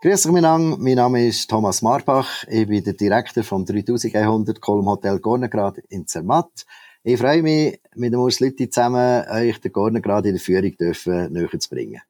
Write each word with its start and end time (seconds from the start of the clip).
Grüß 0.00 0.26
euch. 0.26 0.76
Mein 0.78 0.94
Name 0.94 1.26
ist 1.26 1.50
Thomas 1.50 1.82
Marbach. 1.82 2.44
Ich 2.46 2.68
bin 2.68 2.84
der 2.84 2.92
Direktor 2.92 3.42
vom 3.42 3.64
3100 3.64 4.60
Kolm 4.60 4.86
Hotel 4.86 5.18
Gornegrad 5.18 5.78
in 5.88 6.06
Zermatt. 6.06 6.66
Ich 7.02 7.18
freue 7.18 7.42
mich, 7.42 7.80
mit 7.96 8.12
dem 8.12 8.20
Urs 8.20 8.38
Lütti 8.38 8.70
zusammen 8.70 9.24
euch 9.28 9.58
den 9.60 9.72
Gornegrad 9.72 10.26
in 10.26 10.34
der 10.34 10.40
Führung 10.40 10.76
dürfen, 10.76 11.32
näher 11.32 11.58
zu 11.58 11.68
bringen. 11.68 12.00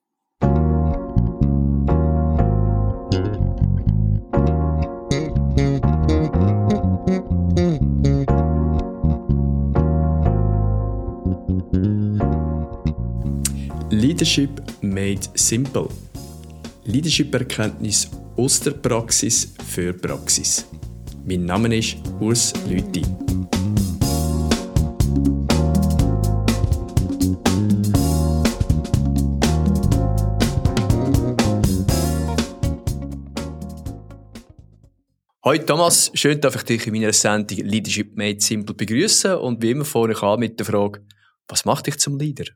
Leadership 13.91 14.63
made 14.83 15.23
simple. 15.33 15.89
Leadership-Erkenntnis 16.89 18.11
aus 18.39 18.61
der 18.61 18.71
Praxis 18.71 19.53
für 19.69 19.93
Praxis. 19.93 20.67
Mein 21.27 21.45
Name 21.45 21.77
ist 21.77 21.99
Urs 22.19 22.55
Lüthi. 22.67 23.03
Hallo 35.45 35.63
Thomas, 35.67 36.11
schön, 36.15 36.41
dass 36.41 36.55
ich 36.55 36.63
dich 36.63 36.87
in 36.87 36.95
meiner 36.95 37.13
Sendung 37.13 37.59
Leadership 37.59 38.17
Made 38.17 38.41
Simple 38.41 38.75
begrüßen 38.75 39.35
und 39.35 39.63
wie 39.63 39.73
immer 39.73 39.85
vorne 39.85 40.17
an 40.23 40.41
mit 40.41 40.59
der 40.59 40.65
Frage, 40.65 41.05
was 41.49 41.67
macht 41.67 41.87
dich 41.87 41.99
zum 41.99 42.19
Leader? 42.19 42.47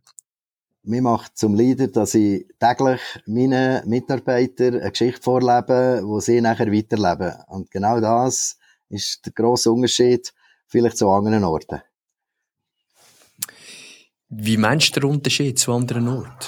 Mir 0.85 1.01
macht 1.01 1.39
zum 1.39 1.55
Leader, 1.55 1.87
dass 1.87 2.15
ich 2.15 2.47
täglich 2.59 3.01
meinen 3.27 3.89
Mitarbeitern 3.89 4.81
eine 4.81 4.91
Geschichte 4.91 5.23
vorlebe, 5.23 6.03
wo 6.05 6.19
sie 6.19 6.41
nachher 6.41 6.73
weiterleben. 6.73 7.35
Und 7.47 7.71
genau 7.71 8.01
das 8.01 8.59
ist 8.89 9.25
der 9.25 9.33
grosse 9.33 9.71
Unterschied 9.71 10.33
vielleicht 10.67 10.99
zu 10.99 11.09
anderen 11.09 11.45
Orten. 11.45 11.83
Wie 14.29 14.57
meinst 14.57 14.97
du 14.97 15.01
den 15.01 15.11
Unterschied 15.11 15.59
zu 15.59 15.73
anderen 15.73 16.09
Orten? 16.09 16.47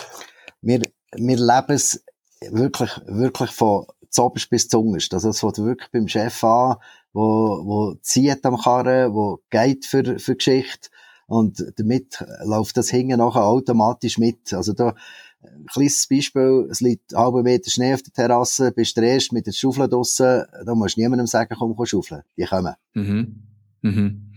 Wir, 0.63 0.83
wir 1.13 1.37
leben 1.37 1.73
es 1.75 2.05
wirklich, 2.41 2.91
wirklich 3.07 3.51
von 3.53 3.87
zoberst 4.11 4.51
bis 4.51 4.69
zungerst. 4.69 5.15
Also 5.15 5.29
es 5.29 5.39
fängt 5.39 5.59
wirklich 5.59 5.91
beim 5.93 6.09
Chef 6.09 6.43
an, 6.43 6.77
wo, 7.13 7.63
wo 7.65 7.95
zieht 8.03 8.45
am 8.47 8.57
Karren, 8.57 9.15
wo 9.15 9.41
geht 9.51 9.85
für, 9.85 10.19
für 10.19 10.35
Geschichte 10.35 10.89
und 11.27 11.65
damit 11.77 12.25
läuft 12.45 12.77
das 12.77 12.91
Hingen 12.91 13.19
nachher 13.19 13.45
automatisch 13.45 14.19
mit. 14.19 14.53
Also 14.53 14.73
da, 14.73 14.95
ein 15.43 15.67
kleines 15.67 16.07
Beispiel, 16.07 16.69
es 16.71 16.81
liegt 16.81 17.15
einen 17.15 17.25
halben 17.25 17.43
Meter 17.43 17.71
Schnee 17.71 17.95
auf 17.95 18.03
der 18.03 18.13
Terrasse, 18.13 18.73
bist 18.73 18.97
du 18.97 19.03
der 19.03 19.13
Erste 19.13 19.35
mit 19.35 19.47
der 19.47 19.53
Schaufel 19.53 19.89
draussen, 19.89 20.45
da 20.65 20.75
musst 20.75 20.97
du 20.97 21.01
niemandem 21.01 21.27
sagen, 21.27 21.55
komm, 21.59 21.77
komm 21.77 21.87
schaufeln. 21.87 22.23
Die 22.37 22.45
kommen. 22.45 22.75
Mhm. 22.95 23.43
Mhm. 23.83 24.33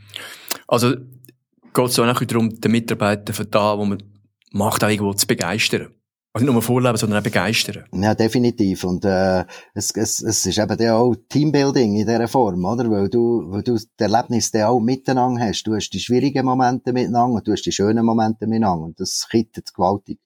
Also, 0.68 0.96
geht 1.74 1.86
es 1.86 2.00
auch 2.00 2.24
darum, 2.24 2.60
den 2.60 2.72
Mitarbeiter 2.72 3.34
von 3.34 3.50
da, 3.50 3.78
wo 3.78 3.86
man 3.86 4.04
macht, 4.52 4.84
auch 4.84 4.90
irgendwo 4.90 5.14
zu 5.14 5.28
begeistern. 5.28 5.94
Also 6.38 6.46
nicht 6.46 6.54
nur 6.54 6.62
vorleben, 6.62 6.98
sondern 6.98 7.20
auch 7.20 7.24
begeistern. 7.24 7.84
Ja, 7.94 8.14
definitiv. 8.14 8.84
Und 8.84 9.06
äh, 9.06 9.46
es, 9.74 9.92
es, 9.92 10.22
es 10.22 10.46
ist 10.46 10.58
eben 10.58 10.90
auch 10.90 11.16
Teambuilding 11.30 11.96
in 11.96 12.06
dieser 12.06 12.28
Form, 12.28 12.64
oder? 12.66 12.90
Weil 12.90 13.10
du, 13.10 13.44
weil 13.48 13.64
du 13.64 13.74
das 13.74 13.88
Erlebnis 13.98 14.52
dann 14.52 14.64
auch 14.64 14.80
miteinander 14.80 15.42
hast. 15.42 15.64
Du 15.64 15.74
hast 15.74 15.90
die 15.90 16.00
schwierigen 16.00 16.46
Momente 16.46 16.94
miteinander 16.94 17.38
und 17.38 17.48
du 17.48 17.52
hast 17.52 17.64
die 17.64 17.72
schönen 17.72 18.06
Momente 18.06 18.46
miteinander. 18.46 18.86
Und 18.86 19.00
das 19.00 19.28
kittet 19.30 19.74
gewaltig. 19.74 20.20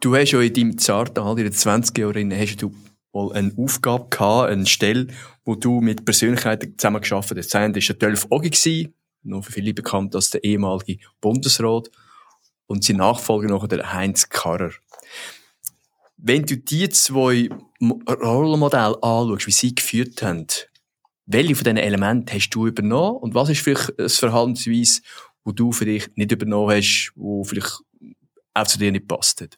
Du 0.00 0.16
hast 0.16 0.32
ja 0.32 0.40
in 0.40 0.54
deinem 0.54 0.78
zarten 0.78 1.20
Alter, 1.20 1.40
in 1.40 1.46
den 1.46 1.52
20 1.52 1.96
Jahren, 1.98 2.32
hast 2.32 2.62
du 2.62 2.72
wohl 3.12 3.32
eine 3.32 3.52
Aufgabe 3.56 4.08
gehabt, 4.10 4.50
eine 4.50 4.66
Stelle, 4.66 5.08
wo 5.44 5.54
du 5.54 5.80
mit 5.80 6.04
Persönlichkeiten 6.04 6.76
zusammen 6.76 7.00
geschafft 7.00 7.34
hast. 7.36 7.54
Das 7.54 7.60
war 7.60 7.68
der 7.70 7.94
Dolph 7.94 8.26
Ogi, 8.30 8.92
noch 9.22 9.44
für 9.44 9.52
viele 9.52 9.74
bekannt 9.74 10.14
als 10.14 10.30
der 10.30 10.42
ehemalige 10.42 10.98
Bundesrat 11.20 11.90
und 12.70 12.84
sein 12.84 12.98
Nachfolger 12.98 13.48
noch 13.48 13.66
der 13.66 13.92
Heinz 13.92 14.28
Karrer. 14.28 14.70
Wenn 16.16 16.44
du 16.44 16.56
die 16.56 16.88
zwei 16.90 17.48
Rollenmodelle 17.82 19.02
anschaust, 19.02 19.48
wie 19.48 19.50
sie 19.50 19.74
geführt 19.74 20.22
haben, 20.22 20.46
welche 21.26 21.56
von 21.56 21.64
diesen 21.64 21.78
Elementen 21.78 22.32
hast 22.32 22.50
du 22.50 22.68
übernommen 22.68 23.16
und 23.16 23.34
was 23.34 23.48
ist 23.48 23.60
vielleicht 23.60 23.94
das 23.98 24.18
Verhaltensweise, 24.18 25.00
wo 25.42 25.50
du 25.50 25.72
für 25.72 25.84
dich 25.84 26.10
nicht 26.14 26.30
übernommen 26.30 26.76
hast, 26.76 27.10
wo 27.16 27.42
vielleicht 27.42 27.80
auch 28.54 28.66
zu 28.68 28.78
dir 28.78 28.92
nicht 28.92 29.08
passt? 29.08 29.48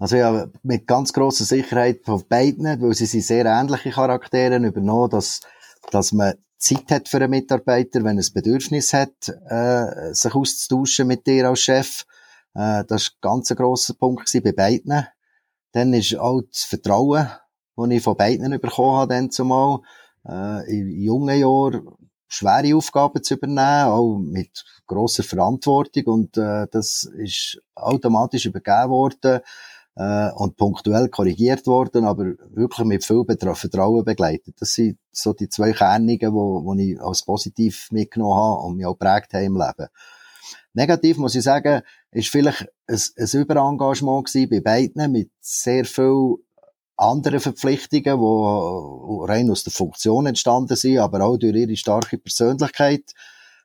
Also 0.00 0.16
ja, 0.16 0.48
mit 0.64 0.88
ganz 0.88 1.12
grosser 1.12 1.44
Sicherheit 1.44 2.00
von 2.04 2.24
beiden, 2.28 2.82
weil 2.82 2.94
sie 2.94 3.06
sind 3.06 3.22
sehr 3.22 3.46
ähnliche 3.46 3.90
Charaktere 3.90 4.56
übernommen, 4.56 5.10
dass, 5.10 5.42
dass 5.92 6.10
man 6.10 6.34
Zeit 6.58 6.90
hat 6.90 7.08
für 7.08 7.18
einen 7.18 7.30
Mitarbeiter, 7.30 8.02
wenn 8.02 8.18
er 8.18 8.24
ein 8.24 8.34
Bedürfnis 8.34 8.92
hat, 8.92 9.28
äh, 9.48 10.12
sich 10.12 10.34
auszutauschen 10.34 11.06
mit 11.06 11.26
dir 11.26 11.48
als 11.48 11.60
Chef. 11.60 12.04
Äh, 12.58 12.84
das 12.86 13.12
war 13.22 13.30
ein 13.32 13.38
ganz 13.38 13.48
grosser 13.50 13.94
Punkt 13.94 14.30
bei 14.42 14.52
beiden. 14.52 15.06
Dann 15.72 15.94
ist 15.94 16.16
auch 16.18 16.42
das 16.50 16.64
Vertrauen, 16.64 17.28
das 17.76 17.90
ich 17.90 18.02
von 18.02 18.16
beiden 18.16 18.60
bekommen 18.60 18.96
habe, 18.96 19.14
dann 19.14 19.30
zumal, 19.30 19.80
äh, 20.26 20.68
in 20.68 21.00
jungen 21.00 21.38
Jahren 21.38 21.88
schwere 22.26 22.76
Aufgaben 22.76 23.22
zu 23.22 23.34
übernehmen, 23.34 23.92
auch 23.92 24.18
mit 24.18 24.64
grosser 24.86 25.22
Verantwortung 25.22 26.04
und 26.04 26.36
äh, 26.36 26.66
das 26.70 27.04
ist 27.04 27.62
automatisch 27.74 28.46
übergeben 28.46 28.90
worden 28.90 29.40
äh, 29.94 30.30
und 30.32 30.56
punktuell 30.56 31.08
korrigiert 31.08 31.66
worden, 31.66 32.04
aber 32.04 32.24
wirklich 32.50 32.86
mit 32.86 33.04
viel 33.04 33.24
Vertrauen 33.24 34.04
begleitet. 34.04 34.56
Das 34.58 34.74
sind 34.74 34.98
so 35.12 35.32
die 35.32 35.48
zwei 35.48 35.72
Kernungen, 35.72 36.32
wo 36.32 36.74
ich 36.74 37.00
als 37.00 37.22
positiv 37.22 37.90
mitgenommen 37.92 38.36
habe 38.36 38.62
und 38.62 38.76
mich 38.76 38.86
auch 38.86 38.98
prägt 38.98 39.32
haben 39.32 39.44
im 39.44 39.56
Leben. 39.56 39.88
Negativ 40.78 41.16
muss 41.16 41.34
ich 41.34 41.42
sagen, 41.42 41.82
ist 42.12 42.28
vielleicht 42.28 42.68
ein, 42.86 43.00
ein 43.16 43.40
Überengagement 43.40 44.32
bei 44.48 44.60
beiden 44.60 45.10
mit 45.10 45.28
sehr 45.40 45.84
viel 45.84 46.36
anderen 46.96 47.40
Verpflichtungen, 47.40 48.20
die 48.20 49.32
rein 49.32 49.50
aus 49.50 49.64
der 49.64 49.72
Funktion 49.72 50.26
entstanden 50.26 50.76
sind, 50.76 50.98
aber 50.98 51.24
auch 51.24 51.36
durch 51.36 51.56
ihre 51.56 51.74
starke 51.74 52.16
Persönlichkeit. 52.16 53.12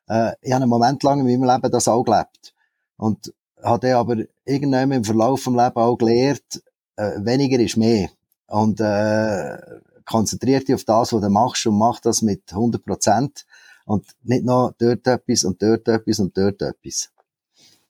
Äh, 0.07 0.31
ich 0.41 0.53
habe 0.53 0.63
einen 0.63 0.69
Moment 0.71 1.03
lang 1.03 1.19
in 1.19 1.27
meinem 1.27 1.47
Leben 1.47 1.71
das 1.71 1.87
auch 1.87 2.03
gelebt. 2.03 2.55
Und 2.97 3.31
habe 3.63 3.95
aber 3.95 4.17
irgendwann 4.43 4.91
im 4.91 5.03
Verlauf 5.03 5.43
des 5.43 5.53
Lebens 5.53 5.75
auch 5.75 5.97
gelernt, 5.97 6.63
äh, 6.95 7.11
weniger 7.17 7.59
ist 7.59 7.77
mehr. 7.77 8.09
Und 8.47 8.79
äh, 8.79 9.57
konzentriert 10.05 10.67
dich 10.67 10.73
auf 10.73 10.83
das, 10.83 11.13
was 11.13 11.21
du 11.21 11.29
machst 11.29 11.67
und 11.67 11.77
mach 11.77 11.99
das 11.99 12.23
mit 12.23 12.51
100 12.51 12.83
Prozent. 12.83 13.45
Und 13.85 14.05
nicht 14.23 14.45
noch 14.45 14.73
dort 14.77 15.05
etwas 15.07 15.43
und 15.43 15.61
dort 15.61 15.87
etwas 15.87 16.19
und 16.19 16.37
dort 16.37 16.61
etwas. 16.61 17.11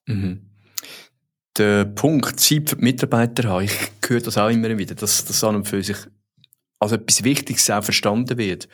Mhm. 0.07 0.41
Der 1.57 1.85
Punkt 1.85 2.39
Zeit 2.39 2.69
für 2.69 2.75
die 2.75 2.83
Mitarbeiter 2.83 3.47
haben, 3.47 3.65
ich 3.65 3.77
höre 4.07 4.21
das 4.21 4.37
auch 4.37 4.49
immer 4.49 4.75
wieder, 4.75 4.95
dass 4.95 5.23
das 5.23 5.43
an 5.43 5.55
und 5.55 5.67
für 5.67 5.83
sich 5.83 5.97
als 6.79 6.91
etwas 6.91 7.23
Wichtiges 7.23 7.69
auch 7.69 7.83
verstanden 7.83 8.37
wird. 8.37 8.67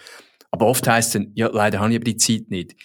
Aber 0.52 0.66
oft 0.66 0.88
heisst 0.88 1.10
es 1.10 1.14
dann, 1.14 1.32
ja, 1.36 1.50
leider 1.52 1.80
habe 1.80 1.92
ich 1.92 1.98
aber 1.98 2.06
die 2.06 2.18
Zeit 2.18 2.50
nicht. 2.50 2.76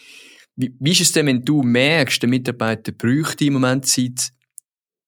Wie, 0.57 0.75
wie 0.79 0.93
ist 0.93 1.01
es 1.01 1.13
denn, 1.13 1.27
wenn 1.27 1.45
du 1.45 1.63
merkst, 1.63 2.23
der 2.23 2.29
Mitarbeiter 2.29 2.93
bräuchte 2.93 3.45
im 3.45 3.55
Moment 3.55 3.87
Zeit, 3.87 4.31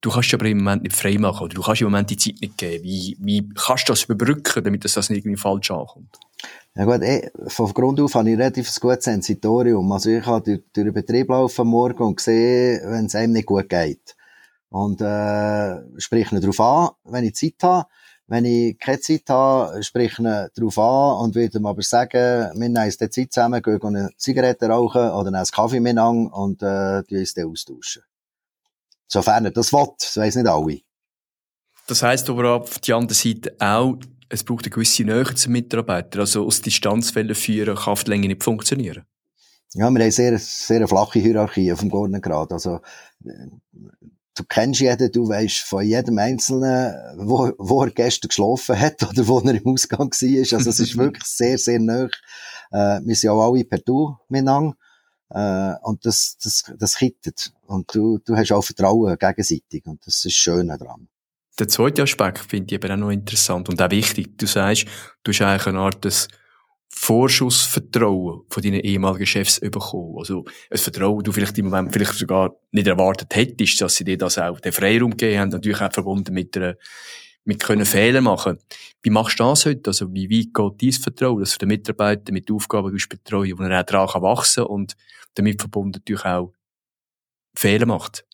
du 0.00 0.10
kannst 0.10 0.32
aber 0.34 0.46
im 0.46 0.58
Moment 0.58 0.84
nicht 0.84 0.96
frei 0.96 1.18
machen 1.18 1.44
oder 1.44 1.54
du 1.54 1.62
kannst 1.62 1.82
im 1.82 1.88
Moment 1.88 2.10
die 2.10 2.16
Zeit 2.16 2.40
nicht 2.40 2.56
geben. 2.56 2.84
Wie, 2.84 3.16
wie 3.20 3.48
kannst 3.54 3.88
du 3.88 3.92
das 3.92 4.04
überbrücken, 4.04 4.64
damit 4.64 4.84
das 4.84 4.96
nicht 5.10 5.18
irgendwie 5.18 5.36
falsch 5.36 5.70
ankommt? 5.70 6.16
Ja 6.74 6.84
gut, 6.84 7.02
eh, 7.02 7.30
von 7.46 7.72
Grund 7.72 8.00
auf 8.00 8.14
habe 8.14 8.30
ich 8.30 8.38
relativ 8.38 8.68
ein 8.68 8.80
gutes 8.80 9.04
Sensitorium. 9.04 9.90
Also 9.92 10.10
ich 10.10 10.26
habe 10.26 10.42
durch, 10.44 10.62
durch 10.72 10.84
den 10.84 10.92
Betrieb 10.92 11.30
laufen 11.30 11.66
Morgen 11.66 12.02
und 12.02 12.20
sehe, 12.20 12.82
wenn 12.84 13.06
es 13.06 13.14
einem 13.14 13.32
nicht 13.32 13.46
gut 13.46 13.68
geht. 13.68 14.14
Und 14.68 15.00
äh, 15.00 15.76
sprich 15.98 16.30
ihn 16.32 16.40
darauf 16.40 16.60
an, 16.60 16.90
wenn 17.04 17.24
ich 17.24 17.34
Zeit 17.34 17.54
habe. 17.62 17.88
Wenn 18.28 18.44
ich 18.44 18.78
keine 18.78 19.00
Zeit 19.00 19.22
habe, 19.28 19.82
sprich 19.82 20.12
ich 20.12 20.18
ihn 20.18 20.24
darauf 20.24 20.78
an 20.78 21.24
und 21.24 21.34
würde 21.34 21.58
ihm 21.58 21.66
aber 21.66 21.82
sagen, 21.82 22.50
wir 22.52 22.68
nehmen 22.68 22.84
uns 22.84 22.98
die 22.98 23.08
Zeit 23.08 23.32
zusammen, 23.32 23.62
gehen 23.62 23.82
eine 23.82 24.10
Zigarette 24.18 24.66
rauchen 24.66 25.10
oder 25.12 25.28
einen 25.28 25.46
Kaffee 25.46 25.80
miteinander 25.80 26.36
und 26.36 26.62
äh, 26.62 27.04
die 27.04 27.18
uns 27.18 27.34
dann 27.34 27.48
austauschen. 27.48 28.02
Sofern 29.06 29.44
er 29.44 29.50
das 29.52 29.72
will, 29.72 29.86
das 29.98 30.16
weiss 30.16 30.34
nicht 30.34 30.48
alle. 30.48 30.80
Das 31.86 32.02
heisst 32.02 32.28
aber 32.28 32.56
auf 32.56 32.80
die 32.80 32.92
andere 32.92 33.14
Seite 33.14 33.54
auch, 33.60 33.94
es 34.28 34.44
braucht 34.44 34.64
eine 34.64 34.70
gewisse 34.70 35.04
Nähe 35.04 35.34
zum 35.34 35.52
Mitarbeiter. 35.52 36.20
Also 36.20 36.46
aus 36.46 36.62
Distanzfällen 36.62 37.34
führen 37.34 37.76
kann 37.76 37.92
auf 37.92 38.04
die 38.04 38.10
Länge 38.10 38.28
nicht 38.28 38.42
funktionieren. 38.42 39.04
Ja, 39.74 39.90
wir 39.90 40.02
haben 40.04 40.10
sehr, 40.10 40.38
sehr 40.38 40.88
flache 40.88 41.18
Hierarchie 41.18 41.72
auf 41.72 41.80
dem 41.80 41.90
Gordongrad. 41.90 42.52
Also, 42.52 42.80
du 43.20 44.44
kennst 44.48 44.80
jeden, 44.80 45.12
du 45.12 45.28
weißt 45.28 45.58
von 45.58 45.84
jedem 45.84 46.18
Einzelnen, 46.18 46.94
wo, 47.18 47.52
wo 47.58 47.82
er 47.82 47.90
gestern 47.90 48.28
geschlafen 48.28 48.78
hat 48.78 49.02
oder 49.02 49.26
wo 49.26 49.40
er 49.40 49.54
im 49.54 49.66
Ausgang 49.66 50.10
war. 50.10 50.58
Also, 50.58 50.70
es 50.70 50.80
ist 50.80 50.96
wirklich 50.98 51.24
sehr, 51.24 51.58
sehr 51.58 51.78
nah. 51.78 52.08
Äh, 52.70 53.00
wir 53.04 53.14
sind 53.14 53.30
auch 53.30 53.52
alle 53.52 53.64
per 53.64 53.78
Du 53.78 54.16
miteinander. 54.28 54.76
Äh, 55.30 55.74
und 55.82 56.06
das, 56.06 56.38
das, 56.42 56.72
das 56.78 56.96
kittet. 56.96 57.52
Und 57.66 57.94
du, 57.94 58.18
du 58.18 58.36
hast 58.36 58.52
auch 58.52 58.64
Vertrauen 58.64 59.18
gegenseitig. 59.18 59.84
Und 59.84 60.06
das 60.06 60.24
ist 60.24 60.34
schön 60.34 60.68
daran. 60.68 61.08
Der 61.58 61.68
zweite 61.68 62.02
Aspekt 62.02 62.38
finde 62.38 62.66
ich 62.66 62.72
eben 62.72 62.92
auch 62.92 62.96
noch 62.96 63.10
interessant 63.10 63.68
und 63.68 63.80
auch 63.80 63.90
wichtig. 63.90 64.36
Du 64.36 64.46
sagst, 64.46 64.86
du 65.24 65.32
hast 65.32 65.40
eigentlich 65.40 65.66
eine 65.66 65.78
Art 65.78 66.04
des 66.04 66.28
Vorschussvertrauen 66.88 68.42
von 68.48 68.62
deinen 68.62 68.80
ehemaligen 68.80 69.26
Chefs 69.26 69.60
bekommen. 69.60 70.16
Also, 70.18 70.44
ein 70.70 70.78
Vertrauen, 70.78 71.22
du 71.22 71.32
vielleicht 71.32 71.58
im 71.58 71.66
Moment 71.66 71.92
vielleicht 71.92 72.14
sogar 72.14 72.56
nicht 72.72 72.86
erwartet 72.86 73.34
hättest, 73.34 73.80
dass 73.80 73.96
sie 73.96 74.04
dir 74.04 74.16
das 74.16 74.38
auch 74.38 74.60
den 74.60 74.72
Freiraum 74.72 75.10
gegeben 75.10 75.40
haben, 75.40 75.48
natürlich 75.50 75.80
auch 75.80 75.92
verbunden 75.92 76.32
mit 76.32 76.56
einer, 76.56 76.76
mit 77.44 77.62
können 77.62 77.84
Fehler 77.84 78.20
machen. 78.20 78.58
Wie 79.02 79.10
machst 79.10 79.38
du 79.38 79.44
das 79.44 79.66
heute? 79.66 79.90
Also, 79.90 80.12
wie 80.12 80.30
weit 80.30 80.54
geht 80.54 80.82
dein 80.82 81.02
Vertrauen, 81.02 81.40
dass 81.40 81.52
du 81.52 81.58
den 81.58 81.68
Mitarbeiter 81.68 82.32
mit 82.32 82.50
Aufgaben 82.50 82.96
du 82.96 83.08
betreuen, 83.08 83.58
wo 83.58 83.62
er 83.62 83.80
auch 83.80 83.86
daran 83.86 84.22
wachsen 84.22 84.64
kann 84.64 84.72
und 84.72 84.96
damit 85.34 85.60
verbunden 85.60 85.98
natürlich 85.98 86.24
auch 86.24 86.52
Fehler 87.54 87.86
macht? 87.86 88.24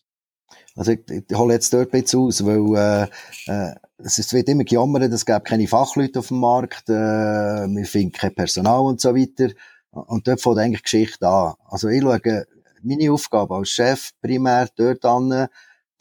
Also 0.75 0.91
ich, 0.93 1.01
ich 1.09 1.37
hole 1.37 1.53
jetzt 1.53 1.71
dort 1.73 1.93
ein 1.93 2.01
bisschen 2.01 2.19
aus, 2.21 2.45
weil 2.45 3.09
äh, 3.47 3.51
äh, 3.51 3.75
es 3.97 4.33
wird 4.33 4.49
immer 4.49 4.63
gejammert, 4.63 5.11
es 5.11 5.25
gibt 5.25 5.45
keine 5.45 5.67
Fachleute 5.67 6.19
auf 6.19 6.27
dem 6.29 6.39
Markt, 6.39 6.89
äh, 6.89 6.93
wir 6.93 7.85
finden 7.85 8.11
kein 8.11 8.33
Personal 8.33 8.81
und 8.81 8.99
so 8.99 9.15
weiter. 9.15 9.53
Und 9.91 10.27
dort 10.27 10.41
fängt 10.41 10.57
eigentlich 10.57 10.83
Geschichte 10.83 11.27
an. 11.27 11.53
Also 11.65 11.87
ich 11.89 12.01
schaue 12.01 12.45
meine 12.81 13.11
Aufgabe 13.11 13.55
als 13.55 13.69
Chef 13.69 14.11
primär 14.21 14.67
dort 14.75 15.05
an, 15.05 15.47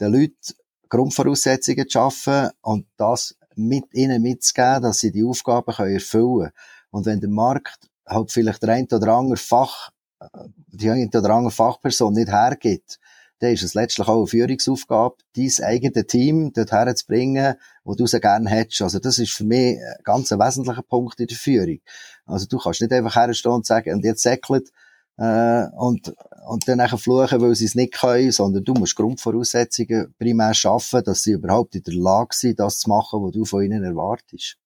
den 0.00 0.12
Leuten 0.12 0.54
Grundvoraussetzungen 0.88 1.88
zu 1.88 1.92
schaffen 1.92 2.50
und 2.60 2.86
das 2.96 3.36
mit 3.54 3.84
ihnen 3.94 4.22
mitzugeben, 4.22 4.82
dass 4.82 4.98
sie 4.98 5.12
die 5.12 5.24
Aufgaben 5.24 5.74
können 5.74 5.94
erfüllen 5.94 6.38
können. 6.38 6.52
Und 6.90 7.06
wenn 7.06 7.20
der 7.20 7.30
Markt 7.30 7.88
halt 8.06 8.30
vielleicht 8.32 8.62
der 8.62 8.70
ein 8.70 8.86
oder 8.90 9.14
andere 9.14 9.36
Fach, 9.36 9.90
äh, 10.20 10.26
die 10.68 10.90
eine 10.90 11.08
oder 11.08 11.30
andere 11.30 11.50
Fachperson 11.50 12.14
nicht 12.14 12.28
hergibt, 12.28 12.98
dann 13.42 13.52
ist 13.52 13.64
es 13.64 13.74
letztlich 13.74 14.06
auch 14.06 14.18
eine 14.18 14.26
Führungsaufgabe, 14.28 15.16
dein 15.34 15.50
eigenes 15.64 16.06
Team 16.06 16.52
dort 16.52 16.70
herzubringen, 16.70 17.56
wo 17.82 17.96
du 17.96 18.06
sie 18.06 18.20
gerne 18.20 18.48
hättest. 18.48 18.82
Also 18.82 19.00
das 19.00 19.18
ist 19.18 19.32
für 19.32 19.42
mich 19.42 19.78
ein 19.78 20.02
ganz 20.04 20.30
wesentlicher 20.30 20.82
Punkt 20.82 21.18
in 21.18 21.26
der 21.26 21.36
Führung. 21.36 21.80
Also 22.24 22.46
du 22.46 22.58
kannst 22.58 22.80
nicht 22.80 22.92
einfach 22.92 23.16
herstehen 23.16 23.50
und 23.50 23.66
sagen, 23.66 23.94
und 23.94 24.04
jetzt 24.04 24.22
säckelt, 24.22 24.70
äh, 25.16 25.64
und, 25.76 26.14
und 26.46 26.68
dann 26.68 26.78
nachher 26.78 26.98
fluchen, 26.98 27.40
weil 27.40 27.56
sie 27.56 27.64
es 27.64 27.74
nicht 27.74 27.94
können, 27.94 28.30
sondern 28.30 28.62
du 28.62 28.74
musst 28.74 28.94
Grundvoraussetzungen 28.94 30.14
primär 30.20 30.54
schaffen, 30.54 31.02
dass 31.02 31.24
sie 31.24 31.32
überhaupt 31.32 31.74
in 31.74 31.82
der 31.82 31.94
Lage 31.94 32.36
sind, 32.36 32.60
das 32.60 32.78
zu 32.78 32.90
machen, 32.90 33.24
was 33.24 33.32
du 33.32 33.44
von 33.44 33.64
ihnen 33.64 33.82
erwartest. 33.82 34.56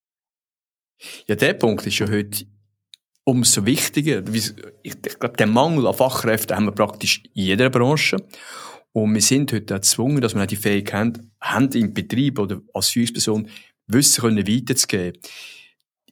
Ja, 1.26 1.34
der 1.34 1.55
Punkt 1.55 1.87
ist 1.87 1.99
ja 1.99 2.11
heute 2.11 2.44
umso 3.26 3.67
wichtiger. 3.67 4.23
Ich 4.82 5.02
glaube, 5.19 5.37
den 5.37 5.50
Mangel 5.50 5.87
an 5.87 5.94
Fachkräften 5.94 6.56
haben 6.56 6.67
wir 6.67 6.73
praktisch 6.73 7.23
in 7.34 7.44
jeder 7.44 7.69
Branche. 7.70 8.17
Und 8.93 9.12
wir 9.12 9.20
sind 9.20 9.52
heute 9.52 9.75
gezwungen, 9.75 10.20
dass 10.20 10.34
wir 10.34 10.43
auch 10.43 10.46
die 10.46 10.56
Fähigkeit 10.56 11.19
haben, 11.40 11.70
im 11.73 11.93
Betrieb 11.93 12.38
oder 12.38 12.61
als 12.73 12.88
Führungsperson 12.88 13.49
Wissen 13.88 14.23
können 14.23 14.49
weiterzugeben. 14.49 15.20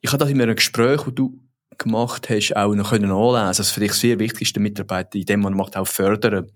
Ich 0.01 0.13
habe 0.13 0.19
das 0.19 0.31
in 0.31 0.43
einem 0.43 0.57
Gespräch, 0.57 1.03
das 1.03 1.15
du 1.15 1.41
gemacht 1.79 2.29
hast, 2.29 2.55
auch 2.57 2.75
noch 2.75 2.91
können 2.91 3.11
anlesen. 3.11 3.47
Also 3.47 3.65
für 3.65 3.81
dich 3.81 3.95
sehr 3.95 4.19
wichtig 4.19 4.43
ist, 4.43 4.57
den 4.57 4.65
Mitarbeiter 4.65 5.17
in 5.17 5.25
dem 5.25 5.41
man 5.41 5.57
macht 5.57 5.77
auch 5.77 5.87
fördern. 5.87 6.51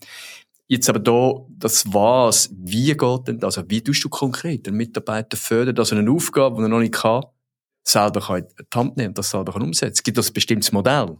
Jetzt 0.67 0.89
aber 0.91 0.99
da, 0.99 1.33
das 1.49 1.93
was, 1.93 2.51
wie 2.53 2.95
geht 2.95 3.29
denn 3.29 3.39
das? 3.39 3.57
Also 3.57 3.71
wie 3.71 3.83
tust 3.83 4.05
du 4.05 4.09
konkret 4.11 4.67
den 4.67 4.75
Mitarbeiter 4.75 5.37
fördern, 5.37 5.75
dass 5.75 5.93
er 5.93 5.99
eine 5.99 6.11
Aufgabe, 6.11 6.57
die 6.57 6.63
er 6.63 6.69
noch 6.69 6.81
nicht 6.81 6.95
kann, 6.95 7.25
selber 7.85 8.21
kann 8.21 8.47
die 8.59 8.77
Hand 8.79 8.97
nehmen 8.97 9.09
und 9.09 9.19
das 9.19 9.31
selber 9.31 9.53
kann 9.53 9.63
umsetzen? 9.63 10.03
Gibt 10.05 10.19
das 10.19 10.31
ein 10.31 10.35
bestimmtes 10.35 10.73
Modell? 10.73 11.17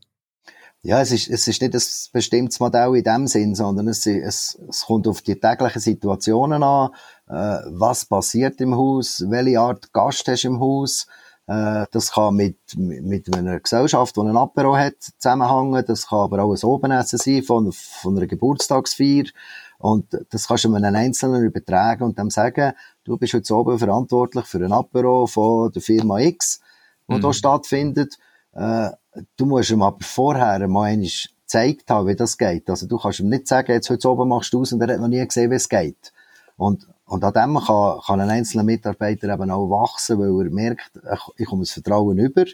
Ja, 0.83 1.01
es 1.01 1.11
ist, 1.11 1.29
es 1.29 1.49
ist 1.49 1.61
nicht 1.61 1.75
ein 1.75 1.83
bestimmtes 2.13 2.61
Modell 2.61 2.95
in 2.95 3.03
dem 3.03 3.27
Sinn, 3.27 3.55
sondern 3.57 3.89
es, 3.89 4.07
es, 4.07 4.59
es 4.69 4.87
kommt 4.87 5.09
auf 5.09 5.23
die 5.23 5.39
täglichen 5.39 5.81
Situationen 5.81 6.63
an. 6.63 6.91
Äh, 7.29 7.61
was 7.73 8.05
passiert 8.05 8.61
im 8.61 8.77
Haus? 8.77 9.25
Welche 9.29 9.59
Art 9.59 9.93
Gast 9.93 10.29
hast 10.29 10.45
du 10.45 10.49
im 10.49 10.61
Haus? 10.61 11.09
Äh, 11.49 11.87
das 11.91 12.13
kann 12.13 12.37
mit, 12.37 12.59
mit 12.77 13.35
einer 13.35 13.59
Gesellschaft, 13.59 14.17
die 14.17 14.21
ein 14.21 14.37
Apero 14.37 14.77
hat, 14.77 15.03
zusammenhängen. 15.19 15.85
Das 15.85 16.07
kann 16.09 16.21
aber 16.21 16.45
auch 16.45 16.55
ein 16.55 16.63
Obenessen 16.63 17.19
sein 17.19 17.43
von, 17.43 17.73
von 17.73 18.17
einer 18.17 18.27
Geburtstagsfeier. 18.29 19.25
Und 19.79 20.07
das 20.31 20.49
kannst 20.49 20.65
du 20.65 20.75
einem 20.75 20.95
Einzelnen 20.95 21.45
übertragen 21.45 22.03
und 22.03 22.19
dem 22.19 22.31
sagen, 22.31 22.73
du 23.05 23.17
bist 23.17 23.35
heute 23.35 23.55
oben 23.55 23.79
verantwortlich 23.79 24.45
für 24.47 24.59
ein 24.59 24.73
Apero 24.73 25.27
von 25.27 25.71
der 25.71 25.81
Firma 25.81 26.19
X, 26.19 26.61
wo 27.07 27.17
mhm. 27.17 27.21
da 27.23 27.33
stattfindet. 27.33 28.19
Äh, 28.53 28.91
du 29.37 29.47
musst 29.47 29.71
ihm 29.71 29.83
aber 29.83 29.99
vorher 30.01 30.67
mal 30.67 30.97
gezeigt 30.97 31.91
haben, 31.91 32.09
wie 32.09 32.17
das 32.17 32.37
geht. 32.37 32.69
Also 32.69 32.87
du 32.87 32.99
kannst 32.99 33.21
ihm 33.21 33.29
nicht 33.29 33.47
sagen, 33.47 33.73
jetzt 33.73 33.89
heute 33.89 34.11
oben 34.11 34.29
machst 34.29 34.53
du 34.53 34.63
es 34.63 34.73
und 34.73 34.81
er 34.83 34.95
hat 34.95 35.01
noch 35.01 35.09
nie 35.09 35.25
gesehen, 35.25 35.51
wie 35.51 35.57
es 35.57 35.69
geht. 35.69 36.13
Und, 36.57 36.89
und 37.07 37.23
an 37.23 37.33
dem 37.33 37.65
kann, 37.65 38.01
kann 38.05 38.21
ein 38.21 38.31
einzelner 38.31 38.65
Mitarbeiter 38.65 39.33
eben 39.33 39.51
auch 39.51 39.71
wachsen, 39.71 40.19
weil 40.19 40.47
er 40.47 40.53
merkt, 40.53 40.91
ich, 40.97 41.21
ich 41.37 41.47
komme 41.47 41.63
das 41.63 41.71
Vertrauen 41.71 42.19
über. 42.19 42.45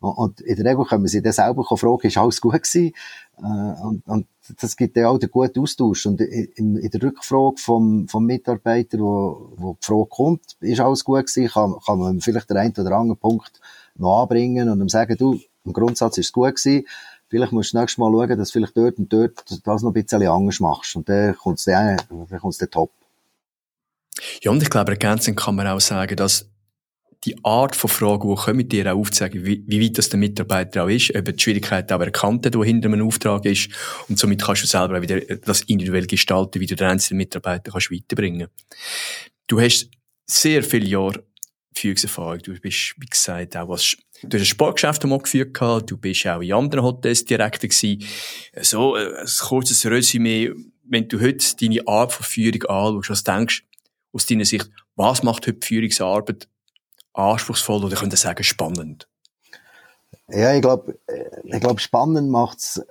Und 0.00 0.40
in 0.40 0.56
der 0.56 0.72
Regel 0.72 0.84
können 0.84 1.04
wir 1.04 1.08
sich 1.08 1.22
dann 1.22 1.32
selber 1.32 1.64
fragen, 1.64 2.06
ist 2.06 2.18
alles 2.18 2.40
gut 2.40 2.52
gewesen? 2.54 2.92
Äh, 3.38 3.82
und, 3.82 4.06
und 4.06 4.26
das 4.60 4.76
gibt 4.76 4.96
dann 4.96 5.06
auch 5.06 5.18
den 5.18 5.30
guten 5.30 5.60
Austausch. 5.60 6.06
Und 6.06 6.20
in, 6.20 6.76
in 6.76 6.90
der 6.90 7.02
Rückfrage 7.02 7.56
vom, 7.58 8.08
vom 8.08 8.26
Mitarbeiter, 8.26 8.98
wo, 8.98 9.52
wo 9.56 9.76
die 9.80 9.86
Frage 9.86 10.06
kommt, 10.06 10.56
ist 10.60 10.80
alles 10.80 11.04
gut 11.04 11.26
gewesen, 11.26 11.48
kann, 11.48 11.74
kann 11.84 11.98
man 11.98 12.20
vielleicht 12.20 12.50
den 12.50 12.58
einen 12.58 12.74
oder 12.76 12.96
anderen 12.96 13.18
Punkt 13.18 13.60
noch 13.96 14.22
anbringen 14.22 14.68
und 14.68 14.80
ihm 14.80 14.88
sagen, 14.88 15.16
du, 15.16 15.40
im 15.64 15.72
Grundsatz 15.72 16.18
ist 16.18 16.26
es 16.26 16.32
gut 16.32 16.56
gewesen. 16.56 16.86
Vielleicht 17.28 17.52
musst 17.52 17.72
du 17.72 17.76
das 17.76 17.82
nächste 17.82 18.00
Mal 18.00 18.12
schauen, 18.12 18.38
dass 18.38 18.50
vielleicht 18.50 18.76
dort 18.76 18.98
und 18.98 19.12
dort 19.12 19.66
das 19.66 19.82
noch 19.82 19.90
ein 19.90 20.02
bisschen 20.02 20.26
anders 20.28 20.60
machst. 20.60 20.94
Und 20.94 21.08
dann 21.08 21.34
kommt 21.36 21.58
es 21.58 21.64
dann, 21.64 21.96
dann 22.08 22.38
kommt's 22.38 22.58
dann 22.58 22.70
top. 22.70 22.90
Ja, 24.42 24.50
und 24.50 24.62
ich 24.62 24.70
glaube, 24.70 24.92
ergänzend 24.92 25.38
kann 25.38 25.56
man 25.56 25.66
auch 25.66 25.80
sagen, 25.80 26.16
dass 26.16 26.48
die 27.24 27.36
Art 27.42 27.74
von 27.74 27.88
Fragen, 27.88 28.28
die 28.28 28.34
kommen, 28.34 28.68
dir 28.68 28.92
auch 28.92 28.98
aufzeigen, 28.98 29.44
wie, 29.44 29.64
wie 29.66 29.82
weit 29.82 29.98
das 29.98 30.08
der 30.10 30.18
Mitarbeiter 30.18 30.84
auch 30.84 30.88
ist, 30.88 31.14
ob 31.14 31.24
die 31.24 31.42
Schwierigkeit 31.42 31.90
auch 31.92 32.00
erkannt 32.00 32.44
hat, 32.44 32.54
die 32.54 32.64
hinter 32.64 32.88
einem 32.88 33.06
Auftrag 33.06 33.44
ist. 33.46 33.70
Und 34.08 34.18
somit 34.18 34.42
kannst 34.42 34.62
du 34.62 34.66
selber 34.66 34.98
auch 34.98 35.02
wieder 35.02 35.20
das 35.20 35.62
individuell 35.62 36.06
gestalten, 36.06 36.60
wie 36.60 36.66
du 36.66 36.76
den 36.76 36.88
einzelnen 36.88 37.18
Mitarbeiter 37.18 37.72
kannst 37.72 37.90
weiterbringen. 37.90 38.48
Du 39.46 39.60
hast 39.60 39.90
sehr 40.26 40.62
viele 40.62 40.86
Jahre 40.86 41.24
Führungserfahrung. 41.74 42.38
Du 42.38 42.52
bist, 42.60 42.94
wie 42.98 43.06
gesagt, 43.06 43.56
auch 43.56 43.70
als, 43.70 43.96
du 44.22 44.36
hast 44.36 44.42
ein 44.42 44.46
Sportgeschäft 44.46 45.04
mal 45.04 45.18
geführt 45.18 45.54
gehabt, 45.54 45.90
du 45.90 45.96
bist 45.96 46.26
auch 46.26 46.40
in 46.40 46.52
anderen 46.52 46.84
Hotels 46.84 47.24
Direktor 47.24 47.68
gewesen. 47.68 48.04
So, 48.60 48.96
äh, 48.96 49.20
ein 49.20 49.26
kurzes 49.26 49.84
Resümee, 49.86 50.52
wenn 50.84 51.08
du 51.08 51.20
heute 51.20 51.44
deine 51.60 51.86
Art 51.86 52.12
von 52.12 52.24
Führung 52.24 52.62
anschaust, 52.64 53.10
was 53.10 53.24
denkst, 53.24 53.64
aus 54.12 54.26
deiner 54.26 54.44
Sicht, 54.44 54.70
was 54.94 55.22
macht 55.22 55.46
heute 55.46 55.58
die 55.58 55.66
Führungsarbeit 55.66 56.48
anspruchsvoll 57.14 57.84
oder 57.84 57.96
könnte 57.96 58.16
sagen 58.16 58.44
spannend? 58.44 59.08
Ja, 60.28 60.54
ich 60.54 60.62
glaube, 60.62 60.98
ich 61.44 61.60
glaube, 61.60 61.80
spannend 61.80 62.30
macht's 62.30 62.82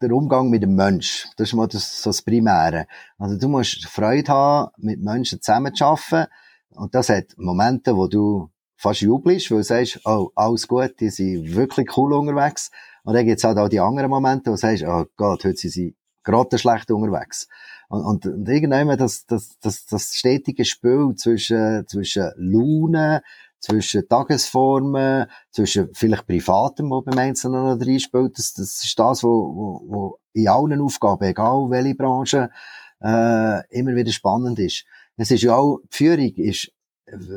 der 0.00 0.12
Umgang 0.12 0.50
mit 0.50 0.62
dem 0.62 0.74
Mensch. 0.74 1.26
Das 1.36 1.48
ist 1.48 1.54
mal 1.54 1.68
das, 1.68 2.02
das 2.02 2.22
Primäre. 2.22 2.86
Also 3.18 3.36
du 3.36 3.48
musst 3.48 3.86
Freude 3.86 4.32
haben, 4.32 4.70
mit 4.78 5.00
Menschen 5.00 5.40
zusammen 5.40 5.74
zu 5.74 5.84
arbeiten 5.84 6.30
und 6.70 6.94
das 6.94 7.08
hat 7.08 7.36
Momente, 7.36 7.96
wo 7.96 8.08
du 8.08 8.50
fast 8.76 9.00
jubelst, 9.00 9.50
weil 9.50 9.58
du 9.58 9.64
sagst, 9.64 10.00
oh, 10.04 10.30
alles 10.34 10.66
gut, 10.66 11.00
die 11.00 11.10
sind 11.10 11.54
wirklich 11.54 11.96
cool 11.96 12.12
unterwegs. 12.12 12.70
Und 13.04 13.14
dann 13.14 13.26
gibt's 13.26 13.44
halt 13.44 13.58
auch 13.58 13.68
die 13.68 13.80
anderen 13.80 14.10
Momente, 14.10 14.50
wo 14.50 14.54
du 14.54 14.60
sagst, 14.60 14.84
oh 14.84 15.04
Gott, 15.16 15.44
heute 15.44 15.56
sind 15.56 15.70
sie 15.70 15.96
gerade 16.24 16.58
schlecht 16.58 16.90
unterwegs. 16.90 17.48
Und, 17.88 18.02
und, 18.02 18.26
und 18.26 18.48
irgendwann 18.48 18.98
das, 18.98 19.26
das, 19.26 19.58
das, 19.60 19.86
das 19.86 20.14
stetige 20.14 20.64
Spiel 20.64 21.14
zwischen, 21.16 21.86
zwischen 21.86 22.32
Laune, 22.36 23.22
zwischen 23.64 24.06
Tagesformen, 24.06 25.26
zwischen 25.50 25.88
vielleicht 25.94 26.26
Privatem, 26.26 26.90
wo 26.90 27.00
beim 27.00 27.18
Einzelnen 27.18 27.64
noch 27.64 27.78
drin 27.78 27.98
spielt, 27.98 28.36
das, 28.38 28.52
das 28.52 28.84
ist 28.84 28.98
das, 28.98 29.24
wo, 29.24 29.28
wo, 29.28 29.82
wo 29.86 30.18
in 30.34 30.48
allen 30.48 30.82
Aufgaben, 30.82 31.24
egal 31.24 31.70
welche 31.70 31.94
Branche, 31.94 32.50
äh, 33.02 33.66
immer 33.78 33.94
wieder 33.94 34.12
spannend 34.12 34.58
ist. 34.58 34.84
Es 35.16 35.30
ist 35.30 35.42
ja 35.42 35.56
auch, 35.56 35.80
die 35.84 35.96
Führung 35.96 36.34
ist 36.34 36.72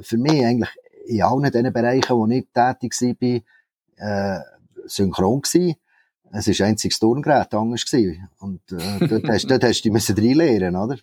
für 0.01 0.17
mich 0.17 0.45
eigentlich 0.45 0.69
in 1.05 1.21
allen 1.21 1.49
diesen 1.49 1.71
Bereichen, 1.71 2.17
wo 2.17 2.27
ich 2.27 2.45
tätig 2.53 2.93
war, 3.97 4.37
äh, 4.37 4.41
synchron 4.85 5.41
gewesen. 5.41 5.75
Es 6.33 6.47
ist 6.49 6.59
einzig 6.59 6.91
das 6.91 6.99
Turngerät 6.99 7.53
anders 7.53 7.85
gewesen. 7.85 8.27
Und, 8.39 8.61
äh, 8.73 9.07
dort 9.07 9.29
hast, 9.29 9.49
dort 9.49 9.63
hast 9.63 9.81
du 9.81 9.91
müssen 9.91 10.17
reinlernen, 10.17 10.75
oder? 10.75 10.97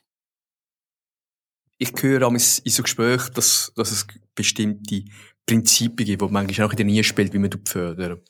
Ich 1.79 1.93
höre 2.01 2.31
in 2.31 2.39
so 2.39 2.83
Gesprächen, 2.83 3.35
dass, 3.35 3.73
dass 3.75 3.91
es 3.91 4.07
bestimmte 4.35 5.05
Prinzipien 5.47 6.07
gibt, 6.07 6.23
die 6.23 6.33
manchmal 6.33 6.67
auch 6.67 6.73
in 6.73 6.77
der 6.77 6.87
Nähe 6.87 7.05
spielt, 7.05 7.33
wie 7.33 7.39
man 7.39 7.51
fördern, 7.65 8.21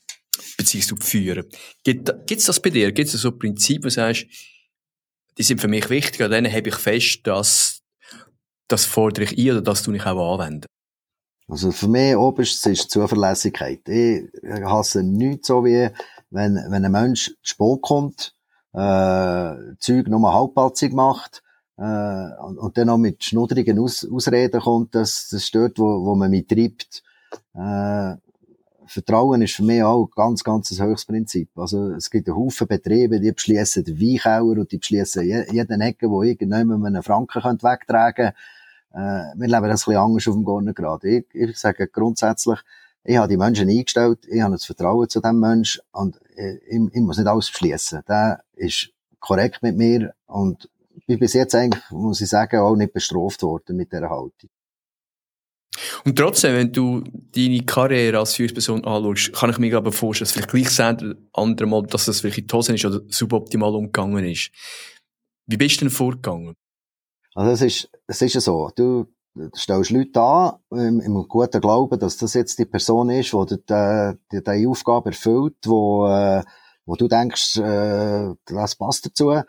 beziehungsweise 0.56 0.96
führen. 1.00 1.44
Gibt 1.84 2.30
es 2.30 2.46
das 2.46 2.60
bei 2.60 2.70
dir? 2.70 2.90
Gibt 2.92 3.12
es 3.12 3.20
so 3.20 3.32
Prinzipien, 3.32 3.84
wo 3.84 3.88
du 3.88 3.90
sagst, 3.90 4.26
die 5.36 5.42
sind 5.42 5.60
für 5.60 5.68
mich 5.68 5.90
wichtig, 5.90 6.22
an 6.22 6.30
denen 6.30 6.52
habe 6.52 6.68
ich 6.68 6.76
fest, 6.76 7.20
dass 7.24 7.82
das 8.68 8.84
fordere 8.84 9.24
ich 9.24 9.38
ein 9.38 9.50
oder 9.50 9.62
das 9.62 9.82
tue 9.82 9.96
ich 9.96 10.06
auch 10.06 10.34
anwenden? 10.34 10.66
Also 11.46 11.72
für 11.72 11.88
mich 11.88 12.16
oberstes 12.16 12.80
ist 12.80 12.90
Zuverlässigkeit. 12.90 13.86
Ich 13.88 14.24
hasse 14.42 15.02
nichts 15.02 15.48
so 15.48 15.64
wie, 15.64 15.90
wenn, 16.30 16.54
wenn 16.68 16.84
ein 16.84 16.92
Mensch 16.92 17.26
zu 17.26 17.34
spät 17.42 17.82
kommt, 17.82 18.34
äh, 18.72 19.54
Zeug 19.78 20.08
nur 20.08 20.32
halbpatzig 20.32 20.92
macht, 20.94 21.43
äh, 21.76 22.42
und, 22.42 22.58
und 22.58 22.78
dann 22.78 22.86
noch 22.86 22.98
mit 22.98 23.24
schnuddrigen 23.24 23.78
Aus 23.78 24.06
Ausreden 24.10 24.60
kommt, 24.60 24.94
dass 24.94 25.28
das 25.30 25.50
dort, 25.50 25.78
wo, 25.78 26.04
wo 26.04 26.14
man 26.14 26.30
mich 26.30 26.46
treibt. 26.46 27.02
Äh, 27.54 28.16
Vertrauen 28.86 29.42
ist 29.42 29.54
für 29.54 29.62
mich 29.62 29.82
auch 29.82 30.06
ganz, 30.14 30.44
ganz 30.44 30.70
ein 30.70 30.86
höchstes 30.86 31.06
Prinzip. 31.06 31.48
Also, 31.56 31.92
es 31.92 32.10
gibt 32.10 32.28
einen 32.28 32.36
Haufen 32.36 32.68
Betriebe, 32.68 33.18
die 33.18 33.32
beschließen 33.32 33.82
den 33.82 33.98
Weinkauer 33.98 34.58
und 34.58 34.72
die 34.72 34.78
beschließen 34.78 35.22
jeden 35.24 35.80
Ecke, 35.80 36.10
wo 36.10 36.22
irgendjemand 36.22 36.84
einen 36.84 37.02
Franken 37.02 37.42
wegtragen 37.42 38.14
könnte. 38.14 38.34
Äh, 38.92 39.32
wir 39.36 39.48
leben 39.48 39.68
das 39.68 39.82
ein 39.82 39.90
bisschen 39.90 39.96
anders 39.96 40.28
auf 40.28 40.34
dem 40.34 40.44
Gornergrad. 40.44 41.04
Ich, 41.04 41.26
ich 41.32 41.58
sage 41.58 41.88
grundsätzlich, 41.88 42.60
ich 43.02 43.16
habe 43.16 43.28
die 43.28 43.36
Menschen 43.36 43.68
eingestellt, 43.68 44.20
ich 44.28 44.40
habe 44.40 44.54
das 44.54 44.64
Vertrauen 44.64 45.08
zu 45.08 45.20
dem 45.20 45.40
Menschen 45.40 45.82
und 45.92 46.20
ich, 46.36 46.70
ich 46.70 47.00
muss 47.00 47.18
nicht 47.18 47.26
alles 47.26 47.50
beschließen. 47.50 48.02
Der 48.08 48.44
ist 48.54 48.90
korrekt 49.18 49.62
mit 49.62 49.76
mir 49.76 50.14
und 50.26 50.68
bin 51.06 51.18
bis 51.18 51.34
jetzt 51.34 51.54
eigentlich, 51.54 51.82
muss 51.90 52.20
ich 52.20 52.28
sagen, 52.28 52.60
auch 52.60 52.76
nicht 52.76 52.92
bestraft 52.92 53.42
worden 53.42 53.76
mit 53.76 53.92
dieser 53.92 54.10
Haltung. 54.10 54.50
Und 56.04 56.16
trotzdem, 56.16 56.54
wenn 56.54 56.72
du 56.72 57.02
deine 57.32 57.64
Karriere 57.64 58.18
als 58.18 58.34
Führungsperson 58.34 58.84
anschaust, 58.84 59.32
kann 59.32 59.50
ich 59.50 59.58
mir 59.58 59.76
aber 59.76 59.92
vorstellen, 59.92 60.26
dass 60.26 60.32
vielleicht 60.32 60.50
gleich 60.50 60.70
sein 60.70 61.16
andere 61.32 61.68
Mal, 61.68 61.82
dass 61.84 62.04
das 62.04 62.20
vielleicht 62.20 62.38
in 62.38 62.52
Hose 62.52 62.74
ist 62.74 62.84
oder 62.84 63.00
suboptimal 63.08 63.74
umgegangen 63.74 64.24
ist. 64.24 64.50
Wie 65.46 65.56
bist 65.56 65.76
du 65.76 65.86
denn 65.86 65.90
vorgegangen? 65.90 66.54
Also 67.34 67.50
es 67.50 67.62
ist, 67.62 67.90
es 68.06 68.22
ist 68.22 68.34
ja 68.34 68.40
so, 68.40 68.70
du 68.76 69.06
stellst 69.56 69.90
Leute 69.90 70.20
an, 70.20 70.58
im, 70.70 71.00
im 71.00 71.28
guten 71.28 71.60
Glauben, 71.60 71.98
dass 71.98 72.16
das 72.16 72.34
jetzt 72.34 72.58
die 72.58 72.66
Person 72.66 73.10
ist, 73.10 73.32
die 73.32 73.56
die, 73.68 74.12
die, 74.32 74.42
die 74.44 74.66
Aufgabe 74.66 75.10
erfüllt, 75.10 75.56
wo, 75.64 76.06
äh, 76.06 76.42
wo 76.86 76.94
du 76.94 77.08
denkst, 77.08 77.56
äh, 77.56 78.32
das 78.46 78.76
passt 78.76 79.06
dazu. 79.06 79.42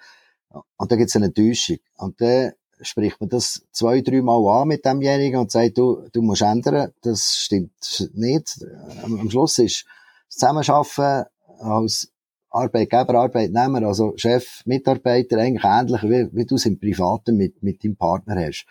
Und 0.78 0.92
dann 0.92 0.98
gibt 0.98 1.10
es 1.10 1.16
eine 1.16 1.26
Enttäuschung. 1.26 1.78
Und 1.98 2.20
dann 2.22 2.52
spricht 2.82 3.20
man 3.20 3.30
das 3.30 3.66
zwei, 3.72 4.02
drei 4.02 4.22
Mal 4.22 4.62
an 4.62 4.68
mit 4.68 4.86
demjenigen 4.86 5.40
und 5.40 5.52
sagt, 5.52 5.78
du, 5.78 6.08
du 6.12 6.22
musst 6.22 6.42
ändern. 6.42 6.92
Das 7.02 7.36
stimmt 7.38 8.10
nicht. 8.14 8.66
Am 9.04 9.30
Schluss 9.30 9.60
ist 9.60 9.86
das 10.28 10.38
Zusammenarbeiten 10.38 11.30
als 11.60 12.12
Arbeitgeber, 12.50 13.16
Arbeitnehmer, 13.16 13.84
also 13.84 14.14
Chef, 14.16 14.62
Mitarbeiter, 14.66 15.38
eigentlich 15.38 15.64
ähnlich, 15.64 16.04
wie, 16.04 16.30
wie 16.32 16.46
du 16.46 16.56
es 16.56 16.66
im 16.66 16.80
Privaten 16.80 17.36
mit, 17.36 17.62
mit 17.62 17.84
deinem 17.84 17.98
Partner 17.98 18.36
hast. 18.36 18.66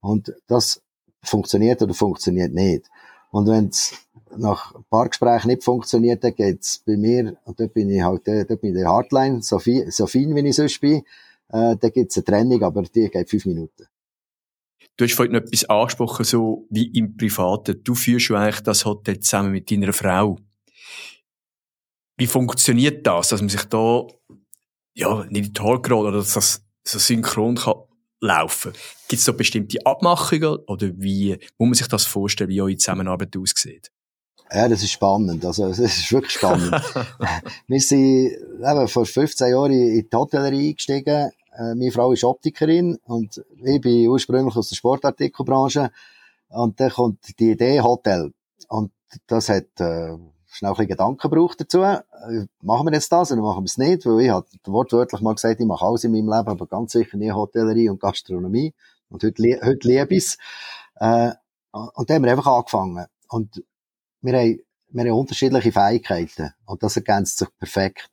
Und 0.00 0.34
das 0.46 0.82
funktioniert 1.22 1.80
oder 1.80 1.94
funktioniert 1.94 2.52
nicht. 2.52 2.90
Und 3.32 3.48
wenn 3.48 3.68
es 3.68 3.94
nach 4.36 4.74
ein 4.74 4.84
paar 4.90 5.08
Gesprächen 5.08 5.48
nicht 5.48 5.64
funktioniert, 5.64 6.22
dann 6.22 6.34
geht's 6.34 6.78
bei 6.86 6.96
mir, 6.96 7.36
und 7.44 7.58
da 7.58 7.66
bin 7.66 7.90
ich 7.90 8.02
halt, 8.02 8.28
da 8.28 8.44
bin 8.54 8.70
ich 8.70 8.74
der 8.74 8.88
Hardline, 8.88 9.42
so, 9.42 9.58
viel, 9.58 9.90
so 9.90 10.06
fein, 10.06 10.34
wie 10.34 10.46
ich 10.46 10.54
sonst 10.54 10.80
bin, 10.80 11.02
äh, 11.48 11.76
da 11.76 11.88
gibt's 11.88 12.16
eine 12.16 12.24
Trennung, 12.24 12.62
aber 12.62 12.82
die 12.82 13.08
geht 13.08 13.30
fünf 13.30 13.46
Minuten. 13.46 13.86
Du 14.96 15.04
hast 15.04 15.14
vorhin 15.14 15.32
noch 15.32 15.40
etwas 15.40 15.64
angesprochen, 15.64 16.24
so 16.24 16.66
wie 16.68 16.86
im 16.88 17.16
Privaten. 17.16 17.82
Du 17.82 17.94
führst 17.94 18.28
ja 18.28 18.36
eigentlich 18.36 18.60
das 18.60 18.84
Hotel 18.84 19.18
zusammen 19.20 19.52
mit 19.52 19.70
deiner 19.70 19.92
Frau. 19.92 20.38
Wie 22.18 22.26
funktioniert 22.26 23.06
das, 23.06 23.28
dass 23.28 23.40
man 23.40 23.48
sich 23.48 23.64
da, 23.64 24.06
ja, 24.94 25.24
nicht 25.30 25.46
in 25.46 25.52
die 25.54 25.60
Haare 25.60 25.80
gerollt 25.80 26.08
oder 26.08 26.18
dass 26.18 26.34
das 26.34 26.64
so 26.84 26.98
synchron 26.98 27.56
kann 27.56 27.74
laufen? 28.22 28.72
Gibt 29.08 29.20
es 29.20 29.26
da 29.26 29.32
bestimmte 29.32 29.84
Abmachungen 29.84 30.56
oder 30.66 30.90
wie 30.94 31.38
muss 31.58 31.68
man 31.68 31.74
sich 31.74 31.88
das 31.88 32.06
vorstellen, 32.06 32.48
wie 32.48 32.62
eure 32.62 32.76
Zusammenarbeit 32.76 33.36
aussieht? 33.36 33.90
Ja, 34.50 34.68
das 34.68 34.82
ist 34.82 34.92
spannend. 34.92 35.44
Also, 35.44 35.68
das 35.68 35.78
ist 35.78 36.12
wirklich 36.12 36.32
spannend. 36.32 36.72
wir 37.66 37.80
sind 37.80 38.32
eben 38.62 38.88
vor 38.88 39.06
15 39.06 39.50
Jahren 39.50 39.72
in 39.72 40.08
die 40.10 40.16
Hotellerie 40.16 40.70
eingestiegen. 40.70 41.30
Äh, 41.56 41.74
meine 41.74 41.90
Frau 41.90 42.12
ist 42.12 42.24
Optikerin 42.24 42.98
und 43.04 43.42
ich 43.62 43.80
bin 43.80 44.08
ursprünglich 44.08 44.54
aus 44.54 44.68
der 44.68 44.76
Sportartikelbranche. 44.76 45.90
Und 46.48 46.78
dann 46.80 46.90
kommt 46.90 47.38
die 47.38 47.52
Idee 47.52 47.80
Hotel. 47.80 48.32
Und 48.68 48.92
das 49.26 49.48
hat 49.48 49.68
äh, 49.80 50.16
schnell 50.52 50.70
ein 50.70 50.74
bisschen 50.74 50.88
Gedanken 50.88 51.30
gebraucht 51.30 51.60
dazu. 51.60 51.82
Äh, 51.82 52.02
machen 52.60 52.86
wir 52.86 52.92
jetzt 52.92 53.10
das 53.10 53.32
oder 53.32 53.42
machen 53.42 53.64
wir 53.64 53.66
es 53.66 53.78
nicht? 53.78 54.06
Weil 54.06 54.20
ich 54.20 54.30
habe 54.30 54.46
wortwörtlich 54.64 55.20
mal 55.20 55.34
gesagt, 55.34 55.60
ich 55.60 55.66
mache 55.66 55.84
alles 55.84 56.04
in 56.04 56.12
meinem 56.12 56.28
Leben, 56.28 56.48
aber 56.48 56.66
ganz 56.66 56.92
sicher 56.92 57.16
nicht 57.16 57.32
Hotellerie 57.32 57.88
und 57.88 58.00
Gastronomie. 58.00 58.74
Und 59.08 59.22
heute, 59.24 59.60
heute 59.64 59.88
liebe 59.88 60.14
ich. 60.14 60.36
Äh, 60.96 61.32
und 61.72 62.10
dann 62.10 62.16
haben 62.16 62.24
wir 62.24 62.32
einfach 62.32 62.46
angefangen. 62.46 63.06
Und 63.28 63.62
wir 64.20 64.38
haben, 64.38 64.60
wir 64.88 65.04
haben 65.04 65.18
unterschiedliche 65.18 65.72
Fähigkeiten. 65.72 66.52
Und 66.66 66.82
das 66.82 66.96
ergänzt 66.96 67.38
sich 67.38 67.48
perfekt. 67.58 68.10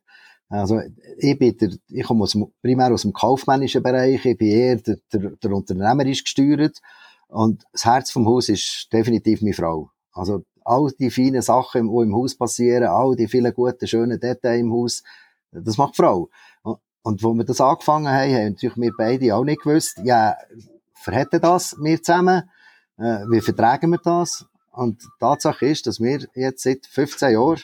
Also, 0.48 0.82
ich 1.18 1.38
bin 1.38 1.56
der, 1.58 1.72
ich 1.90 2.06
komme 2.06 2.24
aus 2.24 2.36
primär 2.62 2.92
aus 2.92 3.04
dem 3.04 3.14
kaufmännischen 3.14 3.84
Bereich, 3.84 4.26
ich 4.26 4.38
bin 4.38 4.48
eher 4.48 4.78
der, 4.78 4.98
der, 5.14 5.32
der 5.32 5.52
unternehmerisch 5.52 6.24
gesteuert. 6.24 6.80
Und 7.28 7.64
das 7.72 7.86
Herz 7.86 8.10
vom 8.10 8.26
Haus 8.26 8.50
ist 8.50 8.88
definitiv 8.92 9.42
meine 9.42 9.54
Frau. 9.54 9.92
Also, 10.12 10.44
all 10.70 10.92
die 11.00 11.10
feinen 11.10 11.42
Sachen, 11.42 11.90
die 11.90 12.04
im 12.04 12.16
Haus 12.16 12.36
passieren, 12.36 12.84
all 12.84 13.16
die 13.16 13.28
vielen 13.28 13.54
guten, 13.54 13.88
schönen 13.88 14.20
Details 14.20 14.60
im 14.60 14.72
Haus, 14.72 15.04
das 15.52 15.78
macht 15.78 15.96
die 15.96 16.04
Frau. 16.04 16.30
Und, 16.62 16.80
und 17.02 17.24
wo 17.24 17.34
wir 17.34 17.44
das 17.44 17.60
angefangen 17.60 18.08
haben, 18.08 18.32
haben 18.32 18.50
natürlich 18.50 18.78
wir 18.78 18.92
beide 18.96 19.36
auch 19.36 19.44
nicht 19.44 19.64
gewusst, 19.64 20.00
ja, 20.04 20.38
verhätten 20.94 21.42
das 21.42 21.76
wir 21.82 22.02
zusammen? 22.04 22.44
Äh, 22.98 23.26
wie 23.32 23.42
vertragen 23.42 23.90
wir 23.90 23.98
das? 24.04 24.46
Und 24.72 25.02
die 25.02 25.08
Tatsache 25.20 25.66
ist, 25.66 25.88
dass 25.88 26.00
wir 26.00 26.28
jetzt 26.36 26.62
seit 26.62 26.86
15 26.86 27.32
Jahren 27.34 27.62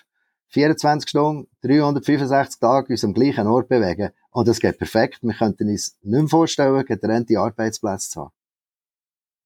24 0.47 1.07
Stunden, 1.07 1.47
365 1.61 2.59
Tage 2.59 2.93
uns 2.93 3.03
am 3.03 3.13
gleichen 3.13 3.45
Ort 3.45 3.69
bewegen. 3.69 4.09
Und 4.31 4.47
das 4.47 4.59
geht 4.59 4.79
perfekt. 4.79 5.19
Wir 5.21 5.33
könnten 5.33 5.69
uns 5.69 5.95
nicht 6.01 6.11
mehr 6.11 6.27
vorstellen, 6.27 6.83
getrennte 6.85 7.37
Arbeitsplätze 7.37 8.09
zu 8.09 8.21
haben. 8.21 8.31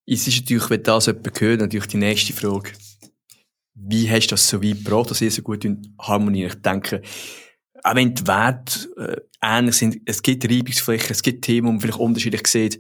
Es 0.06 0.28
ist 0.28 0.39
natürlich, 0.39 0.70
wenn 0.70 0.84
das 0.84 1.08
jemand 1.08 1.42
hört, 1.42 1.60
natürlich 1.60 1.88
die 1.88 1.98
nächste 1.98 2.34
Frage. 2.34 2.72
Wie 3.76 4.10
hast 4.10 4.28
du 4.28 4.32
das 4.32 4.48
so 4.48 4.62
weit 4.62 4.84
gebracht, 4.84 5.12
dass 5.12 5.22
ihr 5.22 5.32
so 5.32 5.42
gut 5.42 5.64
in 5.66 5.96
Harmonie? 6.00 6.46
Ich 6.46 6.56
denke, 6.56 7.02
auch 7.84 7.96
wenn 7.96 8.14
die 8.14 8.28
Werte 8.28 8.90
äh, 8.98 9.22
ähnlich 9.42 9.76
sind, 9.76 9.98
es 10.06 10.22
gibt 10.22 10.50
Reibungsflächen, 10.50 11.12
es 11.12 11.22
gibt 11.22 11.46
Themen, 11.46 11.68
die 11.68 11.72
man 11.72 11.80
vielleicht 11.80 12.00
unterschiedlich 12.00 12.48
sieht. 12.48 12.80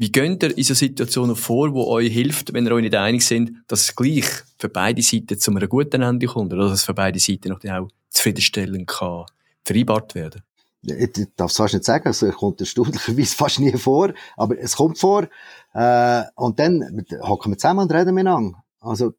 Wie 0.00 0.12
geht 0.12 0.42
ihr 0.44 0.56
in 0.56 0.62
so 0.62 0.74
Situationen 0.74 1.34
vor, 1.34 1.74
wo 1.74 1.88
euch 1.88 2.12
hilft, 2.12 2.52
wenn 2.52 2.64
ihr 2.66 2.72
euch 2.72 2.82
nicht 2.82 2.94
einig 2.94 3.26
sind, 3.26 3.64
dass 3.66 3.80
es 3.80 3.96
gleich 3.96 4.26
für 4.56 4.68
beide 4.68 5.02
Seiten 5.02 5.38
zu 5.40 5.50
einem 5.50 5.68
guten 5.68 6.02
Ende 6.02 6.26
kommt 6.26 6.52
oder 6.52 6.64
dass 6.64 6.74
es 6.74 6.84
für 6.84 6.94
beide 6.94 7.18
Seiten 7.18 7.52
auch 7.52 7.88
zufriedenstellend 8.10 8.86
kann 8.86 9.24
vereinbart 9.64 10.14
werden? 10.14 10.42
Ich 10.82 11.10
darf 11.36 11.50
es 11.50 11.56
fast 11.56 11.74
nicht 11.74 11.84
sagen, 11.84 12.06
also, 12.06 12.26
es 12.26 12.34
kommt 12.36 12.60
erstaunlicherweise 12.60 13.34
fast 13.34 13.58
nie 13.58 13.76
vor, 13.76 14.12
aber 14.36 14.56
es 14.58 14.76
kommt 14.76 14.98
vor. 14.98 15.26
Äh, 15.74 16.22
und 16.36 16.60
dann 16.60 17.04
hocken 17.22 17.52
wir 17.52 17.58
zusammen 17.58 17.80
und 17.80 17.92
reden 17.92 18.14
miteinander. 18.14 18.62
Also, 18.80 19.14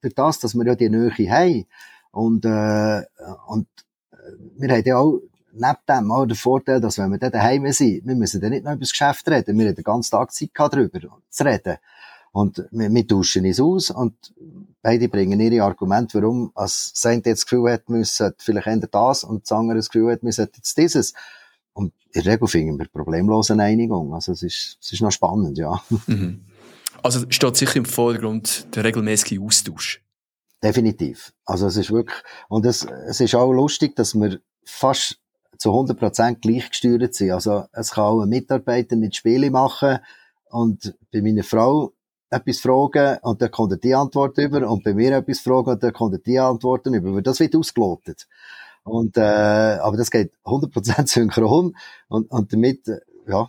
durch 0.00 0.14
das, 0.14 0.40
dass 0.40 0.54
wir 0.54 0.66
ja 0.66 0.74
die 0.74 0.88
Nähe 0.88 1.10
haben 1.30 1.66
und, 2.12 2.44
äh, 2.44 3.02
und 3.48 3.68
äh, 4.12 4.16
wir 4.56 4.70
haben 4.70 4.82
ja 4.84 4.96
auch 4.98 5.20
neben 5.52 5.76
dem 5.88 6.12
auch 6.12 6.26
der 6.26 6.36
Vorteil, 6.36 6.80
dass 6.80 6.98
wenn 6.98 7.10
wir 7.10 7.18
dann 7.18 7.32
daheim 7.32 7.70
sind, 7.72 8.06
wir 8.06 8.14
müssen 8.14 8.40
dann 8.40 8.50
nicht 8.50 8.64
noch 8.64 8.72
über 8.72 8.80
das 8.80 8.90
Geschäft 8.90 9.28
reden. 9.28 9.58
Wir 9.58 9.68
haben 9.68 9.74
den 9.74 9.84
ganzen 9.84 10.10
Tag 10.10 10.32
Zeit 10.32 10.54
gehabt, 10.54 10.74
darüber 10.74 11.00
zu 11.28 11.44
reden. 11.44 11.76
Und 12.32 12.68
wir, 12.70 12.92
wir 12.92 13.06
tauschen 13.06 13.46
uns 13.46 13.60
aus 13.60 13.90
und 13.90 14.14
beide 14.82 15.08
bringen 15.08 15.40
ihre 15.40 15.64
Argumente, 15.64 16.20
warum 16.20 16.52
als 16.54 16.92
eine 17.04 17.16
jetzt 17.16 17.26
das 17.26 17.46
Gefühl 17.46 17.72
hat, 17.72 17.88
wir 17.88 17.96
müssen 17.96 18.32
vielleicht 18.38 18.66
ändern 18.66 18.90
das 18.92 19.24
und 19.24 19.44
das 19.44 19.52
andere 19.52 19.78
das 19.78 19.88
Gefühl 19.88 20.12
hat, 20.12 20.22
wir 20.22 20.32
sollten 20.32 20.56
jetzt 20.56 20.76
dieses. 20.76 21.14
Und 21.72 21.92
in 22.12 22.22
der 22.22 22.32
Regel 22.32 22.48
finden 22.48 22.78
wir 22.78 22.88
problemlos 22.88 23.50
eine 23.50 23.64
Einigung. 23.64 24.14
Also 24.14 24.32
es 24.32 24.42
ist, 24.42 24.78
es 24.80 24.92
ist 24.92 25.02
noch 25.02 25.12
spannend, 25.12 25.58
ja. 25.58 25.82
Mhm. 26.06 26.45
Also 27.06 27.24
steht 27.28 27.56
sicher 27.56 27.76
im 27.76 27.84
Vordergrund 27.84 28.74
der 28.74 28.82
regelmäßige 28.82 29.38
Austausch. 29.38 30.02
Definitiv. 30.60 31.32
Also 31.44 31.68
es 31.68 31.76
ist 31.76 31.92
wirklich, 31.92 32.20
und 32.48 32.66
es, 32.66 32.84
es 32.84 33.20
ist 33.20 33.36
auch 33.36 33.52
lustig, 33.52 33.94
dass 33.94 34.16
wir 34.16 34.40
fast 34.64 35.20
zu 35.56 35.70
100% 35.70 36.40
gleichgesteuert 36.40 37.14
sind. 37.14 37.30
Also 37.30 37.66
es 37.70 37.92
kann 37.92 38.04
auch 38.04 38.22
ein 38.22 38.28
Mitarbeiter 38.28 38.96
nicht 38.96 39.14
Spiele 39.14 39.52
machen 39.52 40.00
und 40.50 40.96
bei 41.12 41.22
meiner 41.22 41.44
Frau 41.44 41.92
etwas 42.28 42.58
fragen 42.58 43.18
und 43.22 43.40
dann 43.40 43.52
kommt 43.52 43.70
er 43.70 43.78
die 43.78 43.94
Antwort 43.94 44.36
über 44.38 44.68
und 44.68 44.82
bei 44.82 44.92
mir 44.92 45.16
etwas 45.16 45.38
fragen 45.38 45.70
und 45.70 45.82
dann 45.84 45.92
kommt 45.92 46.14
er 46.14 46.18
die 46.18 46.40
Antworten 46.40 46.92
über. 46.92 47.14
Weil 47.14 47.22
das 47.22 47.38
wird 47.38 47.54
ausgelotet. 47.54 48.26
Und, 48.82 49.16
äh, 49.16 49.20
aber 49.20 49.96
das 49.96 50.10
geht 50.10 50.32
100% 50.44 51.06
synchron 51.06 51.76
und, 52.08 52.32
und 52.32 52.52
damit, 52.52 52.88
äh, 52.88 52.98
ja, 53.28 53.48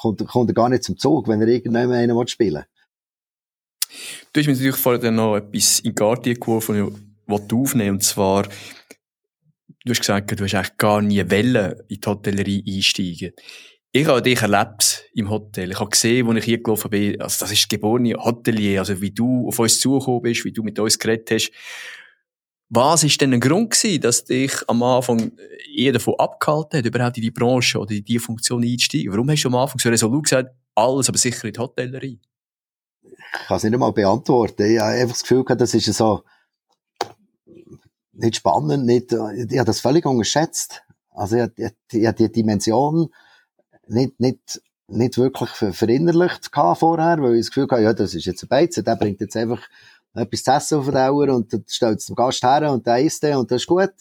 kommt, 0.00 0.26
kommt 0.26 0.50
er 0.50 0.54
gar 0.54 0.68
nicht 0.68 0.84
zum 0.84 0.96
Zug, 0.96 1.28
wenn 1.28 1.40
er 1.40 1.48
irgendjemand 1.48 1.92
einen 1.92 2.28
spielen 2.28 2.64
Du 4.32 4.40
hast 4.40 4.46
mir 4.46 4.52
natürlich 4.52 4.76
vorher 4.76 5.10
noch 5.10 5.36
etwas 5.36 5.80
in 5.80 5.94
Garten 5.94 6.34
geworfen, 6.34 7.16
was 7.26 7.46
du 7.46 7.62
aufnehmen 7.62 7.96
und 7.96 8.04
zwar 8.04 8.44
du 9.84 9.90
hast 9.90 10.00
gesagt, 10.00 10.38
du 10.38 10.44
hast 10.44 10.54
eigentlich 10.54 10.76
gar 10.76 11.02
nie 11.02 11.22
Wellen 11.28 11.74
in 11.88 12.00
die 12.00 12.06
Hotellerie 12.06 12.64
einsteigen. 12.66 13.32
Ich 13.92 14.06
habe 14.06 14.22
dich 14.22 14.40
erlebt 14.40 15.04
im 15.14 15.30
Hotel. 15.30 15.72
Ich 15.72 15.80
habe 15.80 15.90
gesehen, 15.90 16.26
wo 16.26 16.32
ich 16.32 16.44
hier 16.44 16.62
gelaufen 16.62 16.90
bin, 16.90 17.20
also 17.20 17.44
das 17.44 17.50
ist 17.50 17.68
geborene 17.68 18.14
Hotelier, 18.14 18.78
also 18.78 19.00
wie 19.00 19.10
du 19.10 19.48
auf 19.48 19.58
uns 19.58 19.80
zugekommen 19.80 20.22
bist, 20.22 20.44
wie 20.44 20.52
du 20.52 20.62
mit 20.62 20.78
uns 20.78 20.96
geredet 20.96 21.30
hast. 21.32 21.50
Was 22.72 23.02
ist 23.02 23.20
denn 23.20 23.34
ein 23.34 23.40
Grund 23.40 23.72
gewesen, 23.72 24.00
dass 24.00 24.24
dich 24.24 24.52
am 24.68 24.84
Anfang 24.84 25.32
eher 25.74 25.92
davon 25.92 26.14
abgehalten 26.18 26.78
hat, 26.78 26.86
überhaupt 26.86 27.16
in 27.16 27.22
die 27.24 27.32
Branche 27.32 27.78
oder 27.80 27.90
in 27.90 28.04
diese 28.04 28.20
Funktion 28.20 28.62
einzusteigen? 28.62 29.12
Warum 29.12 29.28
hast 29.28 29.42
du 29.42 29.48
am 29.48 29.56
Anfang 29.56 29.80
so 29.80 29.88
resolut 29.88 30.22
gesagt, 30.22 30.50
alles, 30.76 31.08
aber 31.08 31.18
sicher 31.18 31.46
in 31.46 31.52
die 31.52 31.58
Hotellerie? 31.58 32.20
Ich 33.02 33.46
kann 33.48 33.56
es 33.56 33.64
nicht 33.64 33.74
einmal 33.74 33.92
beantworten. 33.92 34.70
Ich 34.70 34.78
habe 34.78 34.92
einfach 34.92 35.14
das 35.14 35.22
Gefühl 35.22 35.44
gehabt, 35.44 35.60
das 35.60 35.74
ist 35.74 35.92
so, 35.92 36.22
nicht 38.12 38.36
spannend, 38.36 38.86
nicht, 38.86 39.12
ich 39.12 39.58
habe 39.58 39.64
das 39.64 39.80
völlig 39.80 40.06
unterschätzt. 40.06 40.82
Also 41.10 41.38
ich, 41.38 41.50
ich, 41.56 41.72
ich 41.90 42.06
habe 42.06 42.16
die 42.16 42.30
Dimension 42.30 43.12
nicht, 43.88 44.20
nicht, 44.20 44.62
nicht 44.86 45.18
wirklich 45.18 45.50
verinnerlicht 45.50 46.50
vorher, 46.52 47.20
weil 47.20 47.34
ich 47.34 47.46
das 47.46 47.48
Gefühl 47.48 47.68
hatte, 47.68 47.82
ja, 47.82 47.92
das 47.92 48.14
ist 48.14 48.26
jetzt 48.26 48.44
ein 48.44 48.48
Beizen, 48.48 48.84
der 48.84 48.94
bringt 48.94 49.20
jetzt 49.20 49.36
einfach 49.36 49.60
etwas 50.14 50.42
zu 50.42 50.50
essen 50.50 50.78
auf 50.78 50.84
der 50.86 50.94
Dauer 50.94 51.28
und 51.34 51.52
dann 51.52 51.64
stellt 51.68 51.98
es 51.98 52.06
dem 52.06 52.16
Gast 52.16 52.42
her 52.42 52.72
und 52.72 52.86
der 52.86 52.98
isst 52.98 53.22
den 53.22 53.36
und 53.36 53.50
das 53.50 53.62
ist 53.62 53.68
gut. 53.68 53.92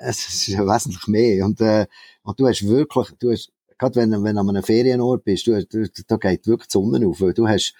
Es 0.00 0.28
ist 0.28 0.46
ja 0.46 0.64
wesentlich 0.64 1.06
mehr. 1.08 1.44
Und, 1.44 1.60
äh, 1.60 1.86
und 2.22 2.38
du 2.38 2.46
hast 2.46 2.66
wirklich, 2.66 3.10
du 3.18 3.32
hast, 3.32 3.50
gerade 3.76 3.96
wenn, 3.96 4.10
wenn 4.22 4.36
du 4.36 4.40
an 4.40 4.48
einem 4.48 4.62
Ferienort 4.62 5.24
bist, 5.24 5.46
du, 5.46 5.64
du, 5.66 5.88
da 6.06 6.16
geht 6.16 6.46
wirklich 6.46 6.68
die 6.68 6.72
Sonne 6.72 7.06
auf, 7.06 7.20
weil 7.20 7.34
du 7.34 7.48
hast, 7.48 7.74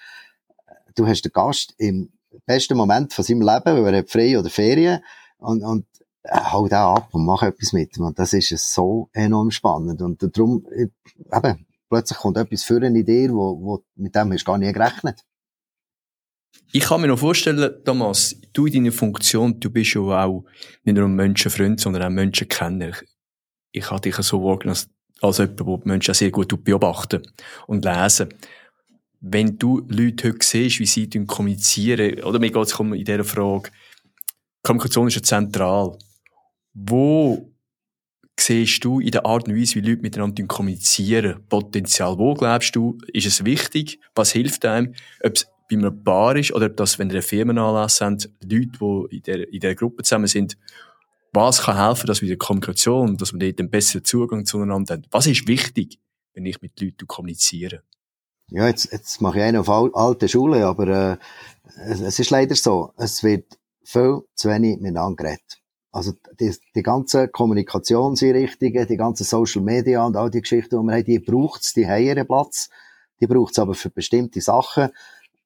du 0.95 1.07
hast 1.07 1.21
den 1.21 1.31
Gast 1.31 1.73
im 1.77 2.11
besten 2.45 2.75
Moment 2.75 3.13
von 3.13 3.23
seinem 3.23 3.41
Leben, 3.41 3.83
weil 3.83 3.93
er 3.93 3.99
hat 3.99 4.09
frei 4.09 4.37
oder 4.37 4.49
Ferien 4.49 5.01
und, 5.37 5.63
und 5.63 5.85
äh, 6.23 6.37
hau 6.51 6.67
da 6.67 6.93
ab 6.93 7.09
und 7.13 7.25
mach 7.25 7.43
etwas 7.43 7.71
mit 7.71 7.97
ihm. 7.97 8.05
Und 8.05 8.19
das 8.19 8.33
ist 8.33 8.49
so 8.73 9.09
enorm 9.13 9.51
spannend. 9.51 10.01
Und 10.01 10.21
darum, 10.21 10.65
eben, 10.73 11.65
plötzlich 11.89 12.19
kommt 12.19 12.37
etwas 12.37 12.63
für 12.63 12.81
eine 12.81 12.99
Idee, 12.99 13.31
wo, 13.31 13.61
wo 13.61 13.83
mit 13.95 14.13
dem 14.13 14.33
hast 14.33 14.41
du 14.41 14.45
gar 14.45 14.57
nie 14.57 14.73
gerechnet. 14.73 15.23
Ich 16.71 16.83
kann 16.83 17.01
mir 17.01 17.07
noch 17.07 17.17
vorstellen, 17.17 17.83
Thomas, 17.83 18.35
du 18.53 18.67
in 18.67 18.73
deiner 18.73 18.91
Funktion, 18.91 19.59
du 19.59 19.71
bist 19.71 19.95
ja 19.95 20.01
auch 20.01 20.45
nicht 20.83 20.95
nur 20.95 21.05
ein 21.05 21.15
Menschenfreund, 21.15 21.79
sondern 21.79 22.03
auch 22.03 22.09
Menschenkenner. 22.09 22.91
Ich 23.71 23.89
habe 23.89 24.01
dich 24.01 24.15
so 24.17 24.43
wahrgenommen 24.43 24.77
als, 24.77 24.89
als 25.21 25.37
jemand, 25.39 25.59
der 25.59 25.79
Menschen 25.85 26.13
sehr 26.13 26.29
gut 26.29 26.63
beobachten 26.63 27.23
und 27.65 27.85
lesen. 27.85 28.29
Wenn 29.19 29.57
du 29.57 29.81
Leute 29.87 30.29
heute 30.29 30.45
siehst, 30.45 30.79
wie 30.79 30.85
sie 30.85 31.09
kommunizieren, 31.25 32.23
oder 32.23 32.37
mir 32.37 32.51
geht 32.51 32.63
es 32.63 32.79
in 32.79 32.91
dieser 32.93 33.23
Frage, 33.23 33.71
Kommunikation 34.61 35.07
ist 35.07 35.15
ja 35.15 35.23
zentral. 35.23 35.97
Wo 36.73 37.51
siehst 38.39 38.85
du 38.85 38.99
in 38.99 39.11
der 39.11 39.25
Art 39.25 39.47
und 39.47 39.57
Weise, 39.57 39.75
wie 39.75 39.81
Leute 39.81 40.03
miteinander 40.03 40.43
kommunizieren, 40.45 41.43
Potenzial? 41.49 42.17
Wo 42.17 42.35
glaubst 42.35 42.75
du, 42.75 42.97
ist 43.07 43.25
es 43.25 43.43
wichtig? 43.43 43.99
Was 44.13 44.31
hilft 44.31 44.65
einem? 44.65 44.93
Ob 45.23 45.33
bei 45.69 45.77
einem 45.77 46.03
Bar 46.03 46.35
ist 46.35 46.53
oder 46.53 46.67
ob 46.67 46.79
wenn 46.99 47.09
ihr 47.09 47.15
einen 47.15 47.21
Firmenanlass 47.21 48.01
habt, 48.01 48.29
Leute, 48.43 49.07
die 49.11 49.17
in 49.17 49.23
der, 49.23 49.53
in 49.53 49.59
der 49.59 49.75
Gruppe 49.75 50.03
zusammen 50.03 50.27
sind, 50.27 50.57
was 51.31 51.61
kann 51.61 51.77
helfen, 51.77 52.07
dass 52.07 52.21
wir 52.21 52.29
die 52.29 52.37
Kommunikation, 52.37 53.17
dass 53.17 53.33
wir 53.33 53.39
dort 53.39 53.59
einen 53.59 53.69
besseren 53.69 54.03
Zugang 54.03 54.45
zueinander 54.45 54.95
haben? 54.95 55.05
Was 55.11 55.27
ist 55.27 55.47
wichtig, 55.47 55.99
wenn 56.33 56.45
ich 56.45 56.61
mit 56.61 56.79
Leuten 56.81 57.05
kommuniziere? 57.07 57.83
Ja, 58.47 58.67
jetzt, 58.67 58.91
jetzt 58.91 59.21
mache 59.21 59.37
ich 59.37 59.43
einen 59.43 59.57
auf 59.57 59.69
alte 59.69 60.27
Schule, 60.27 60.65
aber 60.65 60.87
äh, 60.87 61.17
es, 61.85 62.01
es 62.01 62.17
ist 62.17 62.31
leider 62.31 62.55
so, 62.55 62.93
es 62.97 63.23
wird 63.23 63.59
viel 63.83 64.21
zu 64.33 64.49
wenig 64.49 64.79
miteinander 64.79 65.23
geredet. 65.23 65.59
Also 65.91 66.13
die, 66.39 66.55
die 66.75 66.83
ganzen 66.83 67.31
Kommunikationseinrichtungen, 67.31 68.87
die 68.87 68.97
ganzen 68.97 69.23
Social 69.23 69.61
Media 69.61 70.05
und 70.05 70.15
all 70.15 70.29
die 70.31 70.41
Geschichten, 70.41 70.79
die 70.79 70.83
wir 70.83 70.95
haben, 70.95 71.03
die 71.03 71.19
braucht's, 71.19 71.73
die 71.73 71.87
haben 71.87 72.03
ihren 72.03 72.27
Platz. 72.27 72.69
Die 73.19 73.27
braucht's 73.27 73.59
aber 73.59 73.73
für 73.73 73.89
bestimmte 73.89 74.39
Sachen. 74.41 74.89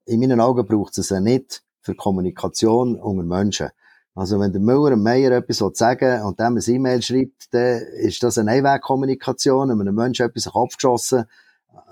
In 0.06 0.20
meinen 0.20 0.40
Augen 0.40 0.66
braucht 0.66 0.98
es 0.98 1.12
nicht 1.12 1.64
für 1.82 1.96
Kommunikation 1.96 2.96
unter 2.96 3.24
Menschen. 3.24 3.70
Also 4.16 4.40
wenn 4.40 4.52
der 4.52 4.62
Müller 4.62 4.92
dem 4.92 5.02
Meier 5.02 5.32
etwas 5.32 5.58
sagen 5.78 6.22
und 6.24 6.40
dem 6.40 6.58
ein 6.58 6.64
E-Mail 6.66 7.02
schreibt, 7.02 7.54
dann 7.54 7.82
ist 7.98 8.22
das 8.22 8.38
eine 8.38 8.52
Einwegkommunikation, 8.52 9.70
wenn 9.70 9.82
einem 9.82 9.96
Menschen 9.96 10.26
etwas 10.26 10.46
in 10.46 10.50
den 10.50 10.54
Kopf 10.54 10.76
geschossen 10.76 11.26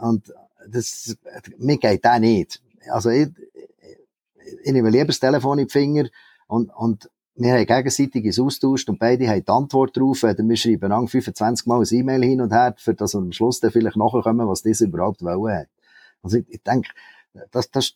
und 0.01 0.31
das, 0.67 1.15
mir 1.57 1.77
geht 1.77 2.05
das 2.05 2.19
nicht. 2.19 2.61
Also 2.89 3.09
ich, 3.09 3.29
ich 4.63 4.71
nehme 4.71 4.89
lieber 4.89 5.07
das 5.07 5.19
Telefon 5.19 5.59
in 5.59 5.67
die 5.67 5.71
Finger 5.71 6.09
und, 6.47 6.69
und 6.75 7.09
wir 7.35 7.53
haben 7.53 7.65
gegenseitiges 7.65 8.39
austauscht 8.39 8.89
und 8.89 8.99
beide 8.99 9.27
haben 9.27 9.43
die 9.43 9.51
Antwort 9.51 9.97
drauf. 9.97 10.23
Oder 10.23 10.37
wir 10.37 10.57
schreiben 10.57 10.89
lang 10.89 11.07
25 11.07 11.65
Mal 11.65 11.79
ein 11.79 11.87
E-Mail 11.89 12.23
hin 12.23 12.41
und 12.41 12.53
her, 12.53 12.75
für 12.77 12.93
das 12.93 13.13
wir 13.13 13.19
am 13.19 13.31
Schluss 13.31 13.59
dann 13.59 13.71
vielleicht 13.71 13.95
nachkommen, 13.95 14.47
was 14.47 14.61
diese 14.61 14.85
überhaupt 14.85 15.23
wollen. 15.23 15.65
Also 16.21 16.37
ich, 16.37 16.45
ich 16.49 16.61
denke, 16.61 16.89
das, 17.51 17.71
das 17.71 17.93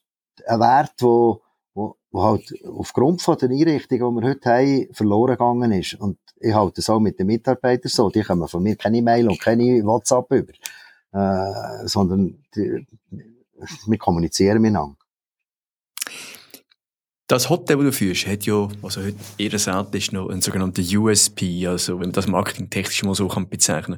ein 0.47 0.59
Wert, 0.59 0.93
wo, 0.99 1.41
wo, 1.73 1.95
wo 2.11 2.23
halt 2.23 2.53
aufgrund 2.65 3.21
von 3.21 3.37
der 3.37 3.49
Einrichtung, 3.49 3.97
die 3.97 4.21
wir 4.21 4.29
heute 4.29 4.49
haben, 4.49 4.93
verloren 4.93 5.33
gegangen 5.33 5.71
ist. 5.71 5.95
Und 5.95 6.17
ich 6.39 6.53
halte 6.53 6.81
es 6.81 6.89
auch 6.89 6.99
mit 6.99 7.19
den 7.19 7.27
Mitarbeitern 7.27 7.89
so. 7.89 8.09
Die 8.09 8.21
kommen 8.21 8.47
von 8.47 8.63
mir 8.63 8.75
keine 8.75 8.97
E-Mail 8.97 9.29
und 9.29 9.39
keine 9.39 9.83
WhatsApp 9.85 10.31
über. 10.31 10.53
Äh, 11.13 11.87
sondern 11.87 12.43
die, 12.55 12.85
wir 13.87 13.97
kommunizieren 13.97 14.61
miteinander. 14.61 14.97
Das 17.27 17.49
Hotel, 17.49 17.77
das 17.77 17.85
du 17.85 17.91
führst, 17.91 18.27
hat 18.27 18.45
ja, 18.45 18.67
also 18.83 19.01
heute 19.01 19.15
eher 19.39 19.57
selten 19.57 19.97
ist 19.97 20.13
noch 20.13 20.29
ein 20.29 20.41
sogenannter 20.41 20.83
USP, 20.83 21.65
also 21.65 21.93
wenn 21.93 22.07
man 22.07 22.11
das 22.11 22.27
marketingtechnisch 22.27 23.03
mal 23.03 23.15
so 23.15 23.27
kann 23.27 23.49
bezeichnen. 23.49 23.97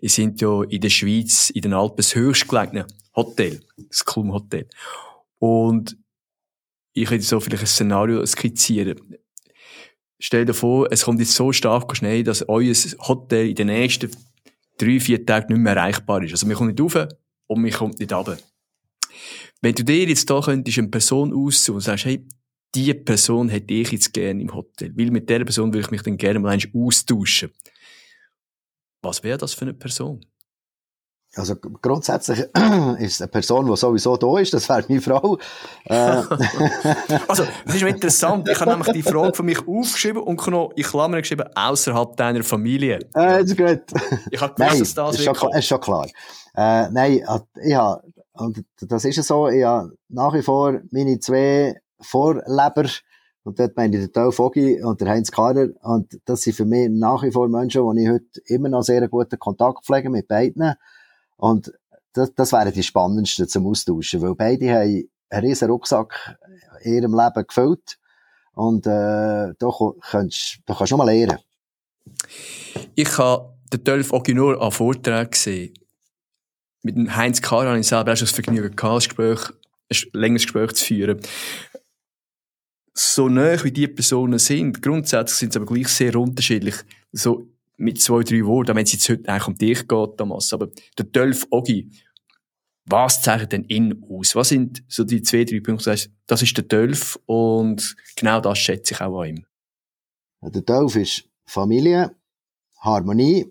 Es 0.00 0.14
sind 0.14 0.40
ja 0.40 0.62
in 0.62 0.80
der 0.80 0.88
Schweiz, 0.88 1.50
in 1.50 1.62
den 1.62 1.72
Alpen, 1.72 1.96
das 1.96 2.14
höchstgelegene 2.14 2.86
Hotel, 3.16 3.60
das 3.88 4.04
Klum 4.04 4.32
Hotel. 4.32 4.68
Und 5.38 5.96
ich 6.92 7.08
könnte 7.08 7.24
so 7.24 7.40
vielleicht 7.40 7.62
ein 7.62 7.66
Szenario 7.66 8.24
skizzieren. 8.26 9.16
Stell 10.20 10.44
dir 10.44 10.54
vor, 10.54 10.88
es 10.90 11.04
kommt 11.04 11.20
jetzt 11.20 11.34
so 11.34 11.52
stark 11.52 11.96
schnell, 11.96 12.24
dass 12.24 12.48
euer 12.48 12.74
Hotel 13.06 13.48
in 13.48 13.54
den 13.54 13.68
nächsten 13.68 14.10
drei, 14.78 14.98
vier 14.98 15.24
Tagen 15.24 15.52
nicht 15.52 15.62
mehr 15.62 15.76
erreichbar 15.76 16.22
ist. 16.22 16.32
Also 16.32 16.48
wir 16.48 16.56
kommen 16.56 16.70
nicht 16.70 16.80
rauf 16.80 17.08
und 17.46 17.64
wir 17.64 17.72
kommen 17.72 17.94
nicht 17.98 18.12
runter. 18.12 18.38
Wenn 19.60 19.74
du 19.74 19.84
dir 19.84 20.04
jetzt 20.04 20.28
da 20.28 20.40
könntest 20.40 20.78
eine 20.78 20.88
Person 20.88 21.32
aussuchen 21.32 21.76
und 21.76 21.80
sagst, 21.82 22.04
hey, 22.04 22.26
die 22.74 22.94
Person 22.94 23.48
hätte 23.48 23.74
ich 23.74 23.92
jetzt 23.92 24.12
gerne 24.12 24.42
im 24.42 24.52
Hotel. 24.52 24.92
Weil 24.96 25.10
mit 25.10 25.28
der 25.28 25.44
Person 25.44 25.72
würde 25.72 25.86
ich 25.86 25.90
mich 25.90 26.02
dann 26.02 26.16
gerne 26.16 26.38
mal 26.38 26.58
austauschen. 26.74 27.50
Was 29.02 29.22
wäre 29.22 29.38
das 29.38 29.54
für 29.54 29.62
eine 29.62 29.74
Person? 29.74 30.24
Also 31.38 31.56
grundsätzlich 31.56 32.40
ist 32.98 33.22
eine 33.22 33.28
Person, 33.28 33.66
die 33.66 33.76
sowieso 33.76 34.16
da 34.16 34.38
ist, 34.38 34.52
das 34.52 34.68
wäre 34.68 34.84
meine 34.88 35.00
Frau. 35.00 35.38
Äh. 35.84 35.94
also, 37.28 37.44
das 37.64 37.74
ist 37.74 37.82
interessant. 37.82 38.48
Ich 38.48 38.60
habe 38.60 38.70
nämlich 38.70 38.92
die 38.92 39.02
Frage 39.02 39.34
von 39.34 39.46
mich 39.46 39.66
aufgeschrieben 39.66 40.22
und 40.22 40.44
noch 40.48 40.72
in 40.74 40.82
Klammern 40.82 41.20
geschrieben, 41.20 41.48
außerhalb 41.54 42.16
deiner 42.16 42.42
Familie. 42.42 42.98
Äh, 43.14 43.42
das 43.42 43.44
ist 43.44 43.56
gut. 43.56 43.82
Ich 44.30 44.40
habe 44.40 44.54
gewusst, 44.54 44.58
nein, 44.58 44.78
dass 44.78 44.94
das 44.94 45.18
ist 45.18 45.24
schon, 45.24 45.54
ist 45.54 45.66
schon 45.66 45.80
klar. 45.80 46.06
Äh, 46.54 46.90
nein, 46.90 47.22
ich 47.62 47.74
habe, 47.74 48.02
und 48.32 48.64
das 48.80 49.04
ist 49.04 49.22
so, 49.24 49.48
ich 49.48 49.64
habe 49.64 49.92
nach 50.08 50.34
wie 50.34 50.42
vor 50.42 50.80
meine 50.90 51.18
zwei 51.20 51.80
Vorleber, 52.00 52.88
und 53.44 53.58
dort 53.58 53.76
meine 53.76 53.96
ich 53.96 54.04
den 54.04 54.12
Teil 54.12 54.30
Vogi 54.36 54.82
und 54.82 55.00
der 55.00 55.08
Heinz 55.08 55.30
Kader. 55.30 55.68
Und 55.80 56.20
das 56.26 56.42
sind 56.42 56.54
für 56.54 56.66
mich 56.66 56.90
nach 56.90 57.22
wie 57.22 57.30
vor 57.30 57.48
Menschen, 57.48 57.82
die 57.94 58.02
ich 58.02 58.10
heute 58.10 58.40
immer 58.44 58.68
noch 58.68 58.82
sehr 58.82 59.08
guten 59.08 59.38
Kontakt 59.38 59.86
pflege 59.86 60.10
mit 60.10 60.28
beiden. 60.28 60.74
Und 61.38 61.72
das, 62.12 62.34
das 62.34 62.52
wären 62.52 62.72
die 62.72 62.82
spannendsten 62.82 63.48
zum 63.48 63.66
Austauschen, 63.66 64.20
weil 64.20 64.34
beide 64.34 64.70
haben 64.70 65.08
einen 65.30 65.46
riesen 65.46 65.70
Rucksack 65.70 66.38
in 66.82 66.94
ihrem 66.94 67.14
Leben 67.14 67.46
gefüllt. 67.46 67.98
Und 68.52 68.86
äh, 68.86 69.54
da, 69.58 69.70
kannst, 70.10 70.58
da 70.66 70.74
kannst 70.74 70.92
du 70.92 70.96
noch 70.96 71.04
mal 71.04 71.12
lernen. 71.12 71.38
Ich 72.94 73.16
habe 73.18 73.54
den 73.72 73.84
Tölf 73.84 74.12
Ogi 74.12 74.34
nur 74.34 74.60
an 74.60 74.72
Vorträgen 74.72 75.30
gesehen. 75.30 75.74
Mit 76.82 76.96
dem 76.96 77.14
Heinz 77.14 77.40
Kader 77.40 77.70
habe 77.70 77.80
ich 77.80 77.86
selber 77.86 78.12
auch 78.12 78.16
schon 78.16 78.26
das 78.26 78.34
Vergnügen 78.34 78.74
gehabt, 78.74 78.94
ein, 78.94 79.08
Gespräch, 79.08 79.50
ein 79.90 80.20
längeres 80.20 80.42
Gespräch 80.42 80.72
zu 80.72 80.84
führen 80.86 81.20
so 82.98 83.28
nah 83.28 83.62
wie 83.62 83.70
die 83.70 83.86
Personen 83.86 84.38
sind, 84.38 84.82
grundsätzlich 84.82 85.38
sind 85.38 85.52
sie 85.52 85.58
aber 85.60 85.72
gleich 85.72 85.88
sehr 85.88 86.16
unterschiedlich. 86.16 86.74
So 87.12 87.46
mit 87.78 88.00
zwei, 88.00 88.22
drei 88.22 88.44
Worten, 88.44 88.76
wenn 88.76 88.84
es 88.84 88.92
jetzt 88.92 89.08
heute 89.08 89.28
eigentlich 89.28 89.46
um 89.46 89.56
dich 89.56 89.88
geht, 89.88 90.16
Thomas. 90.18 90.52
Aber 90.52 90.68
der 90.98 91.10
Tölf 91.10 91.46
Ogi, 91.50 91.90
was 92.84 93.22
zeichnet 93.22 93.52
denn 93.52 93.64
ihn 93.64 94.04
aus? 94.10 94.34
Was 94.34 94.48
sind 94.48 94.82
so 94.88 95.04
die 95.04 95.22
zwei, 95.22 95.44
drei 95.44 95.60
Punkte, 95.60 95.96
das 96.26 96.42
ist 96.42 96.56
der 96.56 96.68
Tölf 96.68 97.18
und 97.26 97.96
genau 98.16 98.40
das 98.40 98.58
schätze 98.58 98.94
ich 98.94 99.00
auch 99.00 99.20
an 99.20 99.28
ihm. 99.28 99.46
Der 100.42 100.64
Tölf 100.64 100.96
ist 100.96 101.24
Familie, 101.46 102.14
Harmonie, 102.80 103.50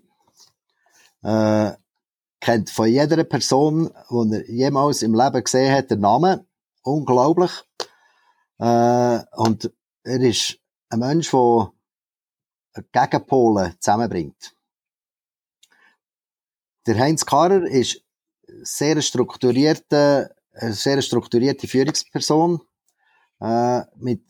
äh, 1.22 1.72
kennt 2.40 2.70
von 2.70 2.88
jeder 2.88 3.24
Person, 3.24 3.90
die 4.10 4.34
er 4.34 4.50
jemals 4.50 5.02
im 5.02 5.14
Leben 5.14 5.42
gesehen 5.42 5.72
hat, 5.72 5.90
den 5.90 6.00
Namen. 6.00 6.46
Unglaublich. 6.82 7.50
Äh, 8.58 9.20
und 9.36 9.72
er 10.04 10.20
ist 10.20 10.58
ein 10.90 11.00
Mensch, 11.00 11.30
der 11.30 11.72
Gegenpole 12.92 13.74
zusammenbringt. 13.78 14.54
Der 16.86 16.98
Heinz 16.98 17.24
Karrer 17.26 17.64
ist 17.64 18.02
sehr 18.62 19.00
strukturierte, 19.02 20.34
eine 20.54 20.72
sehr 20.72 21.02
strukturierte 21.02 21.68
Führungsperson 21.68 22.60
äh, 23.40 23.82
mit 23.96 24.22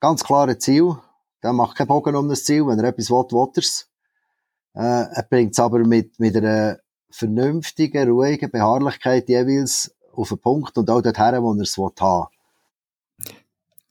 ganz 0.00 0.22
klaren 0.22 0.60
Zielen. 0.60 0.98
der 1.42 1.52
macht 1.52 1.76
keinen 1.76 1.88
Bogen 1.88 2.16
um 2.16 2.28
das 2.28 2.44
Ziel. 2.44 2.66
Wenn 2.66 2.78
er 2.78 2.88
etwas 2.90 3.10
will, 3.10 3.24
will 3.30 3.48
er's. 3.56 3.88
Äh, 4.74 5.14
er 5.14 5.26
bringt 5.28 5.52
es 5.52 5.58
aber 5.58 5.78
mit, 5.80 6.18
mit 6.18 6.36
einer 6.36 6.78
vernünftigen, 7.10 8.08
ruhigen 8.08 8.50
Beharrlichkeit 8.50 9.28
jeweils 9.28 9.94
auf 10.12 10.28
den 10.28 10.38
Punkt 10.38 10.76
und 10.78 10.88
auch 10.90 11.02
dorthin, 11.02 11.42
wo 11.42 11.54
er 11.54 11.62
es 11.62 11.76
haben 11.76 11.92
will. 11.96 13.34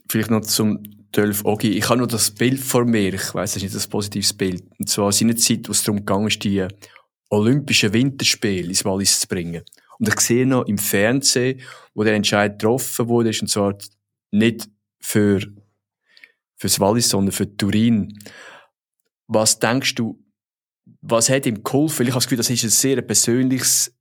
Vielleicht 0.09 0.31
noch 0.31 0.41
zum 0.41 1.00
12 1.13 1.45
Ogi. 1.45 1.69
Ich 1.71 1.89
habe 1.89 1.97
nur 1.97 2.07
das 2.07 2.31
Bild 2.31 2.59
vor 2.59 2.85
mir. 2.85 3.13
Ich 3.13 3.33
weiß, 3.33 3.53
das 3.53 3.57
ist 3.57 3.63
nicht 3.63 3.75
das 3.75 3.87
positives 3.87 4.33
Bild. 4.33 4.63
Und 4.77 4.89
zwar 4.89 5.11
seine 5.11 5.35
Zeit, 5.35 5.67
wo 5.67 5.71
es 5.71 5.83
darum 5.83 6.05
ging, 6.05 6.27
die 6.27 6.67
Olympischen 7.29 7.93
Winterspiele 7.93 8.67
ins 8.67 8.85
Wallis 8.85 9.21
zu 9.21 9.27
bringen. 9.27 9.63
Und 9.99 10.07
ich 10.07 10.19
sehe 10.19 10.45
noch 10.45 10.65
im 10.65 10.77
Fernsehen, 10.77 11.61
wo 11.93 12.03
der 12.03 12.15
Entscheid 12.15 12.57
getroffen 12.57 13.07
wurde, 13.07 13.31
und 13.41 13.47
zwar 13.47 13.77
nicht 14.31 14.69
für, 14.99 15.41
fürs 16.57 16.79
Wallis, 16.79 17.09
sondern 17.09 17.31
für 17.31 17.55
Turin. 17.55 18.17
Was 19.27 19.59
denkst 19.59 19.95
du, 19.95 20.19
was 21.01 21.29
hat 21.29 21.45
ihm 21.45 21.63
geholfen? 21.63 22.03
Ich 22.03 22.09
habe 22.09 22.17
das 22.17 22.25
Gefühl, 22.25 22.37
das 22.37 22.49
ist 22.49 22.63
ein 22.63 22.69
sehr 22.69 23.01
persönliches, 23.01 23.95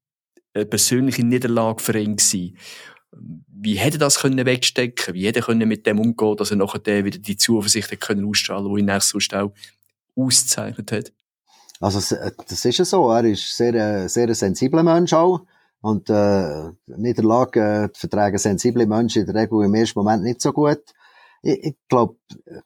eine 0.54 0.66
persönliche 0.66 1.24
Niederlage 1.24 1.82
für 1.82 1.98
ihn 1.98 2.16
gewesen. 2.16 2.56
Wie 3.62 3.74
hätte 3.74 3.98
das 3.98 4.20
können 4.20 4.44
wegstecken? 4.46 5.14
Wie 5.14 5.26
hätte 5.26 5.40
er 5.40 5.44
können 5.44 5.68
mit 5.68 5.86
dem 5.86 6.00
umgehen, 6.00 6.36
dass 6.36 6.50
er 6.50 6.56
nachher 6.56 7.04
wieder 7.04 7.18
die 7.18 7.36
Zuversicht 7.36 7.90
hat 7.90 8.00
können 8.00 8.26
ausstrahlen, 8.26 8.74
die 8.74 8.80
ihn 8.80 8.90
auch 8.90 9.00
sonst 9.00 9.34
auch 9.34 9.52
auszeichnet 10.16 10.92
hat? 10.92 11.12
Also, 11.80 12.16
das 12.48 12.64
ist 12.64 12.78
ja 12.78 12.84
so. 12.84 13.10
Er 13.10 13.24
ist 13.24 13.56
sehr, 13.56 13.74
äh, 13.74 14.08
sehr 14.08 14.34
sensibler 14.34 14.82
Mensch 14.82 15.12
auch. 15.12 15.42
Und, 15.80 16.10
äh, 16.10 16.70
Niederlage, 16.86 17.60
äh, 17.60 17.98
vertragen 17.98 18.36
sensible 18.38 18.86
Menschen 18.86 19.22
in 19.22 19.32
der 19.32 19.42
Regel 19.42 19.64
im 19.64 19.74
ersten 19.74 19.98
Moment 19.98 20.22
nicht 20.22 20.42
so 20.42 20.52
gut 20.52 20.82
ich, 21.42 21.64
ich 21.64 21.76
glaube, 21.88 22.16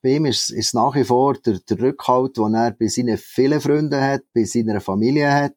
bei 0.02 0.10
ihm 0.10 0.26
ist, 0.26 0.50
es 0.50 0.74
nach 0.74 0.94
wie 0.94 1.04
vor 1.04 1.34
der, 1.34 1.60
der 1.60 1.80
Rückhalt, 1.80 2.36
den 2.36 2.54
er 2.54 2.72
bei 2.72 2.88
seinen 2.88 3.18
vielen 3.18 3.60
Freunden 3.60 4.00
hat, 4.00 4.22
bei 4.34 4.44
seiner 4.44 4.80
Familie 4.80 5.32
hat, 5.32 5.54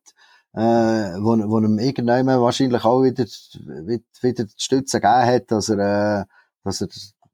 äh, 0.53 0.59
wo, 0.59 1.37
wo 1.49 1.59
ihm 1.59 1.79
irgendwann 1.79 2.27
wahrscheinlich 2.41 2.83
auch 2.83 3.03
wieder, 3.03 3.25
wieder 3.25 4.43
die 4.43 4.53
Stütze 4.57 4.99
gegeben 4.99 5.25
hat, 5.25 5.51
dass 5.51 5.69
er, 5.69 6.21
äh, 6.21 6.25
dass 6.63 6.81
er 6.81 6.87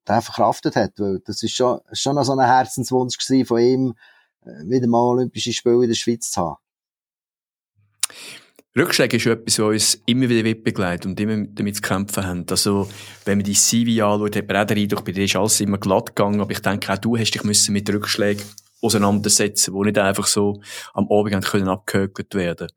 den 0.07 0.21
verkraftet 0.21 0.75
hat. 0.75 0.93
Weil 0.97 1.19
das 1.25 1.41
ist 1.43 1.55
schon, 1.55 1.79
schon 1.91 2.15
noch 2.15 2.23
so 2.23 2.33
ein 2.33 2.45
Herzenswunsch 2.45 3.17
von 3.45 3.59
ihm, 3.59 3.93
äh, 4.45 4.69
wieder 4.69 4.87
mal 4.87 4.99
Olympische 4.99 5.53
Spiele 5.53 5.83
in 5.83 5.89
der 5.89 5.95
Schweiz 5.95 6.31
zu 6.31 6.41
haben. 6.41 6.57
Rückschläge 8.75 9.17
ist 9.17 9.27
etwas, 9.27 9.59
was 9.59 9.65
uns 9.65 10.01
immer 10.07 10.27
wieder 10.29 10.51
begleitet 10.55 11.05
und 11.05 11.19
immer 11.19 11.45
damit 11.47 11.75
zu 11.75 11.81
kämpfen 11.83 12.25
haben. 12.25 12.45
Also, 12.49 12.89
wenn 13.23 13.37
man 13.37 13.45
die 13.45 13.53
CV 13.53 14.03
anschaut, 14.03 14.35
hat 14.35 14.47
man 14.47 14.57
auch 14.57 14.65
den 14.65 14.79
Eindruck, 14.79 15.05
bei 15.05 15.11
dir 15.11 15.25
ist 15.25 15.35
alles 15.35 15.61
immer 15.61 15.77
glatt 15.77 16.07
gegangen, 16.07 16.41
aber 16.41 16.51
ich 16.51 16.59
denke, 16.59 16.91
auch 16.91 16.97
du 16.97 17.15
hast 17.15 17.31
dich 17.31 17.43
müssen 17.43 17.73
mit 17.73 17.87
Rückschlägen 17.87 18.43
auseinandersetzen, 18.83 19.73
die 19.73 19.85
nicht 19.85 19.97
einfach 19.97 20.27
so 20.27 20.61
am 20.93 21.07
Abend 21.09 21.45
können 21.45 21.69
abgehökelt 21.69 22.35
werden. 22.35 22.67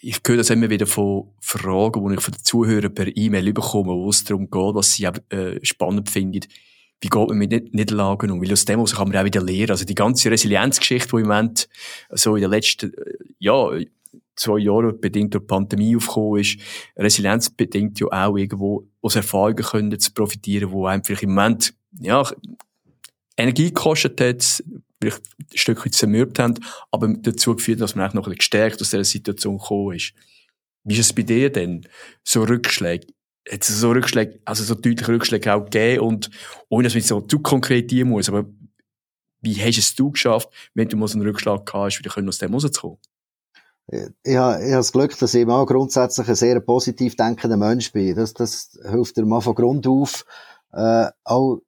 Ich 0.00 0.20
höre 0.26 0.38
das 0.38 0.50
immer 0.50 0.70
wieder 0.70 0.86
von 0.86 1.30
Fragen, 1.40 2.08
die 2.08 2.14
ich 2.14 2.20
von 2.20 2.34
den 2.34 2.44
Zuhörern 2.44 2.94
per 2.94 3.16
E-Mail 3.16 3.52
bekomme, 3.52 3.92
wo 3.92 4.10
es 4.10 4.24
darum 4.24 4.50
geht, 4.50 4.74
was 4.74 4.94
sie 4.94 5.04
äh, 5.04 5.64
spannend 5.64 6.10
finden. 6.10 6.40
Wie 7.00 7.08
geht 7.08 7.28
man 7.28 7.38
mit 7.38 7.74
Niederlagen 7.74 8.30
um? 8.30 8.40
Weil 8.40 8.52
aus 8.52 8.64
dem 8.64 8.84
kann 8.84 9.08
man 9.08 9.16
auch 9.16 9.24
wieder 9.24 9.42
lernen. 9.42 9.70
Also 9.70 9.84
die 9.84 9.94
ganze 9.94 10.30
Resilienzgeschichte, 10.30 11.08
die 11.08 11.22
im 11.22 11.28
Moment 11.28 11.68
so 12.10 12.36
in 12.36 12.42
den 12.42 12.50
letzten, 12.50 12.94
äh, 12.94 13.14
ja, 13.38 13.70
zwei 14.36 14.58
Jahren 14.58 15.00
bedingt 15.00 15.34
durch 15.34 15.42
die 15.42 15.48
Pandemie 15.48 15.96
aufgekommen 15.96 16.40
ist, 16.40 16.58
Resilienz 16.96 17.50
bedingt 17.50 18.00
ja 18.00 18.06
auch 18.06 18.36
irgendwo 18.36 18.88
aus 19.00 19.16
Erfahrungen 19.16 19.56
können 19.56 19.98
zu 19.98 20.12
profitieren, 20.12 20.70
wo 20.70 20.86
einfach 20.86 21.20
im 21.22 21.34
Moment, 21.34 21.74
ja, 22.00 22.24
Energie 23.36 23.68
gekostet 23.68 24.20
hat, 24.20 24.62
vielleicht 25.00 25.22
ein 25.38 25.58
Stück 25.58 25.84
weit 25.84 25.94
zermürbt 25.94 26.38
haben, 26.38 26.54
aber 26.90 27.08
dazu 27.08 27.56
geführt, 27.56 27.80
dass 27.80 27.94
man 27.94 28.08
auch 28.08 28.14
noch 28.14 28.22
ein 28.22 28.30
bisschen 28.30 28.38
gestärkt 28.38 28.80
aus 28.80 28.90
dieser 28.90 29.04
Situation 29.04 29.58
gekommen 29.58 29.96
ist. 29.96 30.12
Wie 30.84 30.94
ist 30.94 31.06
es 31.06 31.12
bei 31.12 31.22
dir 31.22 31.50
denn? 31.50 31.86
So 32.24 32.42
Rückschläge? 32.42 33.06
Hat 33.50 33.62
es 33.62 33.80
so 33.80 33.90
Rückschläge, 33.90 34.40
also 34.44 34.62
so 34.62 34.74
deutliche 34.74 35.12
Rückschläge 35.12 35.52
auch 35.52 35.64
gegeben 35.64 36.04
und 36.04 36.30
ohne 36.68 36.84
dass 36.84 36.94
man 36.94 37.02
so 37.02 37.20
zu 37.20 37.40
konkretieren 37.40 38.10
muss, 38.10 38.28
aber 38.28 38.46
wie 39.40 39.60
hast 39.60 39.78
es 39.78 39.94
du 39.96 40.12
geschafft, 40.12 40.48
wenn 40.74 40.88
du 40.88 40.96
mal 40.96 41.08
so 41.08 41.18
einen 41.18 41.26
Rückschlag 41.26 41.66
gehabt 41.66 41.94
hast, 41.94 41.98
wieder 41.98 42.28
aus 42.28 42.38
dem 42.38 42.54
rauszukommen? 42.54 42.98
habe, 43.90 44.14
ich 44.24 44.36
habe 44.36 44.76
das 44.76 44.92
Glück, 44.92 45.18
dass 45.18 45.34
ich 45.34 45.46
auch 45.46 45.66
grundsätzlich 45.66 46.28
ein 46.28 46.34
sehr 46.36 46.60
positiv 46.60 47.16
denkender 47.16 47.56
Mensch 47.56 47.92
bin. 47.92 48.14
Das, 48.14 48.32
das 48.32 48.78
hilft 48.88 49.16
dir 49.16 49.24
mal 49.24 49.40
von 49.40 49.54
Grund 49.54 49.86
auf, 49.86 50.24
äh, 50.72 51.06
auch 51.24 51.60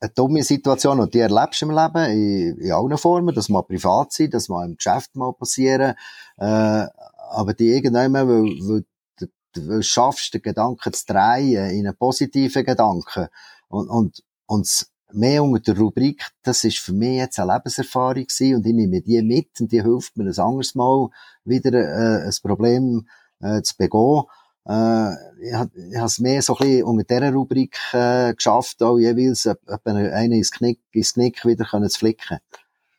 eine, 0.00 0.10
dumme 0.14 0.42
Situation, 0.42 1.00
und 1.00 1.14
die 1.14 1.20
erlebst 1.20 1.62
du 1.62 1.66
im 1.66 1.72
Leben, 1.72 2.10
in, 2.10 2.58
in 2.58 2.72
allen 2.72 2.98
Formen, 2.98 3.34
das 3.34 3.48
mal 3.48 3.62
privat 3.62 4.12
sein, 4.12 4.30
das 4.30 4.48
mal 4.48 4.66
im 4.66 4.76
Geschäft 4.76 5.14
mal 5.16 5.32
passieren, 5.32 5.94
äh, 6.38 6.86
aber 7.30 7.54
die 7.54 7.68
irgendwann, 7.68 8.12
weil, 8.12 8.26
weil, 8.28 8.84
weil 9.18 9.78
du 9.78 9.82
schaffst, 9.82 10.34
den 10.34 10.42
Gedanken 10.42 10.92
zu 10.92 11.06
drehen 11.06 11.70
in 11.70 11.86
einen 11.86 11.96
positiven 11.96 12.64
Gedanken. 12.64 13.28
Und, 13.68 13.88
und, 13.88 14.22
und 14.46 14.86
mehr 15.12 15.42
unter 15.42 15.74
der 15.74 15.82
Rubrik, 15.82 16.30
das 16.42 16.64
ist 16.64 16.78
für 16.78 16.92
mich 16.92 17.16
jetzt 17.16 17.38
eine 17.38 17.54
Lebenserfahrung 17.54 18.26
gewesen 18.26 18.56
und 18.56 18.66
ich 18.66 18.74
nehme 18.74 19.00
die 19.00 19.22
mit 19.22 19.60
und 19.60 19.72
die 19.72 19.82
hilft 19.82 20.16
mir 20.16 20.24
ein 20.24 20.38
anderes 20.38 20.74
Mal 20.74 21.08
wieder 21.44 21.72
äh, 21.72 22.26
ein 22.26 22.34
Problem 22.42 23.06
äh, 23.40 23.62
zu 23.62 23.76
begehen. 23.76 24.24
Äh, 24.68 25.14
ich 25.46 25.54
habe 25.54 25.70
es 26.04 26.18
mehr 26.18 26.42
so 26.42 26.56
ein 26.56 26.66
bisschen 26.66 26.84
unter 26.84 27.04
dieser 27.04 27.32
Rubrik 27.32 27.78
äh, 27.92 28.34
geschafft, 28.34 28.82
auch 28.82 28.98
jeweils 28.98 29.46
äh, 29.46 29.54
einen 29.84 30.32
ins 30.32 30.50
Knick, 30.50 30.80
ins 30.92 31.14
Knick 31.14 31.44
wieder 31.44 31.64
können 31.64 31.88
zu 31.88 32.00
flicken. 32.00 32.38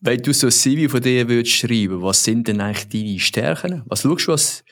Wenn 0.00 0.20
du 0.20 0.32
so 0.32 0.48
ein 0.48 0.52
CV 0.52 0.90
von 0.90 1.00
dir 1.00 1.28
würdest 1.28 1.54
schreiben, 1.54 2.02
was 2.02 2.24
sind 2.24 2.48
denn 2.48 2.60
eigentlich 2.60 2.88
deine 2.88 3.20
Stärken? 3.20 3.82
Was 3.86 4.02
schaust 4.02 4.26
du 4.26 4.32
als 4.32 4.64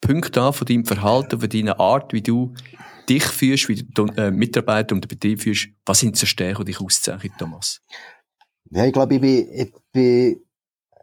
Punkte 0.00 0.40
an 0.40 0.54
von 0.54 0.66
deinem 0.66 0.86
Verhalten, 0.86 1.38
von 1.38 1.48
deiner 1.50 1.78
Art, 1.78 2.14
wie 2.14 2.22
du 2.22 2.54
dich 3.06 3.24
führst, 3.24 3.68
wie 3.68 3.82
du 3.82 4.06
äh, 4.16 4.30
Mitarbeiter 4.30 4.94
und 4.94 5.04
den 5.04 5.08
Betrieb 5.08 5.42
führst? 5.42 5.68
Was 5.84 6.00
sind 6.00 6.16
so 6.16 6.24
Stärken, 6.24 6.64
die 6.64 6.72
dich 6.72 6.80
auszeichnen, 6.80 7.34
Thomas? 7.38 7.82
Ja, 8.70 8.86
ich 8.86 8.92
glaube, 8.94 9.16
ich 9.16 9.20
bin, 9.20 9.48
ich 9.52 9.70
bin 9.92 10.40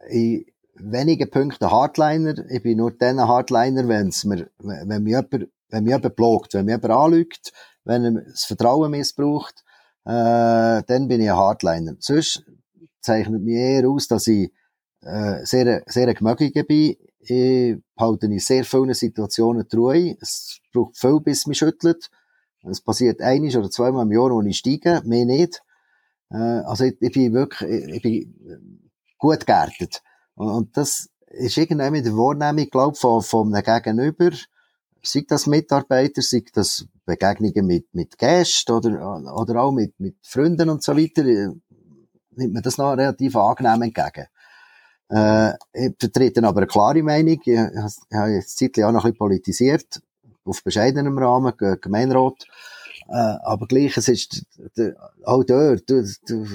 in 0.09 0.45
wenigen 0.79 1.29
Punkten 1.29 1.71
Hardliner. 1.71 2.49
Ich 2.49 2.63
bin 2.63 2.77
nur 2.77 2.91
dann 2.91 3.19
Hardliner, 3.19 3.87
wenn's 3.87 4.23
mir, 4.23 4.49
wenn 4.59 5.03
mir 5.03 5.09
jemand, 5.09 5.49
wenn 5.69 5.83
mir 5.83 5.97
jemand 5.97 6.15
blockt, 6.15 6.53
wenn 6.53 6.65
mir 6.65 6.73
jemand 6.73 6.91
anlügt, 6.91 7.51
wenn 7.83 8.03
er 8.05 8.21
das 8.21 8.45
Vertrauen 8.45 8.91
missbraucht, 8.91 9.63
äh, 10.05 10.83
dann 10.85 11.07
bin 11.07 11.21
ich 11.21 11.29
ein 11.29 11.37
Hardliner. 11.37 11.95
Sonst 11.99 12.43
zeichnet 13.01 13.41
mich 13.41 13.55
eher 13.55 13.89
aus, 13.89 14.07
dass 14.07 14.27
ich 14.27 14.51
äh, 15.01 15.45
sehr, 15.45 15.83
sehr 15.85 16.13
gemögiger 16.13 16.63
bin. 16.63 16.95
Ich 17.19 17.77
halte 17.97 18.25
in 18.25 18.39
sehr 18.39 18.63
vielen 18.63 18.93
Situationen 18.93 19.67
treu. 19.67 20.13
Es 20.21 20.59
braucht 20.73 20.97
viel, 20.97 21.19
bis 21.19 21.47
mich 21.47 21.57
schüttelt. 21.57 22.09
Es 22.63 22.81
passiert 22.81 23.21
einiges 23.21 23.55
oder 23.55 23.69
zweimal 23.69 24.05
im 24.05 24.11
Jahr, 24.11 24.31
wo 24.31 24.41
ich 24.41 24.57
steige, 24.57 25.01
mehr 25.05 25.25
nicht. 25.25 25.61
Äh, 26.31 26.37
also 26.37 26.85
ich, 26.85 26.97
ich 26.99 27.11
bin 27.11 27.33
wirklich, 27.33 27.69
ich, 27.69 27.95
ich 27.95 28.01
bin 28.01 28.91
gut 29.17 29.45
geerdet. 29.45 30.01
Und, 30.39 30.77
das 30.77 31.09
ist 31.27 31.57
irgendwann 31.57 31.95
in 31.95 32.03
der 32.03 32.13
Wahrnehmung, 32.13 32.69
glaube 32.69 32.93
ich, 32.93 32.99
von, 32.99 33.21
von 33.21 33.53
einem 33.53 33.63
Gegenüber, 33.63 34.31
sei 35.03 35.25
das 35.27 35.47
Mitarbeiter, 35.47 36.21
sei 36.21 36.43
das 36.53 36.85
Begegnungen 37.05 37.65
mit, 37.65 37.93
mit 37.93 38.17
Gästen 38.17 38.71
oder, 38.71 39.35
oder 39.35 39.61
auch 39.61 39.71
mit, 39.71 39.99
mit 39.99 40.15
Freunden 40.21 40.69
und 40.69 40.81
so 40.81 40.95
weiter, 40.95 41.25
äh, 41.25 41.49
nimmt 42.31 42.53
man 42.53 42.63
das 42.63 42.77
noch 42.77 42.93
relativ 42.93 43.35
angenehm 43.35 43.81
entgegen. 43.81 44.27
Äh, 45.09 45.55
ich 45.73 45.95
vertrete 45.99 46.41
aber 46.43 46.59
eine 46.59 46.67
klare 46.67 47.03
Meinung. 47.03 47.33
Ich, 47.33 47.47
ich 47.47 47.57
habe 47.57 48.31
jetzt 48.31 48.57
zeitlich 48.57 48.85
auch 48.85 48.93
noch 48.93 49.03
ein 49.03 49.11
bisschen 49.11 49.17
politisiert, 49.17 50.01
auf 50.45 50.63
bescheidenem 50.63 51.17
Rahmen, 51.17 51.51
Gemeinderat. 51.81 52.45
Äh, 53.09 53.35
aber 53.43 53.67
gleich, 53.67 53.97
es 53.97 54.07
ist, 54.07 54.45
auch 55.25 55.43
dort, 55.43 55.89
du, 55.89 56.07
du, 56.27 56.45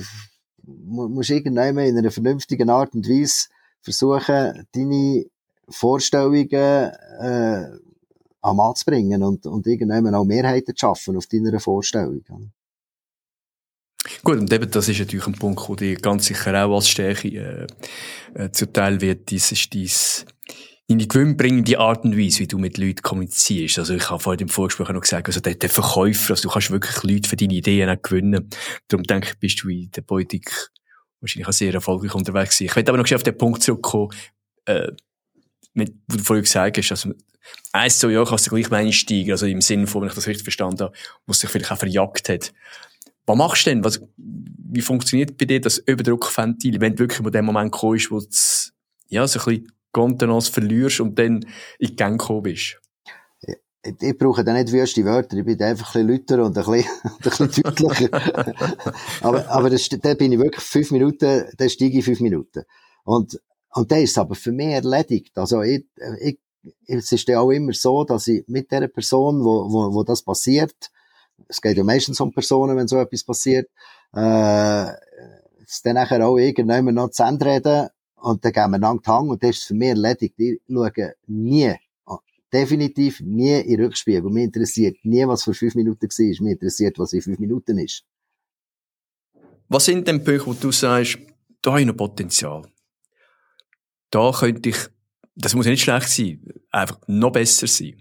musst 0.63 1.29
irgendwann 1.29 1.77
in 1.79 1.99
einer 1.99 2.11
vernünftigen 2.11 2.71
Art 2.71 2.95
und 2.95 3.07
Weise 3.07 3.49
versuchen, 3.85 4.67
deine 4.73 5.27
Vorstellungen 5.69 6.51
äh, 6.51 7.67
am 8.43 8.57
Mann 8.57 8.75
zu 8.75 8.85
bringen 8.85 9.23
und, 9.23 9.47
und 9.47 9.67
irgendwann 9.67 10.15
auch 10.15 10.25
Mehrheiten 10.25 10.75
zu 10.75 10.81
schaffen 10.81 11.17
auf 11.17 11.27
deiner 11.27 11.61
Vorstellung. 11.61 12.23
Gut, 14.23 14.39
und 14.39 14.53
eben 14.53 14.71
das 14.71 14.89
ist 14.89 14.99
natürlich 14.99 15.27
ein 15.27 15.35
Punkt, 15.35 15.67
der 15.69 15.77
dir 15.77 15.97
ganz 15.97 16.27
sicher 16.27 16.67
auch 16.67 16.75
als 16.75 16.89
Stärke 16.89 17.29
äh, 17.29 17.67
äh, 18.35 18.51
zuteil 18.51 19.01
wird. 19.01 19.33
Das 19.33 19.51
ist 19.51 19.73
dies 19.73 20.27
in 20.87 20.99
die 20.99 21.09
gewinnbringende 21.09 21.79
Art 21.79 22.05
und 22.05 22.17
Weise, 22.17 22.41
wie 22.41 22.47
du 22.47 22.59
mit 22.59 22.77
Leuten 22.77 23.01
kommunizierst. 23.01 23.79
Also 23.79 23.95
ich 23.95 24.11
habe 24.11 24.21
vorhin 24.23 24.43
im 24.43 24.49
Vorgespräch 24.51 24.91
noch 24.91 25.01
gesagt, 25.01 25.29
also 25.29 25.41
der, 25.41 25.55
der 25.55 25.71
Verkäufer, 25.71 26.33
also 26.33 26.49
du 26.49 26.53
kannst 26.53 26.71
wirklich 26.71 27.03
Leute 27.03 27.29
für 27.29 27.37
deine 27.37 27.55
Ideen 27.55 27.89
auch 27.89 28.03
gewinnen. 28.03 28.51
Darum 28.89 29.05
denke 29.05 29.29
ich, 29.31 29.39
bist 29.39 29.63
du 29.63 29.71
in 29.71 29.91
der 29.91 30.03
Politik 30.03 30.71
wahrscheinlich 31.25 31.49
auch 31.49 31.53
sehr 31.53 31.75
erfolgreich 31.75 32.15
unterwegs 32.15 32.59
sein. 32.59 32.67
Ich 32.67 32.77
werde 32.77 32.93
aber 32.93 33.03
noch 33.03 33.13
auf 33.13 33.23
den 33.23 33.37
Punkt 33.37 33.63
zurückkommen, 33.63 34.11
äh, 34.67 34.93
mit, 35.73 35.95
wo 36.07 36.17
du 36.17 36.23
vorhin 36.23 36.45
gesagt 36.45 36.79
hast, 36.79 36.91
also 36.91 37.15
eins 37.73 37.99
so 37.99 38.09
Jahr 38.09 38.27
kannst 38.27 38.47
du 38.47 38.51
gleich 38.51 38.71
mal 38.71 38.79
einsteigen, 38.79 39.33
also 39.33 39.47
im 39.47 39.61
Sinne 39.61 39.87
von, 39.87 40.03
wenn 40.03 40.09
ich 40.09 40.15
das 40.15 40.27
richtig 40.27 40.45
verstanden 40.45 40.85
habe, 40.85 40.97
was 41.27 41.41
sich 41.41 41.51
vielleicht 41.51 41.73
auch 41.73 41.79
verjagt 41.79 42.29
hat. 42.29 42.53
Was 43.27 43.37
machst 43.37 43.67
du 43.67 43.71
denn? 43.71 43.85
Was, 43.85 44.01
wie 44.17 44.83
funktioniert 44.83 45.37
bei 45.37 45.47
dir 45.47 45.61
das 45.61 45.79
Überdruckventil, 45.79 46.81
wenn 46.81 46.95
du 46.95 47.01
wirklich 47.01 47.21
in 47.21 47.33
dem 47.33 47.45
Moment 47.47 47.73
kommst, 47.73 48.11
wo 48.11 48.21
du 48.21 48.27
ja, 49.09 49.27
so 49.27 49.39
ein 49.41 49.45
bisschen 49.45 49.73
Kontenance 49.93 50.53
verlierst 50.53 51.01
und 51.01 51.19
dann 51.19 51.45
in 51.79 51.89
die 51.89 51.97
Gang 51.97 52.21
gekommen 52.21 52.43
bist? 52.43 52.81
Ich, 53.85 53.95
ich 54.01 54.19
brauche 54.19 54.45
da 54.45 54.53
nicht 54.53 54.73
wüste 54.73 55.05
Wörter, 55.05 55.37
ich 55.37 55.45
bin 55.45 55.61
einfach 55.63 55.95
ein 55.95 56.07
bisschen 56.07 56.39
lauter 56.39 56.45
und 56.45 56.59
ein 56.59 56.65
bisschen, 56.65 56.91
ein 57.05 57.51
bisschen 57.51 57.75
deutlicher. 57.75 58.09
aber, 59.21 59.49
aber 59.49 59.71
das, 59.71 59.89
da 59.89 60.15
bin 60.15 60.33
ich 60.33 60.39
wirklich 60.39 60.65
fünf 60.65 60.91
Minuten, 60.91 61.45
da 61.57 61.69
steige 61.69 61.99
ich 61.99 62.05
fünf 62.05 62.21
Minuten. 62.21 62.65
Und, 63.05 63.39
und 63.75 63.93
das 63.93 64.01
ist 64.01 64.19
aber 64.19 64.35
für 64.35 64.53
mich 64.53 64.69
erledigt. 64.69 65.37
Also 65.37 65.63
ich, 65.63 65.87
ich, 66.21 66.39
es 66.87 67.13
ist 67.13 67.29
ja 67.29 67.41
auch 67.41 67.51
immer 67.51 67.73
so, 67.73 68.05
dass 68.05 68.27
ich 68.29 68.45
mit 68.47 68.71
der 68.73 68.89
Person, 68.89 69.45
wo, 69.45 69.71
wo, 69.71 69.95
wo 69.95 70.03
das 70.03 70.23
passiert, 70.23 70.91
es 71.49 71.61
geht 71.61 71.77
ja 71.77 71.85
meistens 71.85 72.21
um 72.21 72.33
Personen, 72.33 72.77
wenn 72.77 72.89
so 72.89 72.99
etwas 72.99 73.25
passiert, 73.25 73.69
äh, 74.15 74.87
es 75.67 75.83
dann 75.83 75.95
nachher 75.95 76.27
auch 76.27 76.39
irgendjemand 76.39 76.97
noch 76.97 77.11
zu 77.11 77.23
Ende 77.23 77.47
reden 77.47 77.89
und 78.17 78.45
dann 78.45 78.53
gehen 78.53 78.71
wir 78.71 78.79
lang 78.79 79.01
Hang 79.07 79.29
und 79.29 79.43
das 79.43 79.51
ist 79.51 79.65
für 79.65 79.75
mich 79.75 79.89
erledigt. 79.89 80.35
Ich 80.39 80.61
schaue 80.69 81.15
nie, 81.27 81.75
definitiv 82.55 83.21
nie 83.21 83.61
in 83.61 83.83
Rückspiegel. 83.83 84.31
Mir 84.31 84.45
interessiert 84.45 85.05
nie, 85.05 85.27
was 85.27 85.43
vor 85.43 85.55
fünf 85.55 85.75
Minuten 85.75 86.09
war. 86.09 86.45
Mir 86.45 86.53
interessiert, 86.53 86.97
was 86.99 87.13
in 87.13 87.23
fünf 87.23 87.41
Minuten 87.41 87.79
ist. 87.79 88.05
Was 89.69 89.87
sind 89.87 90.07
denn 90.07 90.23
Punkte, 90.23 90.47
wo 90.47 90.55
du 90.55 90.71
sagst, 90.71 91.19
da 91.63 91.73
habe 91.73 91.81
ich 91.81 91.87
noch 91.87 91.97
Potenzial? 91.97 92.63
Da 94.11 94.31
könnte 94.31 94.69
ich, 94.69 94.77
das 95.35 95.55
muss 95.55 95.67
nicht 95.67 95.83
schlecht 95.83 96.09
sein, 96.09 96.47
einfach 96.71 97.01
noch 97.09 97.33
besser 97.33 97.67
sein. 97.67 98.01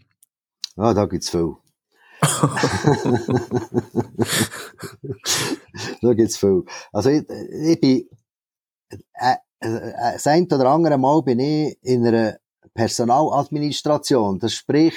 Ah, 0.76 0.94
da 0.94 1.06
gibt's 1.06 1.32
viel. 1.32 1.56
da 6.02 6.14
gibt's 6.14 6.38
viel. 6.38 6.64
Also 6.92 7.10
ich, 7.10 7.28
ich 7.30 7.80
bin, 7.80 8.08
äh, 9.14 9.36
äh, 9.60 10.14
das 10.14 10.28
ein 10.28 10.46
oder 10.46 10.70
andere 10.70 10.98
Mal 10.98 11.22
bin 11.24 11.40
ich 11.40 11.78
in 11.82 12.06
einer 12.06 12.38
Personaladministration. 12.74 14.40
Das 14.40 14.54
sprich, 14.54 14.96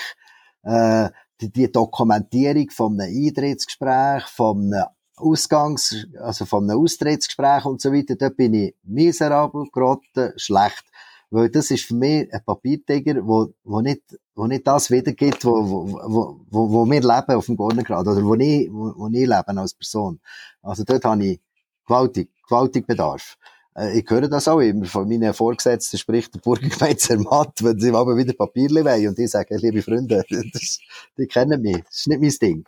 äh, 0.63 1.11
die, 1.41 1.51
die 1.51 1.71
Dokumentierung 1.71 2.71
von 2.71 3.01
einem 3.01 3.15
Eintrittsgespräch, 3.15 4.25
von 4.25 4.73
einem 4.73 4.87
Ausgangs-, 5.17 6.07
also 6.21 6.45
von 6.45 6.69
einem 6.69 6.81
Austrittsgespräch 6.81 7.65
und 7.65 7.81
so 7.81 7.93
weiter, 7.93 8.17
da 8.17 8.29
bin 8.29 8.55
ich 8.55 8.75
miserabel, 8.83 9.67
grotte, 9.71 10.35
schlecht. 10.37 10.85
Weil 11.31 11.51
das 11.51 11.71
ist 11.71 11.85
für 11.85 11.95
mich 11.95 12.33
ein 12.33 12.45
Papiertiger, 12.45 13.27
wo, 13.27 13.53
wo 13.65 13.81
nicht, 13.81 14.03
wo 14.35 14.47
nicht 14.47 14.67
das 14.67 14.91
wiedergibt, 14.91 15.45
wo, 15.45 15.65
wo, 15.67 16.41
wo, 16.49 16.71
wo, 16.71 16.87
wir 16.87 17.01
leben 17.01 17.37
auf 17.37 17.47
dem 17.47 17.57
Gornergrad, 17.57 18.07
oder 18.07 18.25
wo 18.25 18.35
ich, 18.35 18.71
wo, 18.73 18.93
wo 18.97 19.09
ich 19.09 19.27
lebe 19.27 19.61
als 19.61 19.75
Person. 19.75 20.21
Also 20.63 20.85
dort 20.85 21.05
habe 21.05 21.25
ich 21.25 21.41
gewaltig, 21.85 22.31
gewaltig 22.49 22.87
Bedarf. 22.87 23.37
Äh, 23.77 23.99
ich 23.99 24.11
höre 24.11 24.29
das 24.29 24.49
auch 24.49 24.61
immer 24.61 24.87
von 24.87 25.09
meinen 25.09 25.35
Vorgesetzten, 25.35 25.99
spricht 25.99 26.35
der 26.35 26.41
Burgergemeister 26.41 27.19
Matt, 27.19 27.63
wenn 27.63 27.79
sie 27.79 27.93
aber 27.93 28.17
wieder 28.17 28.33
Papierli 28.33 28.85
wollen 28.85 29.09
und 29.09 29.19
die 29.19 29.27
sagen, 29.27 29.59
liebe 29.59 29.83
Freunde, 29.83 30.25
das, 30.53 30.79
die 31.19 31.27
kennen 31.27 31.61
mich, 31.61 31.83
das 31.85 31.99
ist 31.99 32.07
nicht 32.09 32.21
mein 32.21 32.49
Ding. 32.49 32.65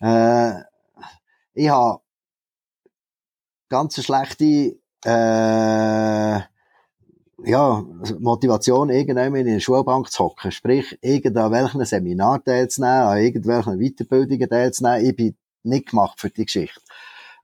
Äh, 0.00 0.62
ich 1.54 1.68
habe 1.68 2.00
ganz 3.68 4.02
schlechte 4.02 4.78
äh, 5.04 6.40
ja, 7.44 7.84
Motivation, 8.18 8.90
irgendwann 8.90 9.34
in 9.36 9.48
einer 9.48 9.60
Schulbank 9.60 10.10
zu 10.10 10.24
hocken. 10.24 10.50
Sprich, 10.50 10.98
irgendein 11.02 11.52
welchen 11.52 11.84
Seminar 11.84 12.42
teilzunehmen, 12.42 13.02
an 13.02 13.18
irgendwelchen 13.18 13.78
Weiterbildungen 13.78 14.48
teilzunehmen. 14.48 15.06
Ich 15.06 15.16
bin 15.16 15.36
nicht 15.62 15.90
gemacht 15.90 16.20
für 16.20 16.30
die 16.30 16.44
Geschichte. 16.44 16.80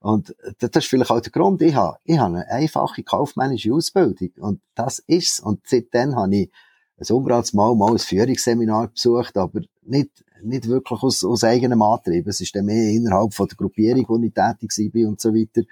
Und 0.04 0.36
das 0.58 0.70
ist 0.74 0.88
vielleicht 0.88 1.10
auch 1.10 1.20
der 1.20 1.32
Grund. 1.32 1.62
Ich 1.62 1.74
habe, 1.74 1.96
ich 2.04 2.18
habe 2.18 2.36
eine 2.36 2.50
einfache 2.50 3.02
kaufmännische 3.02 3.72
Ausbildung. 3.72 4.28
Und 4.38 4.60
das 4.74 4.98
ist's. 4.98 5.40
Und 5.40 5.66
seitdem 5.66 6.14
habe 6.14 6.36
ich 6.36 6.52
ein 6.98 7.44
Mal 7.54 7.74
mal 7.74 7.92
ein 7.92 7.98
Führungsseminar 7.98 8.88
besucht, 8.88 9.34
aber 9.38 9.62
nicht, 9.80 10.22
nicht 10.42 10.68
wirklich 10.68 11.02
aus, 11.02 11.24
aus 11.24 11.42
eigenem 11.42 11.80
Antrieb. 11.80 12.26
Es 12.26 12.42
ist 12.42 12.54
dann 12.54 12.66
mehr 12.66 12.90
innerhalb 12.90 13.32
von 13.32 13.48
der 13.48 13.56
Gruppierung, 13.56 14.04
wo 14.06 14.18
ich 14.22 14.34
tätig 14.34 14.94
war 14.94 15.08
und 15.08 15.22
so 15.22 15.34
weiter, 15.34 15.62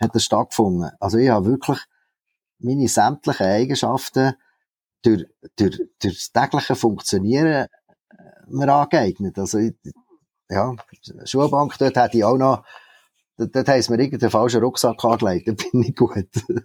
hat 0.00 0.14
das 0.14 0.22
stattgefunden. 0.22 0.92
Also 1.00 1.18
ich 1.18 1.30
habe 1.30 1.46
wirklich 1.46 1.80
meine 2.60 2.86
sämtlichen 2.86 3.46
Eigenschaften 3.46 4.34
durch, 5.02 5.24
durch, 5.56 5.80
durch 5.98 6.30
das 6.30 6.30
tägliche 6.30 6.76
Funktionieren 6.76 7.66
äh, 7.66 7.66
mir 8.46 8.72
angeeignet. 8.72 9.36
Also, 9.40 9.58
ich, 9.58 9.74
ja, 10.48 10.72
Schulbank, 11.24 11.76
dort 11.78 11.96
hätte 11.96 12.18
ich 12.18 12.24
auch 12.24 12.38
noch, 12.38 12.62
dort, 13.36 13.68
heisst 13.68 13.90
mir 13.90 14.00
irgendeinen 14.00 14.30
falschen 14.30 14.62
Rucksack 14.62 15.04
angelegt, 15.04 15.48
da 15.48 15.52
bin 15.52 15.82
ich 15.82 15.94
gut. 15.94 16.28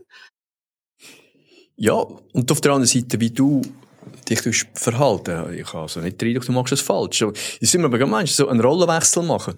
ja, 1.76 1.94
und 1.94 2.52
auf 2.52 2.62
der 2.62 2.72
anderen 2.74 2.88
Seite, 2.88 3.20
wie 3.20 3.32
du 3.32 3.62
dich 4.30 4.66
verhalten. 4.74 5.54
Ich 5.54 5.68
habe 5.68 5.84
also 5.84 6.00
nicht 6.00 6.22
den 6.22 6.40
du 6.40 6.52
machst 6.52 6.72
das 6.72 6.82
falsch. 6.82 7.24
Ich 7.60 7.70
sind 7.70 7.82
wir 7.82 7.88
aber 7.88 7.98
gemeint, 7.98 8.30
so 8.30 8.48
einen 8.48 8.62
Rollenwechsel 8.62 9.24
machen. 9.24 9.56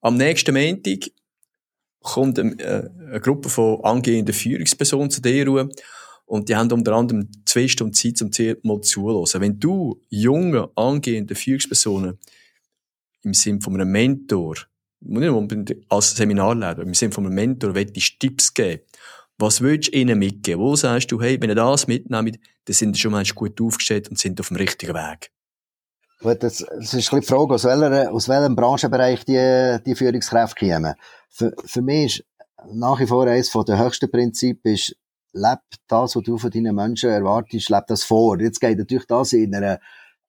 Am 0.00 0.16
nächsten 0.16 0.54
Montag 0.54 1.10
kommt 2.00 2.38
eine, 2.38 2.58
äh, 2.58 2.90
eine 3.08 3.20
Gruppe 3.20 3.48
von 3.48 3.84
angehenden 3.84 4.34
Führungspersonen 4.34 5.10
zu 5.10 5.20
dir 5.20 5.68
und 6.26 6.48
die 6.48 6.56
haben 6.56 6.70
unter 6.70 6.92
anderem 6.92 7.28
zwei 7.46 7.68
Stunden 7.68 7.94
Zeit, 7.94 8.20
um 8.22 8.30
dir 8.30 8.58
mal 8.62 8.80
zuzuhören. 8.80 9.40
Wenn 9.40 9.58
du 9.58 10.00
junge, 10.10 10.70
angehende 10.76 11.34
Führungspersonen 11.34 12.18
im 13.22 13.34
Sinne 13.34 13.60
von 13.60 13.74
einem 13.74 13.90
Mentor, 13.90 14.56
nicht 15.00 15.28
unbedingt 15.28 15.76
als 15.88 16.16
Seminarleiter, 16.16 16.82
im 16.82 16.94
Sinne 16.94 17.12
von 17.12 17.26
einem 17.26 17.34
Mentor, 17.34 17.74
willst 17.74 18.20
Tipps 18.20 18.52
geben, 18.52 18.82
was 19.38 19.60
willst 19.60 19.94
du 19.94 19.98
ihnen 19.98 20.18
mitgeben? 20.18 20.60
Wo 20.60 20.74
sagst 20.74 21.12
du, 21.12 21.20
hey, 21.20 21.40
wenn 21.40 21.50
ihr 21.50 21.54
das 21.54 21.86
mitnehmt, 21.86 22.38
dann 22.64 22.74
sind 22.74 22.94
sie 22.94 23.00
schon 23.00 23.12
mal 23.12 23.24
gut 23.24 23.60
aufgestellt 23.60 24.08
und 24.08 24.18
sind 24.18 24.40
auf 24.40 24.48
dem 24.48 24.56
richtigen 24.56 24.94
Weg? 24.94 25.30
Gut, 26.20 26.42
das, 26.42 26.58
das 26.58 26.94
ist 26.94 27.12
ein 27.12 27.20
die 27.20 27.26
Frage, 27.26 27.54
aus, 27.54 27.64
welcher, 27.64 28.12
aus 28.12 28.28
welchem 28.28 28.56
Branchenbereich 28.56 29.24
die, 29.24 29.78
die 29.86 29.94
Führungskräfte 29.94 30.66
kommen. 30.66 30.94
Für, 31.30 31.54
für 31.64 31.82
mich 31.82 32.18
ist 32.18 32.24
nach 32.72 32.98
wie 32.98 33.06
vor 33.06 33.26
eines 33.26 33.50
der 33.50 33.78
höchsten 33.78 34.10
Prinzipien 34.10 34.74
ist, 34.74 34.96
leb 35.32 35.60
das, 35.86 36.16
was 36.16 36.22
du 36.22 36.38
von 36.38 36.50
deinen 36.50 36.74
Menschen 36.74 37.10
erwartest, 37.10 37.68
leb 37.68 37.86
das 37.86 38.02
vor. 38.02 38.40
Jetzt 38.40 38.60
geht 38.60 38.78
natürlich 38.78 39.06
das 39.06 39.32
in 39.32 39.54
einer, 39.54 39.78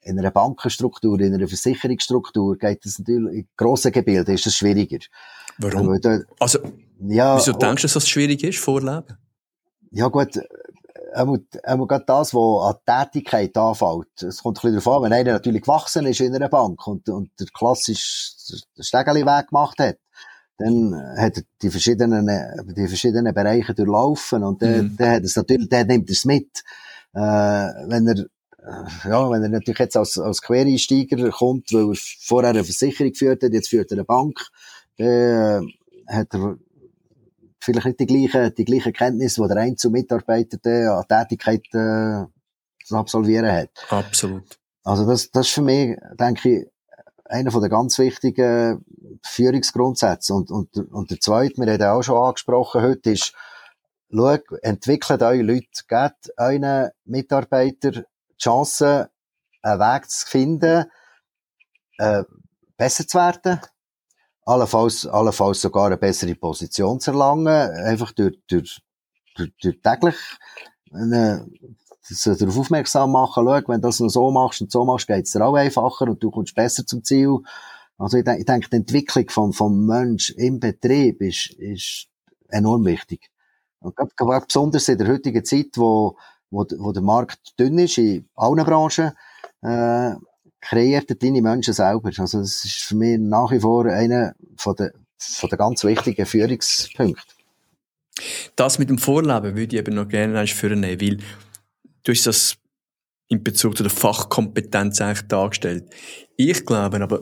in 0.01 0.17
einer 0.17 0.31
Bankenstruktur, 0.31 1.19
in 1.19 1.33
einer 1.33 1.47
Versicherungsstruktur, 1.47 2.57
geht 2.57 2.85
das 2.85 2.99
natürlich, 2.99 3.39
in 3.39 3.47
grossen 3.55 3.91
Gebilden 3.91 4.33
ist 4.33 4.45
das 4.45 4.55
schwieriger. 4.55 4.99
Warum? 5.57 5.99
Da, 6.01 6.19
also, 6.39 6.59
ja, 7.01 7.37
wieso 7.37 7.53
denkst 7.53 7.81
du, 7.81 7.85
dass 7.85 7.93
das 7.93 8.07
schwierig 8.07 8.43
ist, 8.43 8.59
vorleben? 8.59 9.17
Ja 9.91 10.07
gut, 10.07 10.39
einmal, 11.13 11.39
einmal 11.63 11.87
gerade 11.87 12.05
das, 12.05 12.33
was 12.33 12.75
an 12.75 13.05
Tätigkeit 13.11 13.57
anfällt. 13.57 14.23
Es 14.23 14.41
kommt 14.41 14.57
ein 14.57 14.61
bisschen 14.61 14.79
darauf 14.79 14.97
an, 14.97 15.03
wenn 15.03 15.13
einer 15.13 15.33
natürlich 15.33 15.63
gewachsen 15.63 16.05
ist 16.05 16.21
in 16.21 16.35
einer 16.35 16.49
Bank 16.49 16.85
und, 16.87 17.09
und 17.09 17.31
der 17.39 17.47
klassisch 17.47 18.33
Stegeli-Weg 18.79 19.49
gemacht 19.49 19.79
hat, 19.79 19.97
dann 20.57 20.93
hat 21.17 21.37
er 21.37 21.43
die 21.61 21.69
verschiedenen, 21.69 22.29
die 22.75 22.87
verschiedenen 22.87 23.33
Bereiche 23.33 23.73
durchlaufen 23.73 24.43
und 24.43 24.61
der, 24.61 24.83
mhm. 24.83 24.97
der 24.97 25.11
hat 25.15 25.23
es 25.23 25.35
natürlich, 25.35 25.69
der 25.69 25.85
nimmt 25.85 26.09
es 26.09 26.25
mit. 26.25 26.63
Äh, 27.13 27.19
wenn 27.19 28.07
er, 28.07 28.25
ja, 29.05 29.29
wenn 29.31 29.43
er 29.43 29.49
natürlich 29.49 29.79
jetzt 29.79 29.97
als, 29.97 30.17
als 30.17 30.41
Quereinsteiger 30.41 31.29
kommt, 31.29 31.71
weil 31.73 31.89
er 31.89 31.95
vorher 32.21 32.51
eine 32.51 32.63
Versicherung 32.63 33.11
geführt 33.11 33.43
hat, 33.43 33.53
jetzt 33.53 33.69
führt 33.69 33.91
er 33.91 33.97
eine 33.97 34.03
Bank, 34.03 34.39
dann 34.97 35.07
äh, 35.07 35.61
hat 36.07 36.33
er 36.33 36.57
vielleicht 37.59 37.85
nicht 37.85 37.99
die 37.99 38.05
gleichen, 38.05 38.55
die 38.55 38.65
gleichen 38.65 38.93
Kenntnisse, 38.93 39.41
die 39.41 39.47
der 39.47 39.57
Einzelmitarbeiter 39.57 40.59
an 40.97 41.07
Tätigkeit 41.07 41.65
äh, 41.73 42.25
zu 42.83 42.95
absolvieren 42.95 43.51
hat. 43.51 43.71
Absolut. 43.89 44.59
Also 44.83 45.05
das, 45.05 45.29
das 45.31 45.47
ist 45.47 45.53
für 45.53 45.61
mich, 45.61 45.97
denke 46.19 46.49
ich, 46.49 46.67
einer 47.25 47.51
von 47.51 47.61
der 47.61 47.69
ganz 47.69 47.97
wichtigen 47.99 48.83
Führungsgrundsätze. 49.23 50.33
Und, 50.33 50.49
und, 50.49 50.75
und 50.91 51.11
der 51.11 51.19
zweite, 51.19 51.57
wir 51.57 51.71
haben 51.71 51.99
auch 51.99 52.01
schon 52.01 52.17
angesprochen 52.17 52.81
heute, 52.81 53.11
ist, 53.11 53.33
schau, 54.11 54.37
entwickelt 54.63 55.21
eure 55.21 55.43
Leute, 55.43 55.67
gebt 55.87 56.33
euren 56.37 56.89
Mitarbeitern 57.05 58.05
Chance, 58.39 59.09
einen 59.61 59.79
Weg 59.79 60.09
zu 60.09 60.27
finden, 60.27 60.85
äh, 61.97 62.23
besser 62.77 63.07
zu 63.07 63.17
werden, 63.17 63.59
allenfalls, 64.45 65.05
allenfalls 65.05 65.61
sogar 65.61 65.87
eine 65.87 65.97
bessere 65.97 66.35
Position 66.35 66.99
zu 66.99 67.11
erlangen, 67.11 67.47
einfach 67.47 68.11
durch, 68.13 68.39
durch, 68.47 68.81
durch, 69.35 69.51
durch 69.61 69.81
täglich 69.81 70.15
eine, 70.91 71.47
so 72.01 72.33
darauf 72.33 72.57
aufmerksam 72.57 73.11
machen, 73.11 73.45
schau, 73.45 73.67
wenn 73.67 73.81
du 73.81 73.87
das 73.87 73.99
noch 73.99 74.09
so 74.09 74.31
machst 74.31 74.61
und 74.61 74.71
so 74.71 74.85
machst, 74.85 75.07
geht's 75.07 75.31
dir 75.31 75.45
auch 75.45 75.55
einfacher 75.55 76.07
und 76.07 76.23
du 76.23 76.31
kommst 76.31 76.55
besser 76.55 76.85
zum 76.85 77.03
Ziel. 77.03 77.37
Also 77.97 78.17
ich, 78.17 78.23
denke, 78.23 78.39
ich 78.39 78.45
denke 78.45 78.69
die 78.69 78.77
Entwicklung 78.77 79.29
vom, 79.29 79.53
vom 79.53 79.85
Mensch 79.85 80.31
im 80.31 80.59
Betrieb 80.59 81.21
ist, 81.21 81.53
ist 81.57 82.07
enorm 82.47 82.85
wichtig. 82.85 83.29
Und 83.79 83.95
gerade, 83.95 84.11
gerade 84.15 84.45
besonders 84.45 84.87
in 84.87 84.97
der 84.97 85.07
heutigen 85.09 85.43
Zeit, 85.43 85.71
wo, 85.75 86.17
wo, 86.51 86.65
wo 86.77 86.91
der 86.91 87.03
Markt 87.03 87.59
dünn 87.59 87.77
ist, 87.79 87.97
in 87.97 88.27
allen 88.35 88.65
Branchen, 88.65 89.11
äh, 89.61 90.15
kreiert 90.61 91.21
deine 91.21 91.41
Menschen 91.41 91.73
selber. 91.73 92.11
Also 92.17 92.39
das 92.39 92.65
ist 92.65 92.81
für 92.81 92.95
mich 92.95 93.17
nach 93.19 93.51
wie 93.51 93.59
vor 93.59 93.85
einer 93.85 94.35
von 94.57 94.75
der, 94.75 94.93
von 95.17 95.49
den 95.49 95.57
ganz 95.57 95.83
wichtigen 95.83 96.25
Führungspunkten. 96.25 97.39
Das 98.55 98.79
mit 98.79 98.89
dem 98.89 98.97
Vorleben 98.97 99.55
würde 99.55 99.75
ich 99.75 99.79
eben 99.79 99.95
noch 99.95 100.07
gerne 100.07 100.45
führen, 100.47 100.83
weil 100.83 101.17
du 102.03 102.11
hast 102.11 102.27
das 102.27 102.57
in 103.29 103.43
Bezug 103.43 103.77
zu 103.77 103.83
der 103.83 103.91
Fachkompetenz 103.91 104.99
eigentlich 104.99 105.27
dargestellt. 105.27 105.89
Ich 106.35 106.65
glaube 106.65 107.01
aber, 107.01 107.21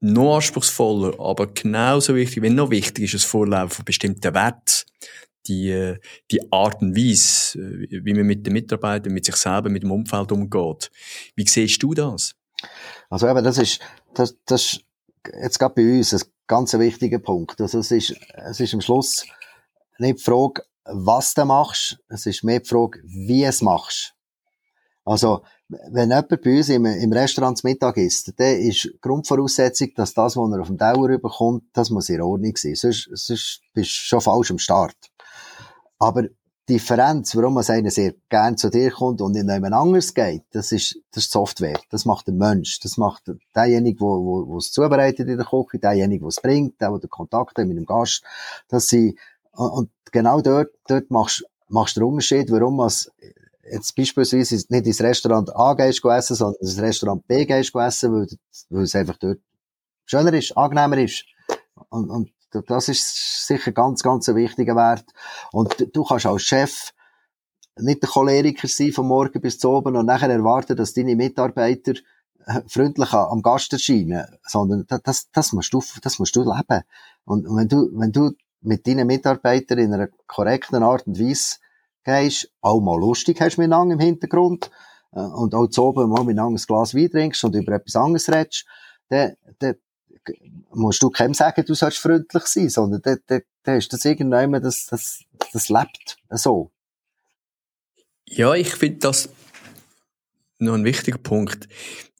noch 0.00 0.36
anspruchsvoller, 0.36 1.18
aber 1.20 1.46
genauso 1.48 2.14
wichtig, 2.14 2.42
wenn 2.42 2.54
noch 2.54 2.70
wichtig 2.70 3.04
ist, 3.04 3.14
das 3.14 3.24
Vorleben 3.24 3.70
von 3.70 3.84
bestimmten 3.84 4.34
Werten, 4.34 4.84
die, 5.46 5.96
die 6.30 6.52
Art 6.52 6.82
und 6.82 6.96
Weise, 6.96 7.58
wie 7.58 8.14
man 8.14 8.26
mit 8.26 8.46
den 8.46 8.52
Mitarbeitern, 8.52 9.12
mit 9.12 9.24
sich 9.24 9.36
selber, 9.36 9.68
mit 9.68 9.82
dem 9.82 9.90
Umfeld 9.90 10.32
umgeht. 10.32 10.90
Wie 11.36 11.46
siehst 11.46 11.82
du 11.82 11.94
das? 11.94 12.34
Also 13.10 13.28
eben, 13.28 13.44
das 13.44 13.58
ist, 13.58 13.80
das, 14.14 14.36
das 14.46 14.62
ist 14.62 14.84
jetzt 15.40 15.58
gerade 15.58 15.74
bei 15.74 15.98
uns 15.98 16.14
ein 16.14 16.22
ganz 16.46 16.72
wichtiger 16.74 17.18
Punkt. 17.18 17.60
Also 17.60 17.78
es 17.78 17.90
ist, 17.90 18.14
es 18.34 18.60
ist 18.60 18.74
am 18.74 18.80
Schluss 18.80 19.24
nicht 19.98 20.18
die 20.18 20.22
Frage, 20.22 20.62
was 20.84 21.34
du 21.34 21.44
machst, 21.44 21.98
es 22.08 22.26
ist 22.26 22.44
mehr 22.44 22.60
die 22.60 22.68
Frage, 22.68 23.00
wie 23.04 23.44
es 23.44 23.62
machst. 23.62 24.14
Also, 25.04 25.42
wenn 25.68 26.10
jemand 26.10 26.28
bei 26.28 26.56
uns 26.56 26.68
im, 26.68 26.84
im 26.84 27.12
Restaurant 27.12 27.58
zum 27.58 27.70
Mittag 27.70 27.96
isst, 27.96 28.32
dann 28.36 28.56
ist 28.56 28.88
Grundvoraussetzung, 29.00 29.90
dass 29.96 30.14
das, 30.14 30.36
was 30.36 30.52
er 30.52 30.60
auf 30.60 30.68
dem 30.68 30.76
Dauer 30.76 31.08
bekommt, 31.18 31.64
das 31.72 31.90
muss 31.90 32.08
in 32.08 32.20
Ordnung 32.20 32.56
sein. 32.56 32.74
Sonst, 32.74 33.08
sonst 33.12 33.62
bist 33.72 33.90
du 33.90 33.94
schon 33.94 34.20
falsch 34.20 34.50
am 34.52 34.58
Start. 34.58 34.96
Aber 36.02 36.22
die 36.22 36.74
Differenz, 36.74 37.36
warum 37.36 37.54
man 37.54 37.64
einer 37.64 37.92
sehr 37.92 38.14
gern 38.28 38.56
zu 38.56 38.70
dir 38.70 38.90
kommt 38.90 39.20
und 39.20 39.36
in 39.36 39.48
jemand 39.48 39.72
anderes 39.72 40.12
geht, 40.12 40.42
das 40.50 40.72
ist, 40.72 40.98
das 41.12 41.24
ist 41.24 41.30
Software. 41.30 41.78
Das 41.90 42.04
macht 42.04 42.26
der 42.26 42.34
Mensch. 42.34 42.80
Das 42.80 42.96
macht 42.96 43.30
derjenige, 43.54 44.00
wo, 44.00 44.24
wo, 44.24 44.48
wo 44.48 44.58
es 44.58 44.72
zubereitet 44.72 45.28
in 45.28 45.36
der 45.36 45.46
Küche, 45.46 45.78
derjenige, 45.78 46.22
der 46.22 46.28
es 46.28 46.40
bringt, 46.40 46.80
der, 46.80 46.90
der 46.90 46.98
den 46.98 47.10
Kontakt 47.10 47.56
hat 47.56 47.66
mit 47.68 47.76
dem 47.76 47.86
Gast. 47.86 48.24
Das 48.66 48.88
sind, 48.88 49.16
und 49.52 49.90
genau 50.10 50.40
dort, 50.40 50.70
dort 50.88 51.08
machst, 51.12 51.44
machst 51.68 51.96
du 51.96 52.00
den 52.00 52.08
Unterschied, 52.08 52.50
warum 52.50 52.78
man 52.78 52.90
jetzt 53.70 53.94
beispielsweise 53.94 54.56
nicht 54.56 54.86
ins 54.86 55.00
Restaurant 55.00 55.54
A 55.54 55.74
gehst 55.74 56.04
essen, 56.04 56.34
sondern 56.34 56.60
ins 56.62 56.80
Restaurant 56.80 57.24
B 57.28 57.46
gehst 57.46 57.76
essen, 57.76 58.12
weil, 58.12 58.26
weil 58.70 58.82
es 58.82 58.94
einfach 58.96 59.18
dort 59.18 59.38
schöner 60.04 60.32
ist, 60.32 60.56
angenehmer 60.56 60.98
ist. 60.98 61.24
Und, 61.90 62.10
und 62.10 62.30
das 62.60 62.88
ist 62.88 63.46
sicher 63.46 63.72
ganz, 63.72 64.02
ganz 64.02 64.28
ein 64.28 64.36
wichtiger 64.36 64.76
Wert. 64.76 65.04
Und 65.52 65.88
du 65.94 66.04
kannst 66.04 66.26
als 66.26 66.42
Chef 66.42 66.92
nicht 67.78 68.02
der 68.02 68.10
Choleriker 68.10 68.68
sein 68.68 68.92
von 68.92 69.06
morgen 69.06 69.40
bis 69.40 69.58
zu 69.58 69.70
oben 69.70 69.96
und 69.96 70.06
nachher 70.06 70.30
erwarten, 70.30 70.76
dass 70.76 70.92
deine 70.92 71.16
Mitarbeiter 71.16 71.94
äh, 72.46 72.60
freundlich 72.66 73.12
am 73.12 73.42
Gast 73.42 73.72
erscheinen, 73.72 74.26
sondern 74.46 74.84
das, 75.04 75.30
das 75.30 75.52
musst 75.52 75.72
du, 75.72 75.82
das 76.02 76.18
musst 76.18 76.36
du 76.36 76.42
leben. 76.42 76.82
Und 77.24 77.46
wenn 77.46 77.68
du, 77.68 77.88
wenn 77.94 78.12
du 78.12 78.32
mit 78.60 78.86
deinen 78.86 79.06
Mitarbeitern 79.06 79.78
in 79.78 79.94
einer 79.94 80.08
korrekten 80.26 80.82
Art 80.82 81.06
und 81.06 81.18
Weise 81.18 81.56
gehst, 82.04 82.50
auch 82.60 82.80
mal 82.80 82.98
lustig 82.98 83.40
hast 83.40 83.58
miteinander 83.58 83.94
im 83.94 84.00
Hintergrund, 84.00 84.70
äh, 85.12 85.20
und 85.20 85.54
auch 85.54 85.68
zu 85.68 85.84
oben 85.84 86.08
mal 86.08 86.24
miteinander 86.24 86.60
ein 86.60 86.66
Glas 86.66 86.94
Wein 86.94 87.10
trinkst 87.10 87.44
und 87.44 87.54
über 87.54 87.72
etwas 87.72 87.96
anderes 87.96 88.28
redest, 88.28 88.66
dann, 89.08 89.34
dann 89.58 89.76
musst 90.72 91.02
du 91.02 91.10
keinem 91.10 91.34
sagen, 91.34 91.64
du 91.64 91.74
sollst 91.74 91.98
freundlich 91.98 92.44
sein, 92.44 92.68
sondern 92.68 93.02
dann, 93.02 93.18
dann, 93.26 93.42
dann 93.62 93.76
ist 93.78 93.92
das 93.92 94.04
irgendjemand, 94.04 94.64
das, 94.64 94.86
das, 94.86 95.24
das 95.52 95.68
lebt 95.68 96.18
so. 96.30 96.70
Ja, 98.26 98.54
ich 98.54 98.74
finde 98.74 98.98
das 98.98 99.28
noch 100.58 100.74
ein 100.74 100.84
wichtiger 100.84 101.18
Punkt, 101.18 101.68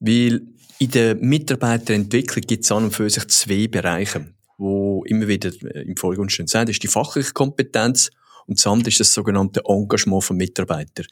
weil 0.01 0.43
in 0.79 0.91
der 0.91 1.15
Mitarbeiterentwicklung 1.15 2.43
gibt 2.43 2.65
es 2.65 2.73
an 2.73 2.85
und 2.85 2.95
für 2.95 3.09
sich 3.09 3.29
zwei 3.29 3.69
Bereiche, 3.69 4.35
wo 4.59 5.05
immer 5.05 5.29
wieder 5.29 5.51
im 5.75 5.97
Vordergrund 5.97 6.33
stehen. 6.33 6.47
Das 6.47 6.69
ist 6.69 6.83
die 6.83 6.89
fachliche 6.89 7.33
Kompetenz 7.33 8.11
und 8.47 8.59
das 8.59 8.67
andere 8.67 8.91
ist 8.91 9.01
das 9.01 9.13
sogenannte 9.13 9.63
Engagement 9.65 10.25
von 10.25 10.37
Mitarbeitern. 10.37 11.07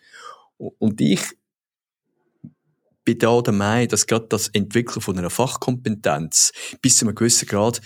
Und 0.58 1.00
ich 1.00 1.22
bin 3.10 3.18
da 3.18 3.40
der 3.40 3.52
Meinung, 3.52 3.88
dass 3.88 4.06
gerade 4.06 4.26
das 4.28 4.48
Entwickeln 4.48 5.00
von 5.00 5.18
einer 5.18 5.30
Fachkompetenz 5.30 6.52
bis 6.80 6.96
zu 6.96 7.04
einem 7.04 7.14
gewissen 7.14 7.48
Grad, 7.48 7.80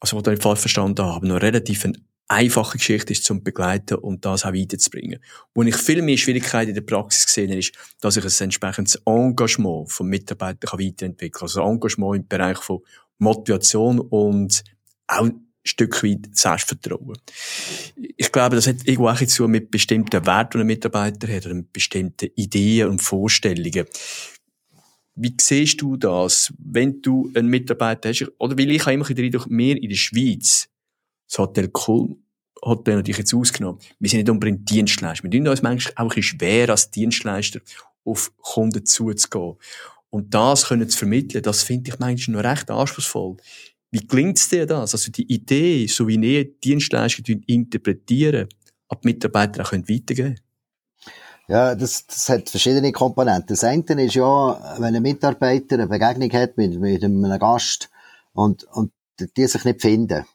also 0.00 0.16
was 0.16 0.22
ich 0.22 0.30
nicht 0.30 0.42
falsch 0.42 0.60
verstanden 0.60 1.04
habe, 1.04 1.26
noch 1.26 1.40
relativ 1.40 1.84
eine 1.84 1.94
einfache 2.28 2.78
Geschichte 2.78 3.12
ist 3.12 3.24
zum 3.24 3.42
Begleiten 3.42 3.94
und 3.94 4.24
das 4.24 4.44
auch 4.44 4.52
weiterzubringen. 4.52 5.20
Wo 5.54 5.62
ich 5.62 5.76
viel 5.76 6.02
mehr 6.02 6.16
Schwierigkeiten 6.16 6.70
in 6.70 6.74
der 6.74 6.82
Praxis 6.82 7.26
gesehen 7.26 7.50
habe, 7.50 7.60
ist, 7.60 7.72
dass 8.00 8.16
ich 8.16 8.24
ein 8.24 8.44
entsprechendes 8.44 9.00
Engagement 9.06 9.90
von 9.90 10.08
Mitarbeitern 10.08 10.78
weiterentwickeln 10.78 11.32
kann. 11.32 11.42
Also 11.42 11.62
Engagement 11.62 12.16
im 12.16 12.28
Bereich 12.28 12.58
von 12.58 12.80
Motivation 13.18 14.00
und 14.00 14.62
auch 15.06 15.30
Stück 15.64 16.02
weit 16.02 16.28
Selbstvertrauen. 16.32 17.18
Ich 18.16 18.32
glaube, 18.32 18.56
das 18.56 18.66
hat 18.66 18.86
irgendwo 18.86 19.08
auch 19.08 19.26
zu 19.26 19.48
mit 19.48 19.70
bestimmten 19.70 20.24
Werten, 20.24 20.58
die 20.58 20.60
ein 20.62 20.66
Mitarbeiter 20.66 21.28
hat, 21.28 21.46
oder 21.46 21.54
mit 21.54 21.72
bestimmten 21.72 22.30
Ideen 22.36 22.88
und 22.88 23.02
Vorstellungen. 23.02 23.86
Wie 25.20 25.34
siehst 25.40 25.82
du 25.82 25.96
das, 25.96 26.52
wenn 26.58 27.02
du 27.02 27.28
einen 27.34 27.48
Mitarbeiter 27.48 28.08
hast? 28.08 28.30
Oder 28.38 28.56
weil 28.56 28.70
ich 28.70 28.82
habe 28.82 28.92
immer 28.92 29.04
den 29.04 29.24
Eindruck, 29.24 29.46
wir 29.50 29.82
in 29.82 29.88
der 29.88 29.96
Schweiz, 29.96 30.68
das 31.28 31.38
Hotel 31.38 31.68
Kulm, 31.68 32.22
Hotel 32.64 32.96
natürlich 32.96 33.18
jetzt 33.18 33.34
ausgenommen, 33.34 33.80
wir 33.98 34.08
sind 34.08 34.20
nicht 34.20 34.30
unbedingt 34.30 34.70
Dienstleister. 34.70 35.24
Wir 35.24 35.30
tun 35.30 35.48
uns 35.48 35.62
manchmal 35.62 35.94
auch 35.96 36.02
ein 36.02 36.08
bisschen 36.08 36.38
schwer, 36.38 36.70
als 36.70 36.92
Dienstleister 36.92 37.60
auf 38.04 38.32
Kunden 38.36 38.86
zuzugehen. 38.86 39.56
Und 40.10 40.32
das 40.32 40.66
können 40.66 40.88
zu 40.88 40.96
vermitteln, 40.96 41.42
das 41.42 41.64
finde 41.64 41.90
ich 41.90 41.98
manchmal 41.98 42.42
noch 42.42 42.50
recht 42.50 42.70
anspruchsvoll. 42.70 43.38
Wie 43.90 44.06
gelingt 44.06 44.38
es 44.38 44.48
dir 44.48 44.66
das? 44.66 44.94
Also 44.94 45.10
die 45.10 45.32
Idee, 45.32 45.86
so 45.88 46.06
wie 46.06 46.14
ihr 46.14 46.44
Dienstleistungen 46.44 47.42
interpretieren, 47.42 48.48
ab 48.88 49.04
Mitarbeiter 49.04 49.62
auch 49.62 49.72
weitergeben 49.72 50.14
können? 50.14 50.40
Ja, 51.48 51.74
das, 51.74 52.06
das 52.06 52.28
hat 52.28 52.50
verschiedene 52.50 52.92
Komponenten. 52.92 53.48
Das 53.48 53.64
eine 53.64 53.82
ist 54.04 54.14
ja, 54.14 54.76
wenn 54.78 54.94
ein 54.94 55.02
Mitarbeiter 55.02 55.76
eine 55.76 55.86
Begegnung 55.86 56.30
hat 56.32 56.58
mit, 56.58 56.78
mit 56.78 57.02
einem 57.02 57.38
Gast 57.38 57.88
und, 58.34 58.64
und 58.64 58.92
die 59.18 59.46
sich 59.46 59.64
nicht 59.64 59.80
finden. 59.80 60.26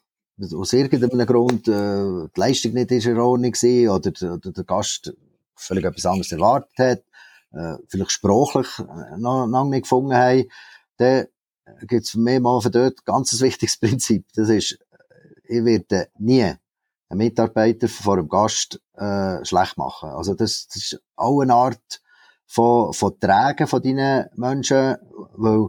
Aus 0.56 0.72
irgendeinem 0.72 1.24
Grund 1.24 1.68
äh, 1.68 2.28
die 2.34 2.40
Leistung 2.40 2.72
nicht 2.72 2.90
ist 2.90 3.06
in 3.06 3.18
Ordnung 3.18 3.52
war 3.52 3.94
oder, 3.94 4.34
oder 4.34 4.50
der 4.50 4.64
Gast 4.64 5.14
völlig 5.54 5.84
etwas 5.84 6.04
anderes 6.04 6.32
erwartet 6.32 6.78
hat, 6.78 7.02
äh, 7.52 7.78
vielleicht 7.86 8.10
sprachlich 8.10 8.66
noch, 9.16 9.46
noch 9.46 9.64
nicht 9.66 9.82
gefunden 9.82 10.14
haben, 10.14 10.50
dann 10.96 11.26
gibt 11.82 12.04
es 12.04 12.10
für 12.10 12.18
mich 12.18 12.40
mal 12.40 12.60
von 12.60 12.72
dort 12.72 13.04
ganz 13.04 13.32
ein 13.32 13.40
wichtiges 13.40 13.76
Prinzip. 13.80 14.26
Das 14.34 14.48
ist, 14.48 14.80
ich 15.44 15.64
werde 15.64 16.08
nie 16.18 16.54
einen 17.08 17.18
Mitarbeiter 17.18 17.88
vor 17.88 18.14
einem 18.14 18.28
Gast 18.28 18.80
äh, 18.94 19.44
schlecht 19.44 19.76
machen. 19.76 20.10
Also 20.10 20.34
das, 20.34 20.66
das 20.68 20.76
ist 20.76 21.02
auch 21.16 21.40
eine 21.40 21.54
Art 21.54 22.00
von, 22.46 22.92
von 22.92 23.18
Tragen 23.20 23.66
von 23.66 23.82
deinen 23.82 24.26
Menschen, 24.36 24.96
weil 25.34 25.68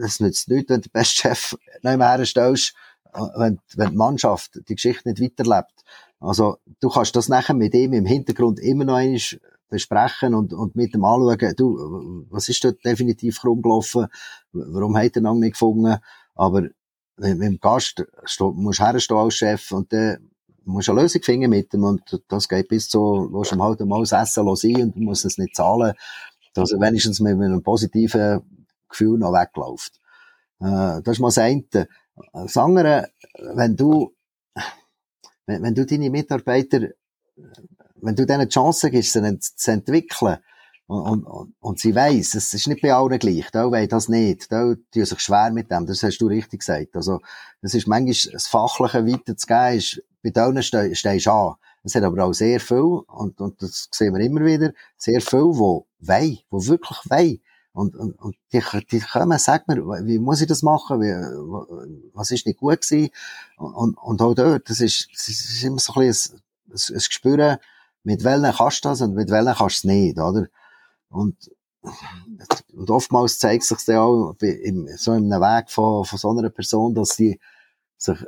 es 0.00 0.20
nützt 0.20 0.48
nichts, 0.48 0.70
wenn 0.70 0.80
du 0.80 0.88
den 0.88 0.92
besten 0.92 1.20
Chef 1.20 1.56
nicht 1.82 1.96
mehr 1.96 2.16
herstellst, 2.16 2.74
wenn, 3.36 3.58
wenn 3.76 3.90
die 3.90 3.96
Mannschaft 3.96 4.60
die 4.68 4.74
Geschichte 4.74 5.08
nicht 5.08 5.20
weiterlebt. 5.20 5.84
Also 6.20 6.58
du 6.80 6.88
kannst 6.88 7.16
das 7.16 7.28
nachher 7.28 7.54
mit 7.54 7.74
ihm 7.74 7.92
im 7.92 8.06
Hintergrund 8.06 8.58
immer 8.60 8.84
noch 8.84 8.96
einmal 8.96 9.20
besprechen 9.68 10.34
und, 10.34 10.52
und 10.52 10.76
mit 10.76 10.94
dem 10.94 11.04
anschauen, 11.04 11.54
du, 11.56 12.26
was 12.30 12.48
ist 12.48 12.64
dort 12.64 12.84
definitiv 12.84 13.44
rumgelaufen, 13.44 14.06
warum 14.52 14.96
hat 14.96 15.16
er 15.16 15.22
noch 15.22 15.34
nicht 15.34 15.52
gefunden, 15.52 15.98
aber 16.34 16.62
mit 17.16 17.42
dem 17.42 17.58
Gast 17.58 18.04
musst 18.38 18.78
du 18.80 18.84
herstehen 18.84 19.16
als 19.16 19.34
Chef 19.34 19.72
und 19.72 19.92
dann 19.92 20.30
musst 20.66 20.88
du 20.88 20.92
eine 20.92 21.02
Lösung 21.02 21.22
finden 21.22 21.50
mit 21.50 21.72
ihm 21.74 21.84
und 21.84 22.22
das 22.28 22.48
geht 22.48 22.68
bis 22.68 22.88
zu, 22.88 23.28
du 23.32 23.62
halt 23.62 23.80
mal 23.80 24.00
das 24.00 24.12
Essen 24.12 24.56
sein 24.56 24.82
und 24.82 24.96
du 24.96 25.00
musst 25.00 25.24
es 25.24 25.38
nicht 25.38 25.54
zahlen, 25.54 25.94
dass 26.54 26.72
er 26.72 26.80
wenigstens 26.80 27.20
mit 27.20 27.34
einem 27.34 27.62
positiven 27.62 28.70
Gefühl 28.88 29.18
noch 29.18 29.32
wegläuft. 29.32 30.00
Äh, 30.60 31.02
das 31.02 31.16
ist 31.16 31.20
mal 31.20 31.28
das 31.28 31.38
eine. 31.38 31.88
Das 32.32 32.56
andere, 32.56 33.10
wenn 33.54 33.76
du, 33.76 34.14
wenn, 35.46 35.62
wenn 35.62 35.74
du 35.74 35.84
deine 35.84 36.10
Mitarbeiter 36.10 36.88
wenn 38.00 38.14
du 38.14 38.26
denen 38.26 38.48
die 38.48 38.54
Chance 38.54 38.90
gibst, 38.90 39.12
sie 39.12 39.38
zu 39.38 39.70
entwickeln, 39.70 40.38
und, 40.88 41.24
und, 41.24 41.54
und 41.58 41.80
sie 41.80 41.96
weiss, 41.96 42.36
es 42.36 42.54
ist 42.54 42.68
nicht 42.68 42.80
bei 42.80 42.94
allen 42.94 43.18
gleich, 43.18 43.50
da 43.50 43.68
weiss 43.72 43.88
das 43.88 44.08
nicht, 44.08 44.52
da 44.52 44.72
tun 44.92 45.04
sich 45.04 45.18
schwer 45.18 45.50
mit 45.50 45.68
dem, 45.68 45.84
das 45.84 46.04
hast 46.04 46.18
du 46.18 46.28
richtig 46.28 46.60
gesagt. 46.60 46.94
Also, 46.94 47.18
es 47.60 47.74
ist 47.74 47.88
manchmal, 47.88 48.32
das 48.32 48.46
Fachliche 48.46 49.04
weiterzugeben, 49.04 49.78
ist, 49.78 50.02
bei 50.26 50.30
denen 50.30 50.62
ste 50.62 50.94
stehst 50.94 51.26
du 51.26 51.30
an. 51.30 51.54
Es 51.84 51.94
hat 51.94 52.02
aber 52.02 52.24
auch 52.24 52.32
sehr 52.32 52.58
viel, 52.58 52.78
und, 52.78 53.40
und 53.40 53.62
das 53.62 53.88
sehen 53.92 54.12
wir 54.14 54.24
immer 54.24 54.44
wieder, 54.44 54.72
sehr 54.96 55.20
viel, 55.20 55.38
wo 55.40 55.86
wei, 56.00 56.38
wo 56.50 56.66
wirklich 56.66 56.98
wei. 57.04 57.40
Und, 57.72 57.94
und, 57.94 58.18
und 58.18 58.36
die, 58.52 58.62
die 58.90 59.00
kommen, 59.00 59.38
sag 59.38 59.68
mir, 59.68 59.76
wie 59.76 60.18
muss 60.18 60.40
ich 60.40 60.48
das 60.48 60.62
machen, 60.62 61.00
wie, 61.00 61.12
was 62.14 62.30
ist 62.30 62.46
nicht 62.46 62.58
gut 62.58 62.80
gewesen? 62.80 63.10
Und, 63.56 63.96
und 63.98 64.20
auch 64.22 64.34
dort, 64.34 64.68
das 64.68 64.80
ist, 64.80 65.08
das 65.12 65.28
ist 65.28 65.62
immer 65.62 65.78
so 65.78 65.92
ein 65.94 66.08
bisschen 66.08 66.40
ein, 66.70 67.34
ein, 67.34 67.40
ein 67.40 67.58
mit 68.02 68.24
welchen 68.24 68.52
kannst 68.52 68.84
du 68.84 68.88
das 68.88 69.00
und 69.02 69.14
mit 69.14 69.30
welchen 69.30 69.54
kannst 69.54 69.84
du 69.84 69.88
es 69.88 69.94
nicht, 69.94 70.18
oder? 70.18 70.46
Und, 71.08 71.36
und 72.72 72.90
oftmals 72.90 73.38
zeigt 73.38 73.64
sich 73.64 73.84
dann 73.84 73.96
auch 73.98 74.34
im, 74.40 74.88
so 74.96 75.12
einem 75.12 75.30
Weg 75.30 75.70
von, 75.70 76.04
von 76.04 76.18
so 76.18 76.30
einer 76.30 76.50
Person, 76.50 76.94
dass 76.94 77.10
sie 77.10 77.38
sich 77.96 78.18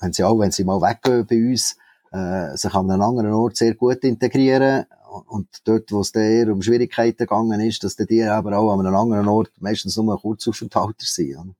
wenn 0.00 0.12
sie 0.12 0.24
auch, 0.24 0.38
wenn 0.38 0.50
sie 0.50 0.64
mal 0.64 0.80
weggehen 0.80 1.26
bei 1.26 1.50
uns, 1.50 1.76
äh, 2.12 2.56
sich 2.56 2.74
an 2.74 2.90
einem 2.90 3.02
anderen 3.02 3.32
Ort 3.32 3.56
sehr 3.56 3.74
gut 3.74 4.02
integrieren. 4.04 4.86
Und 5.28 5.48
dort, 5.64 5.90
wo 5.92 6.00
es 6.00 6.14
eher 6.14 6.52
um 6.52 6.60
Schwierigkeiten 6.60 7.18
gegangen 7.18 7.60
ist, 7.60 7.82
dass 7.84 7.96
die 7.96 8.22
aber 8.22 8.58
auch 8.58 8.72
an 8.72 8.86
einem 8.86 8.94
anderen 8.94 9.28
Ort 9.28 9.50
meistens 9.60 9.96
nur 9.96 10.14
ein 10.14 10.20
Kurzaufenthalter 10.20 10.94
sind. 11.04 11.36
Oder? 11.36 11.54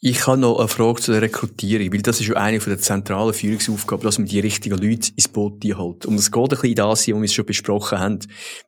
Ich 0.00 0.26
habe 0.26 0.38
noch 0.38 0.58
eine 0.58 0.68
Frage 0.68 1.00
zur 1.00 1.20
Rekrutierung, 1.20 1.92
weil 1.92 2.02
das 2.02 2.20
ist 2.20 2.28
ja 2.28 2.36
eine 2.36 2.58
der 2.58 2.78
zentralen 2.78 3.32
Führungsaufgaben, 3.32 4.04
dass 4.04 4.18
man 4.18 4.28
die 4.28 4.40
richtigen 4.40 4.78
Leute 4.78 5.10
ins 5.16 5.26
Boot 5.26 5.64
holt. 5.64 6.06
Und 6.06 6.14
es 6.16 6.30
geht 6.30 6.42
ein 6.42 6.48
bisschen 6.48 6.74
das, 6.74 7.08
was 7.08 7.20
wir 7.20 7.28
schon 7.28 7.46
besprochen 7.46 7.98
haben. 7.98 8.18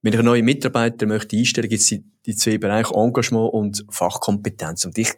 Wenn 0.03 0.15
ich 0.15 0.19
einen 0.19 0.27
neuen 0.27 0.45
Mitarbeiter 0.45 1.07
möchte 1.07 1.37
einstellen, 1.37 1.69
gibt 1.69 1.83
es 1.83 1.95
die 2.27 2.35
zwei 2.35 2.59
Bereiche 2.59 2.95
Engagement 2.95 3.53
und 3.53 3.85
Fachkompetenz. 3.91 4.87
Und 4.87 4.97
ich 4.97 5.13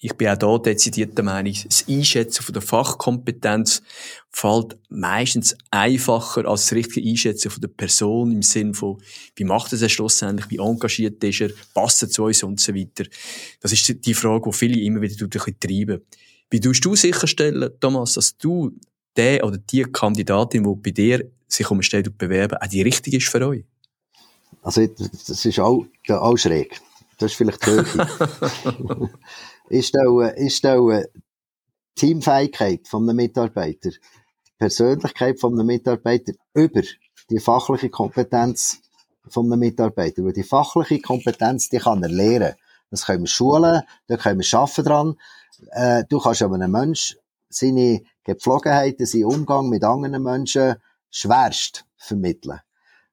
ich 0.00 0.14
bin 0.14 0.28
auch 0.28 0.36
da 0.36 0.58
dezidiert 0.58 1.16
der 1.18 1.24
Meinung, 1.24 1.54
das 1.64 1.84
Einschätzen 1.88 2.44
von 2.44 2.52
der 2.52 2.62
Fachkompetenz 2.62 3.82
fällt 4.30 4.78
meistens 4.88 5.56
einfacher 5.72 6.46
als 6.46 6.66
das 6.66 6.72
richtige 6.72 7.08
Einschätzen 7.08 7.50
von 7.50 7.60
der 7.60 7.68
Person 7.68 8.30
im 8.30 8.42
Sinn 8.42 8.74
von, 8.74 9.02
wie 9.34 9.44
macht 9.44 9.72
er 9.72 9.82
es 9.82 9.90
schlussendlich, 9.90 10.50
wie 10.50 10.58
engagiert 10.58 11.22
ist 11.24 11.40
er, 11.40 11.50
passt 11.74 12.02
er 12.02 12.10
zu 12.10 12.24
uns 12.24 12.44
und 12.44 12.60
so 12.60 12.74
weiter. 12.74 13.04
Das 13.60 13.72
ist 13.72 14.06
die 14.06 14.14
Frage, 14.14 14.48
die 14.48 14.56
viele 14.56 14.80
immer 14.80 15.00
wieder 15.00 15.16
ein 15.20 15.30
bisschen 15.30 15.58
treiben. 15.58 16.02
Wie 16.48 16.60
tust 16.60 16.84
du 16.84 16.94
sicherstellen, 16.94 17.70
Thomas, 17.80 18.12
dass 18.12 18.38
du 18.38 18.72
der 19.16 19.44
oder 19.44 19.58
die 19.58 19.82
Kandidatin, 19.82 20.62
die 20.62 20.74
bei 20.76 20.90
dir 20.92 21.28
sich 21.48 21.68
um 21.70 21.78
eine 21.78 21.82
Stelle 21.82 22.10
bewerben, 22.10 22.56
auch 22.58 22.68
die 22.68 22.82
richtige 22.82 23.16
ist 23.16 23.28
für 23.28 23.44
euch? 23.46 23.64
Also, 24.62 24.86
das 24.86 25.44
ist 25.44 25.58
auch, 25.58 25.86
auch 26.08 26.36
schräg. 26.36 26.80
Das 27.18 27.32
ist 27.32 27.36
vielleicht 27.36 27.66
die. 27.66 27.70
ist 29.68 29.88
stelle, 29.88 30.36
ich 30.36 30.56
stelle 30.56 31.10
Teamfähigkeit 31.94 32.86
von 32.86 33.02
einem 33.02 33.16
Mitarbeiter, 33.16 33.90
Persönlichkeit 34.58 35.40
von 35.40 35.54
einem 35.54 35.66
Mitarbeiter 35.66 36.32
über 36.54 36.82
die 37.30 37.40
fachliche 37.40 37.90
Kompetenz 37.90 38.80
von 39.28 39.46
einem 39.46 39.60
Mitarbeiter. 39.60 40.24
Weil 40.24 40.32
die 40.32 40.42
fachliche 40.42 41.00
Kompetenz, 41.00 41.68
die 41.68 41.78
kann 41.78 42.02
er 42.02 42.08
lernen. 42.08 42.54
Das 42.90 43.04
können 43.04 43.24
wir 43.24 43.28
schulen, 43.28 43.82
da 44.06 44.16
können 44.16 44.40
wir 44.40 44.58
arbeiten 44.58 44.84
dran. 44.84 45.16
Äh, 45.72 46.04
du 46.08 46.18
kannst 46.18 46.42
aber 46.42 46.54
einem 46.54 46.70
Menschen 46.70 47.18
seine 47.50 48.02
Gepflogenheiten, 48.24 49.06
seinen 49.06 49.24
Umgang 49.24 49.68
mit 49.68 49.84
anderen 49.84 50.22
Menschen 50.22 50.76
schwerst 51.10 51.84
vermitteln. 51.96 52.60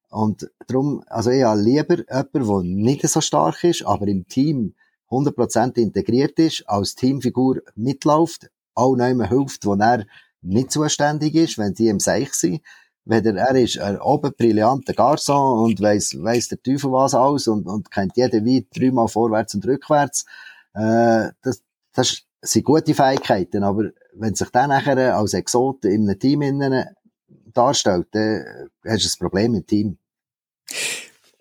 Und 0.10 0.50
darum, 0.68 1.04
also 1.08 1.32
ich 1.32 1.44
habe 1.44 1.60
lieber 1.60 1.98
jemanden, 1.98 2.32
der 2.34 2.64
nicht 2.64 3.08
so 3.08 3.20
stark 3.20 3.64
ist, 3.64 3.86
aber 3.86 4.08
im 4.08 4.28
Team 4.28 4.76
100% 5.10 5.78
integriert 5.78 6.40
ist, 6.40 6.64
als 6.68 6.96
Teamfigur 6.96 7.62
mitläuft, 7.76 8.50
auch 8.74 8.96
nicht 8.96 9.30
hilft, 9.30 9.66
wo 9.66 9.76
er 9.76 10.06
nicht 10.42 10.72
zuständig 10.72 11.36
ist, 11.36 11.58
wenn 11.58 11.74
die 11.74 11.88
im 11.88 12.00
Seich 12.00 12.34
sind. 12.34 12.62
Wenn 13.06 13.38
er, 13.38 13.56
ist 13.56 13.78
ein 13.78 14.00
oben 14.02 14.34
brillanter 14.36 14.94
Garçon 14.94 15.64
und 15.64 15.80
weiss, 15.80 16.16
weiss 16.24 16.48
der 16.48 16.62
Teufel 16.62 16.92
was 16.92 17.14
aus 17.14 17.48
und, 17.48 17.68
und 17.68 17.92
kennt 17.92 18.18
jeden 18.18 18.46
Wein 18.46 18.66
dreimal 18.76 19.08
vorwärts 19.08 19.54
und 19.54 19.66
rückwärts. 19.68 20.26
Äh, 20.74 21.30
das, 21.44 21.62
das 21.94 22.24
sind 22.42 22.66
gute 22.66 22.96
Fähigkeiten, 22.96 23.64
aber 23.64 23.92
wenn 24.14 24.34
sich 24.34 24.50
der 24.50 24.68
nachher 24.68 25.16
als 25.16 25.34
Exot 25.34 25.86
in 25.86 26.10
einem 26.10 26.20
Team 26.20 26.42
innen 26.42 26.86
darstellt, 27.54 28.08
dann 28.12 28.70
hast 28.86 29.04
du 29.04 29.10
ein 29.10 29.20
Problem 29.20 29.54
im 29.54 29.66
Team. 29.66 29.98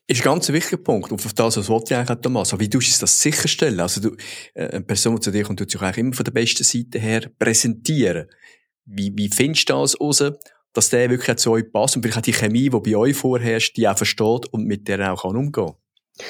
Ist 0.07 0.21
ein 0.21 0.25
ganz 0.25 0.51
wichtiger 0.51 0.77
Punkt. 0.77 1.13
Und 1.13 1.25
auf 1.25 1.33
das, 1.33 1.57
was 1.57 1.69
wollte 1.69 1.95
ich 1.95 1.99
eigentlich, 1.99 2.21
Thomas. 2.21 2.53
Aber 2.53 2.61
wie 2.61 2.69
tust 2.69 2.95
du 2.95 3.01
das 3.01 3.21
sicherstellen? 3.21 3.81
Also 3.81 4.03
du, 4.03 4.17
äh, 4.53 4.69
eine 4.69 4.83
Person 4.83 5.21
zu 5.21 5.31
dir 5.31 5.45
kommt, 5.45 5.59
tut 5.59 5.71
sich 5.71 5.81
eigentlich 5.81 5.99
immer 5.99 6.13
von 6.13 6.25
der 6.25 6.33
besten 6.33 6.63
Seite 6.63 6.99
her 6.99 7.31
präsentieren. 7.39 8.29
Wie, 8.85 9.13
wie 9.17 9.31
findest 9.31 9.71
du 9.71 9.75
das 9.75 9.99
raus, 9.99 10.23
dass 10.75 10.91
der 10.91 11.09
wirklich 11.09 11.39
zu 11.39 11.53
euch 11.53 11.73
passt 11.73 11.97
und 11.97 12.03
vielleicht 12.03 12.19
auch 12.19 12.23
die 12.23 12.35
Chemie, 12.35 12.69
die 12.69 12.81
bei 12.81 12.97
euch 12.97 13.17
vorherrscht, 13.17 13.79
die 13.79 13.89
auch 13.89 13.97
versteht 13.97 14.47
und 14.53 14.67
mit 14.67 14.87
der 14.89 15.11
auch 15.11 15.23
kann 15.23 15.37
umgehen 15.37 15.73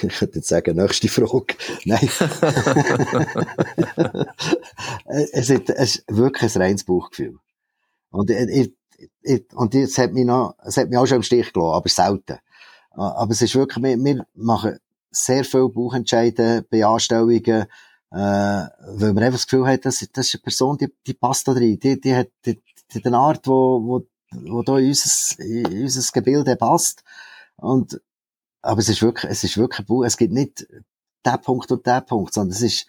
Ich 0.03 0.19
könnte 0.19 0.37
jetzt 0.37 0.49
sagen, 0.49 0.77
nächste 0.77 1.09
Frage. 1.09 1.57
Nein. 1.85 2.09
es, 5.33 5.51
ist, 5.51 5.71
es 5.71 5.97
ist 5.97 6.05
wirklich 6.09 6.55
ein 6.55 6.63
reines 6.63 6.85
Bauchgefühl. 6.85 7.39
Und, 8.11 8.31
ich, 8.31 8.73
ich, 9.23 9.43
und 9.55 9.75
es 9.75 9.99
hat 9.99 10.13
mich 10.13 10.27
noch, 10.27 10.55
es 10.65 10.77
hat 10.77 10.91
mich 10.91 10.99
auch 10.99 11.07
schon 11.07 11.17
im 11.17 11.25
Stich 11.25 11.53
gelassen, 11.53 11.75
aber 11.75 11.89
selten. 11.89 12.39
Ah, 12.97 13.15
aber 13.17 13.33
es 13.33 13.43
ist 13.43 13.55
wirklich, 13.55 13.83
wir, 13.83 13.97
wir 13.99 14.27
machen 14.35 14.79
sehr 15.11 15.45
viel 15.45 15.69
Bauchentscheide 15.69 16.65
bei 16.71 16.85
Anstellungen, 16.85 17.67
äh, 18.11 18.17
weil 18.17 19.13
man 19.13 19.19
einfach 19.19 19.39
das 19.39 19.47
Gefühl 19.47 19.67
hat, 19.67 19.85
das, 19.85 20.07
das 20.13 20.29
ist 20.29 20.35
eine 20.35 20.43
Person, 20.43 20.79
die, 20.79 20.93
die 21.07 21.15
passt 21.15 21.49
da 21.49 21.53
rein. 21.53 21.79
Die, 21.81 22.01
die 22.01 22.15
hat 22.15 22.29
die, 22.47 22.63
die, 22.93 23.05
eine 23.05 23.19
Art, 23.19 23.47
wo, 23.47 23.83
wo, 23.83 24.07
wo 24.31 24.63
da 24.63 24.79
in 24.79 24.89
unser, 24.89 25.41
in 25.45 25.83
unser 25.83 26.13
Gebilde 26.13 26.57
passt. 26.57 27.03
Und, 27.57 28.01
aber 28.63 28.81
es 28.81 28.89
ist 28.89 29.03
wirklich, 29.03 29.31
es 29.31 29.45
ist 29.45 29.57
wirklich. 29.57 29.87
Es 30.07 30.17
gibt 30.17 30.33
nicht 30.33 30.67
der 31.25 31.39
Punkt 31.39 31.71
und 31.73 31.87
der 31.87 32.01
Punkt, 32.03 32.35
sondern 32.35 32.55
es 32.55 32.63
ist 32.63 32.87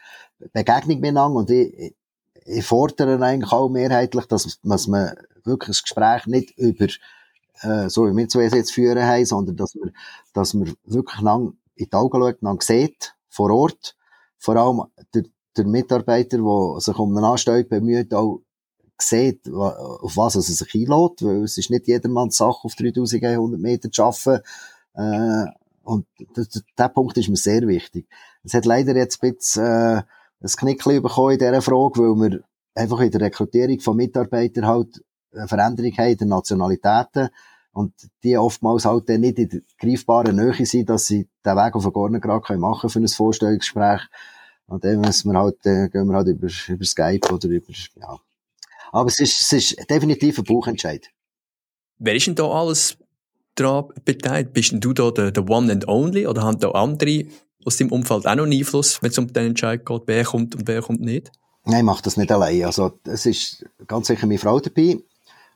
Begegnung 0.53 0.99
miteinander 0.99 1.39
und 1.39 1.49
ich, 1.49 1.95
ich 2.45 2.65
fordere 2.65 3.23
eigentlich 3.23 3.51
auch 3.51 3.69
mehrheitlich, 3.69 4.25
dass, 4.25 4.59
dass 4.61 4.87
man 4.87 5.15
wirklich 5.43 5.77
das 5.77 5.83
Gespräch 5.83 6.27
nicht 6.27 6.57
über 6.57 6.87
äh, 7.61 7.89
so 7.89 8.05
wie 8.07 8.15
wir 8.15 8.27
zwei 8.27 8.43
jetzt 8.43 8.71
führen 8.71 9.03
haben, 9.03 9.25
sondern 9.25 9.55
dass 9.55 9.75
wir, 9.75 9.91
dass 10.33 10.53
wir 10.53 10.73
wirklich 10.85 11.21
lang 11.21 11.57
in 11.75 11.85
die 11.85 11.93
Augen 11.93 12.21
schaut, 12.21 12.41
lang 12.41 12.61
sieht, 12.61 13.15
vor 13.29 13.51
Ort, 13.51 13.95
vor 14.37 14.55
allem 14.55 14.83
der, 15.13 15.23
der 15.57 15.65
Mitarbeiter, 15.65 16.37
der 16.37 16.79
sich 16.79 16.97
um 16.97 17.15
eine 17.15 17.27
Anstellung 17.27 17.67
bemüht, 17.67 18.13
auch 18.13 18.41
sieht, 18.97 19.49
auf 19.49 20.15
was 20.15 20.35
er 20.35 20.41
sich 20.41 20.73
einlädt, 20.73 21.21
weil 21.21 21.43
es 21.43 21.57
ist 21.57 21.69
nicht 21.69 21.87
jedermanns 21.87 22.37
Sache, 22.37 22.63
auf 22.63 22.75
3100 22.75 23.59
Meter 23.59 23.91
zu 23.91 24.03
arbeiten, 24.03 24.43
äh, 24.95 25.45
und 25.83 26.07
der 26.77 26.89
Punkt 26.89 27.15
ist 27.17 27.29
mir 27.29 27.35
sehr 27.35 27.67
wichtig. 27.67 28.07
Es 28.43 28.53
hat 28.53 28.65
leider 28.65 28.95
jetzt 28.95 29.21
ein 29.21 29.33
bisschen, 29.33 29.63
äh, 29.63 30.01
ein 30.41 30.47
Knickchen 30.47 31.01
bekommen 31.03 31.33
in 31.33 31.39
dieser 31.39 31.61
Frage, 31.61 31.99
weil 31.99 32.31
wir 32.31 32.43
einfach 32.73 32.99
in 33.01 33.11
der 33.11 33.21
Rekrutierung 33.21 33.79
von 33.79 33.95
Mitarbeitern 33.95 34.65
halt 34.65 35.03
eine 35.35 35.47
Veränderung 35.47 35.91
haben 35.93 36.09
in 36.09 36.17
den 36.17 36.29
Nationalitäten 36.29 37.29
und 37.71 37.93
die 38.23 38.37
oftmals 38.37 38.85
halt 38.85 39.09
dann 39.09 39.21
nicht 39.21 39.37
in 39.37 39.49
der 39.49 39.61
greifbaren 39.77 40.35
Nähe 40.35 40.65
sind, 40.65 40.89
dass 40.89 41.07
sie 41.07 41.27
den 41.45 41.55
Weg 41.55 41.75
auf 41.75 41.83
den 41.83 41.91
Gorner 41.91 42.19
gerade 42.19 42.57
machen 42.57 42.89
für 42.89 42.99
ein 42.99 43.07
Vorstellungsgespräch. 43.07 44.01
Und 44.67 44.83
dann 44.83 45.01
müssen 45.01 45.31
wir 45.31 45.39
halt, 45.39 45.65
äh, 45.65 45.89
gehen 45.89 46.07
wir 46.07 46.15
halt 46.15 46.27
über, 46.27 46.47
über 46.67 46.85
Skype 46.85 47.31
oder 47.31 47.47
über, 47.49 47.73
ja. 47.95 48.17
Aber 48.91 49.09
es 49.09 49.19
ist, 49.19 49.41
es 49.41 49.51
ist 49.51 49.89
definitiv 49.89 50.37
ein 50.37 50.45
Buchentscheid. 50.45 51.09
Wer 51.99 52.15
ist 52.15 52.27
denn 52.27 52.35
da 52.35 52.49
alles 52.49 52.97
daran 53.55 53.89
beteiligt? 54.05 54.53
Bist 54.53 54.71
denn 54.71 54.79
du 54.79 54.93
da 54.93 55.11
der, 55.11 55.31
der 55.31 55.49
One 55.49 55.71
and 55.71 55.87
Only 55.87 56.27
oder 56.27 56.43
haben 56.43 56.59
da 56.59 56.71
andere 56.71 57.25
aus 57.65 57.77
dem 57.77 57.91
Umfeld 57.91 58.25
auch 58.25 58.35
noch 58.35 58.43
einen 58.43 58.53
Einfluss, 58.53 59.01
wenn 59.01 59.11
es 59.11 59.17
um 59.17 59.31
den 59.31 59.47
Entscheid 59.47 59.85
geht, 59.85 60.01
wer 60.05 60.23
kommt 60.23 60.55
und 60.55 60.67
wer 60.67 60.81
kommt 60.81 61.01
nicht? 61.01 61.31
Nein, 61.65 61.79
ich 61.79 61.83
mache 61.83 62.03
das 62.03 62.15
nicht 62.15 62.31
allein. 62.31 62.63
Also, 62.63 62.99
es 63.05 63.25
ist 63.25 63.65
ganz 63.87 64.07
sicher 64.07 64.27
meine 64.27 64.39
Frau 64.39 64.59
dabei. 64.59 64.99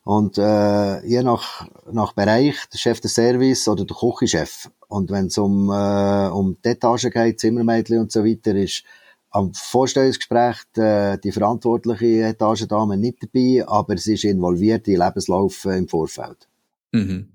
Und 0.10 0.40
äh, 0.40 1.06
je 1.06 1.22
nach, 1.22 1.68
nach 1.92 2.14
Bereich, 2.14 2.56
der 2.74 2.80
Chef 2.80 3.00
des 3.00 3.14
Service 3.14 3.68
oder 3.68 3.86
der 3.86 3.96
Küchenchef. 3.96 4.68
Und 4.88 5.12
wenn 5.12 5.28
es 5.28 5.38
um, 5.38 5.70
äh, 5.70 6.30
um 6.30 6.58
die 6.66 6.70
Etage 6.70 7.12
geht, 7.12 7.40
Zimmermädchen 7.40 8.00
und 8.00 8.12
so 8.12 8.26
weiter, 8.26 8.56
ist 8.56 8.84
am 9.30 9.54
Vorstellungsgespräch 9.54 10.64
die, 10.76 11.16
die 11.24 11.32
verantwortliche 11.32 12.24
Etagedame 12.24 12.98
nicht 12.98 13.18
dabei, 13.22 13.64
aber 13.68 13.98
sie 13.98 14.16
ist 14.16 14.24
involviert 14.24 14.88
in 14.88 14.98
Lebenslauf 14.98 15.66
im 15.66 15.88
Vorfeld. 15.88 16.48
Mhm. 16.92 17.28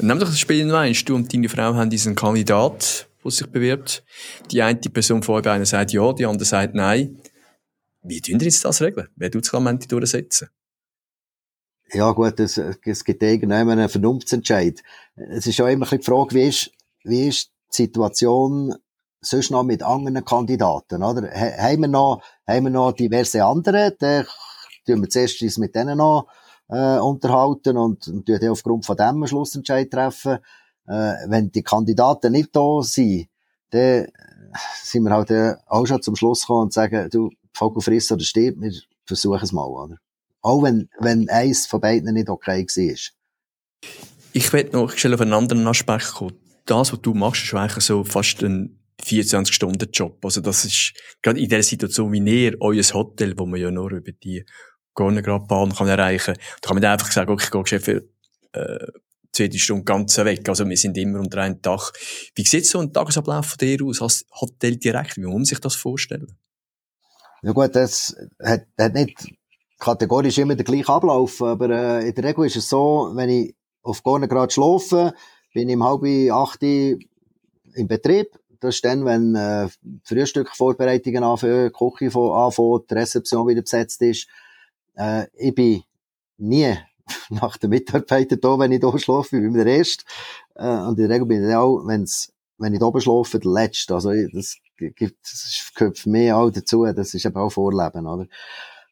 Nimm 0.00 0.18
doch 0.20 0.28
das 0.28 0.38
Spiel 0.38 0.60
in 0.60 0.94
Du 1.04 1.14
und 1.16 1.34
deine 1.34 1.48
Frau 1.48 1.74
haben 1.74 1.90
diesen 1.90 2.14
Kandidat, 2.14 3.08
der 3.24 3.30
sich 3.32 3.48
bewirbt. 3.48 4.04
Die 4.52 4.62
eine 4.62 4.78
Person 4.78 5.24
vor 5.24 5.44
einer 5.44 5.66
sagt 5.66 5.92
ja, 5.92 6.12
die 6.12 6.26
andere 6.26 6.44
sagt 6.44 6.76
nein. 6.76 7.18
Wie 8.04 8.20
tun 8.20 8.38
wir 8.38 8.46
jetzt 8.46 8.64
das 8.64 8.80
regeln? 8.82 9.08
Wer 9.16 9.32
tut 9.32 9.42
das 9.42 9.50
Parlament 9.50 9.90
durchsetzen? 9.90 10.48
Ja, 11.92 12.12
gut, 12.12 12.38
es, 12.40 12.58
es 12.58 13.04
gibt 13.04 13.22
irgendwann 13.22 13.70
einen 13.70 13.88
Vernunftsentscheid. 13.88 14.82
Es 15.16 15.46
ist 15.46 15.56
ja 15.56 15.68
immer 15.68 15.86
die 15.86 15.98
Frage, 15.98 16.34
wie 16.34 16.48
ist, 16.48 16.70
wie 17.02 17.28
ist 17.28 17.50
die 17.72 17.84
Situation 17.84 18.74
sonst 19.20 19.50
noch 19.50 19.62
mit 19.62 19.82
anderen 19.82 20.24
Kandidaten, 20.24 21.02
oder? 21.02 21.30
Haben 21.30 21.80
wir 21.82 21.88
noch, 21.88 22.22
haben 22.46 22.64
wir 22.64 22.70
noch 22.70 22.92
diverse 22.92 23.44
andere, 23.44 23.96
dann 23.98 24.26
tun 24.86 25.00
wir 25.00 25.08
zuerst 25.08 25.40
uns 25.42 25.58
mit 25.58 25.74
denen 25.74 25.98
noch, 25.98 26.28
äh, 26.68 26.98
unterhalten 26.98 27.76
und, 27.76 28.06
und 28.08 28.28
dann 28.28 28.48
aufgrund 28.50 28.84
von 28.84 28.96
dem 28.96 29.06
einen 29.06 29.26
Schlussentscheid 29.26 29.90
treffen. 29.90 30.38
Äh, 30.86 31.14
wenn 31.26 31.50
die 31.50 31.62
Kandidaten 31.62 32.32
nicht 32.32 32.54
da 32.54 32.82
sind, 32.82 33.28
dann 33.70 34.08
sind 34.82 35.04
wir 35.04 35.10
halt 35.10 35.30
äh, 35.30 35.54
auch 35.66 35.86
schon 35.86 36.02
zum 36.02 36.16
Schluss 36.16 36.42
gekommen 36.42 36.64
und 36.64 36.72
sagen, 36.72 37.08
du, 37.10 37.30
Vogel 37.54 37.82
frisst 37.82 38.12
oder 38.12 38.22
stirbt, 38.22 38.60
wir 38.60 38.72
versuchen 39.04 39.42
es 39.42 39.52
mal, 39.52 39.66
oder? 39.66 39.96
Auch 40.40 40.62
wenn, 40.62 40.88
wenn 41.00 41.28
eins 41.28 41.66
von 41.66 41.80
beiden 41.80 42.14
nicht 42.14 42.28
okay 42.28 42.64
war. 42.64 43.90
Ich 44.32 44.52
werde 44.52 44.72
noch 44.72 44.96
schnell 44.96 45.14
auf 45.14 45.20
einen 45.20 45.32
anderen 45.32 45.66
Aspekt 45.66 46.12
kommen. 46.12 46.34
Das, 46.66 46.92
was 46.92 47.00
du 47.00 47.14
machst, 47.14 47.44
ist 47.44 47.54
eigentlich 47.54 47.84
so 47.84 48.04
fast 48.04 48.42
ein 48.42 48.78
24-Stunden-Job. 49.02 50.24
Also 50.24 50.40
das 50.40 50.64
ist, 50.64 50.92
gerade 51.22 51.40
in 51.40 51.48
der 51.48 51.62
Situation 51.62 52.12
wie 52.12 52.20
näher 52.20 52.54
euer 52.60 52.82
Hotel, 52.82 53.34
wo 53.36 53.46
man 53.46 53.60
ja 53.60 53.70
nur 53.70 53.90
über 53.92 54.12
die 54.12 54.44
Gornergrad-Bahn 54.94 55.74
kann 55.74 55.88
erreichen 55.88 56.34
kann, 56.34 56.44
da 56.60 56.68
kann 56.68 56.74
man 56.76 56.84
einfach 56.84 57.12
sagen, 57.12 57.30
okay, 57.30 57.44
ich 57.44 57.70
gehe 57.70 57.80
für, 57.80 58.08
äh, 58.52 58.86
zwei 59.32 59.50
Stunden 59.56 59.84
ganz 59.84 60.16
weg. 60.18 60.48
Also 60.48 60.68
wir 60.68 60.76
sind 60.76 60.96
immer 60.98 61.20
unter 61.20 61.42
einem 61.42 61.62
Dach. 61.62 61.92
Wie 62.34 62.44
sieht 62.44 62.66
so 62.66 62.80
ein 62.80 62.92
Tagesablauf 62.92 63.46
von 63.46 63.58
dir 63.58 63.84
aus 63.84 64.02
als 64.02 64.26
Hoteldirektor? 64.40 65.22
Wie 65.22 65.26
muss 65.26 65.34
man 65.34 65.44
sich 65.44 65.60
das 65.60 65.76
vorstellen? 65.76 66.36
Ja 67.42 67.52
gut, 67.52 67.74
das 67.76 68.16
hat, 68.42 68.66
hat 68.76 68.94
nicht 68.94 69.28
kategorisch 69.78 70.38
immer 70.38 70.54
der 70.54 70.64
gleiche 70.64 70.92
Ablauf, 70.92 71.40
aber 71.42 71.70
äh, 71.70 72.08
in 72.08 72.14
der 72.14 72.24
Regel 72.24 72.46
ist 72.46 72.56
es 72.56 72.68
so, 72.68 73.10
wenn 73.14 73.28
ich 73.28 73.54
auf 73.82 74.02
Gornergrad 74.02 74.52
schlafe, 74.52 75.14
bin 75.54 75.68
ich 75.68 75.76
um 75.76 75.84
halb 75.84 76.02
acht 76.32 76.62
im 76.62 77.88
Betrieb. 77.88 78.38
Das 78.60 78.74
ist 78.74 78.84
dann, 78.84 79.04
wenn 79.04 79.34
äh, 79.36 79.68
Frühstückvorbereitungen 80.02 81.22
anfangen, 81.22 81.72
Küche 81.72 82.06
anfangen, 82.06 82.82
die 82.90 82.94
Rezeption 82.94 83.46
wieder 83.46 83.62
besetzt 83.62 84.02
ist. 84.02 84.26
Äh, 84.96 85.26
ich 85.34 85.54
bin 85.54 85.82
nie 86.38 86.76
nach 87.30 87.56
den 87.56 87.70
Mitarbeitern 87.70 88.40
da, 88.40 88.58
wenn 88.58 88.72
ich 88.72 88.80
da 88.80 88.98
schlafe, 88.98 89.36
ich 89.36 89.42
bin 89.42 89.54
der 89.54 89.66
Erste. 89.66 90.04
Äh, 90.56 90.66
und 90.66 90.98
in 90.98 91.08
der 91.08 91.10
Regel 91.10 91.26
bin 91.26 91.48
ich 91.48 91.54
auch, 91.54 91.86
wenn's, 91.86 92.32
wenn 92.58 92.74
ich 92.74 92.80
da 92.80 92.86
oben 92.86 93.00
schlafe, 93.00 93.38
der 93.38 93.52
Letzte. 93.52 93.94
Also, 93.94 94.10
das 94.32 94.56
gibt, 94.76 95.22
das 95.22 95.70
gehört 95.74 95.98
für 95.98 96.10
mich 96.10 96.32
auch 96.32 96.50
dazu, 96.50 96.84
das 96.84 97.14
ist 97.14 97.24
eben 97.24 97.36
auch 97.36 97.50
Vorleben, 97.50 98.06
oder? 98.06 98.26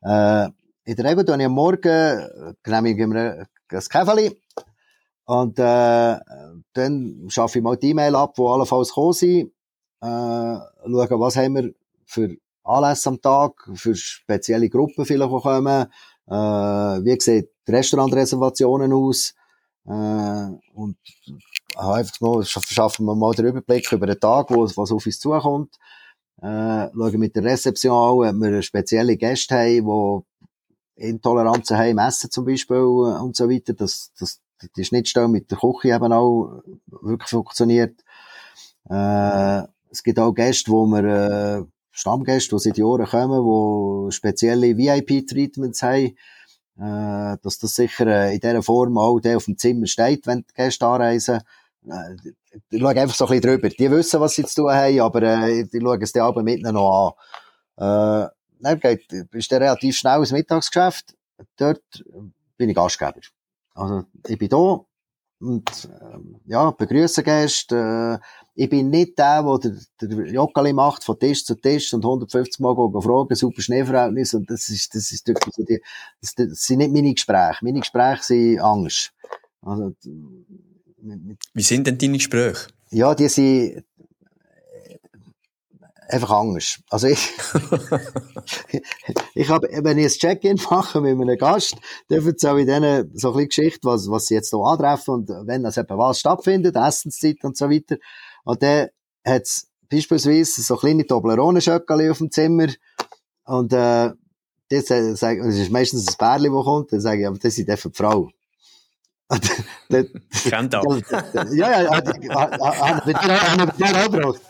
Äh, 0.02 0.50
in 0.86 0.94
der 0.94 1.04
Regel 1.04 1.24
tue 1.24 1.36
ich 1.36 1.44
am 1.44 1.52
Morgen, 1.52 2.56
genehmige 2.62 3.06
mir 3.06 3.46
ein 3.68 3.80
Käferli, 3.90 4.40
und, 5.24 5.58
äh, 5.58 6.18
dann 6.72 7.26
schaffe 7.28 7.58
ich 7.58 7.64
mal 7.64 7.76
die 7.76 7.90
E-Mail 7.90 8.14
ab, 8.14 8.34
wo 8.38 8.48
allenfalls 8.50 8.90
gekommen 8.90 9.12
sind, 9.12 9.52
äh, 10.00 10.06
schauen, 10.06 11.20
was 11.20 11.36
haben 11.36 11.54
wir 11.56 11.74
für 12.04 12.36
Anlässe 12.62 13.08
am 13.08 13.20
Tag, 13.20 13.68
für 13.74 13.96
spezielle 13.96 14.68
Gruppen 14.68 15.04
vielleicht, 15.04 15.32
die 15.32 15.40
kommen, 15.40 15.86
äh, 16.28 16.32
wie 17.04 17.20
sieht 17.20 17.50
die 17.66 17.72
Restaurantreservationen 17.72 18.92
aus, 18.92 19.34
äh, 19.86 20.48
und 20.74 20.96
einfach 21.76 22.20
mal, 22.20 22.44
schaffen 22.44 23.06
wir 23.06 23.16
mal 23.16 23.34
den 23.34 23.46
Überblick 23.46 23.90
über 23.90 24.06
den 24.06 24.20
Tag, 24.20 24.50
wo, 24.50 24.62
was 24.62 24.92
auf 24.92 25.04
uns 25.04 25.18
zukommt, 25.18 25.74
äh, 26.40 26.88
schauen 26.92 27.18
mit 27.18 27.34
der 27.34 27.42
Rezeption 27.42 28.26
an, 28.26 28.36
ob 28.36 28.42
wir 28.42 28.62
spezielle 28.62 29.16
Gäste 29.16 29.56
haben, 29.56 30.24
die 30.96 31.02
Intoleranzen 31.02 31.76
haben, 31.76 31.98
Essen 31.98 32.30
zum 32.30 32.44
Beispiel 32.44 32.76
und 32.76 33.36
so 33.36 33.48
weiter, 33.50 33.74
dass, 33.74 34.12
dass 34.18 34.40
die 34.76 34.84
Schnittstelle 34.84 35.28
mit 35.28 35.50
der 35.50 35.58
Küche 35.58 35.88
eben 35.88 36.12
auch 36.12 36.62
wirklich 36.86 37.30
funktioniert. 37.30 38.02
Äh, 38.88 39.62
es 39.90 40.02
gibt 40.02 40.18
auch 40.18 40.32
Gäste, 40.32 40.70
wo 40.70 40.86
wir, 40.86 41.04
äh, 41.04 41.64
Stammgäste, 41.90 42.56
die 42.56 42.60
seit 42.60 42.78
Jahren 42.78 43.06
kommen, 43.06 44.08
die 44.08 44.12
spezielle 44.12 44.76
VIP-Treatments 44.76 45.82
haben, 45.82 46.16
äh, 46.78 47.38
dass 47.42 47.58
das 47.58 47.74
sicher 47.74 48.06
äh, 48.06 48.34
in 48.34 48.40
dieser 48.40 48.62
Form 48.62 48.98
auch 48.98 49.18
der 49.18 49.38
auf 49.38 49.46
dem 49.46 49.56
Zimmer 49.56 49.86
steht, 49.86 50.26
wenn 50.26 50.40
die 50.40 50.54
Gäste 50.54 50.86
anreisen. 50.86 51.40
Äh, 51.88 52.32
ich 52.70 52.80
schaue 52.80 52.90
einfach 52.90 53.14
so 53.14 53.24
ein 53.24 53.40
bisschen 53.40 53.50
drüber. 53.50 53.68
Die 53.70 53.90
wissen, 53.90 54.20
was 54.20 54.34
sie 54.34 54.44
zu 54.44 54.62
tun 54.62 54.72
haben, 54.72 55.00
aber 55.00 55.22
äh, 55.22 55.64
die 55.64 55.80
schauen 55.80 56.02
es 56.02 56.12
dann 56.12 56.24
aber 56.24 56.42
mit 56.42 56.62
noch 56.62 57.16
an. 57.78 58.26
Äh, 58.26 58.28
dann 58.60 58.80
geht, 58.80 59.12
ist 59.12 59.50
der 59.50 59.60
relativ 59.60 59.96
schnell 59.96 60.20
ins 60.20 60.32
Mittagsgeschäft. 60.32 61.14
Dort 61.56 62.04
bin 62.56 62.70
ich 62.70 62.76
Gastgeber. 62.76 63.20
Also, 63.74 64.04
ich 64.26 64.38
bin 64.38 64.48
da 64.48 64.84
und, 65.38 65.68
äh, 65.84 66.18
ja, 66.46 66.70
begrüße 66.70 67.22
Gäste. 67.22 68.20
Äh, 68.20 68.26
ich 68.54 68.70
bin 68.70 68.88
nicht 68.88 69.18
der, 69.18 69.42
der, 69.42 70.08
der 70.08 70.26
Jockeli 70.32 70.72
macht 70.72 71.04
von 71.04 71.18
Tisch 71.18 71.44
zu 71.44 71.54
Tisch 71.56 71.92
und 71.92 72.04
150 72.04 72.58
Mal 72.60 72.74
gehen 72.74 73.02
fragen, 73.02 73.34
super 73.34 73.60
Schneeverhältnis 73.60 74.32
und 74.32 74.50
das 74.50 74.70
ist, 74.70 74.94
das 74.94 75.12
ist 75.12 75.28
wirklich 75.28 75.54
so 75.54 75.62
die, 75.62 75.82
das, 76.22 76.34
das 76.34 76.64
sind 76.64 76.78
nicht 76.78 76.92
meine 76.92 77.12
Gespräche. 77.12 77.58
Meine 77.60 77.80
Gespräche 77.80 78.22
sind 78.22 78.60
Angst. 78.60 79.12
Also, 79.60 79.92
Wie 81.52 81.62
sind 81.62 81.86
denn 81.86 81.98
deine 81.98 82.16
Gespräche? 82.16 82.68
Ja, 82.90 83.14
die 83.14 83.28
sind, 83.28 83.84
einfach 86.08 86.30
anders. 86.30 86.80
Also 86.90 87.08
ich, 87.08 87.32
ich 89.34 89.48
habe, 89.48 89.68
wenn 89.82 89.98
ich 89.98 90.04
ein 90.04 90.10
Check-in 90.10 90.60
mache 90.70 91.00
mit 91.00 91.12
einem 91.12 91.38
Gast, 91.38 91.76
dann 92.08 92.26
erzähle 92.26 92.60
ich 92.60 92.66
denen 92.66 93.10
so 93.14 93.28
ein 93.28 93.34
bisschen 93.34 93.48
Geschichte, 93.48 93.88
was, 93.88 94.10
was 94.10 94.26
sie 94.26 94.34
jetzt 94.34 94.50
hier 94.50 94.60
antreffen 94.60 95.14
und 95.14 95.28
wenn 95.46 95.62
das 95.62 95.76
eben 95.76 95.98
was 95.98 96.20
stattfindet, 96.20 96.76
Essenszeit 96.76 97.42
und 97.42 97.56
so 97.56 97.70
weiter. 97.70 97.96
Und 98.44 98.62
dann 98.62 98.88
hat's 99.24 99.68
beispielsweise 99.88 100.62
so 100.62 100.76
kleine 100.76 101.06
Toblerone-Schöckchen 101.06 102.10
auf 102.10 102.18
dem 102.18 102.30
Zimmer 102.30 102.68
und, 103.44 103.72
äh, 103.72 104.10
das, 104.68 104.86
sag, 105.20 105.38
das 105.38 105.56
ist 105.56 105.70
meistens 105.70 106.08
ein 106.08 106.14
Bärli, 106.18 106.48
das 106.48 106.64
kommt, 106.64 106.92
dann 106.92 107.00
sage 107.00 107.20
ich, 107.20 107.26
aber 107.26 107.38
das 107.38 107.56
ist 107.56 107.68
einfach 107.68 107.90
die 107.90 107.96
Frau. 107.96 108.30
Kennt 110.48 110.74
auch. 110.74 110.84
Ja, 111.52 111.82
ja, 111.82 111.90
hat, 111.90 112.06
hat, 112.06 112.16
hat, 112.28 112.60
hat, 112.60 113.04
hat, 113.04 113.06
hat, 113.06 113.80
hat, 113.80 113.96
auch 113.96 114.12
gebracht. 114.12 114.40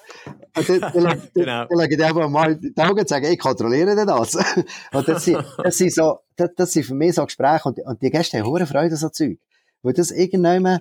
Und 0.56 0.68
dann, 0.68 0.80
dann, 0.80 1.22
genau. 1.34 1.66
dann 1.66 1.90
ich 1.90 2.02
einfach 2.02 2.28
mal 2.28 2.56
die 2.56 2.72
Augen 2.76 3.00
und 3.00 3.08
sage, 3.08 3.28
ich 3.28 3.38
kontrolliere 3.38 4.06
das. 4.06 4.34
und 4.92 5.08
das 5.08 5.24
sind, 5.24 5.44
das 5.62 5.76
sind 5.76 5.92
so, 5.92 6.20
das, 6.36 6.50
das 6.56 6.72
sind 6.72 6.84
für 6.84 6.94
mich 6.94 7.14
so 7.14 7.24
Gespräche 7.24 7.68
und, 7.68 7.78
und 7.80 8.00
die 8.00 8.10
Gäste 8.10 8.38
haben 8.38 8.46
hohe 8.46 8.66
Freude 8.66 8.92
an 8.92 8.96
so 8.96 9.08
Zeug. 9.10 9.38
Weil 9.82 9.92
das 9.92 10.10
irgendwann, 10.10 10.80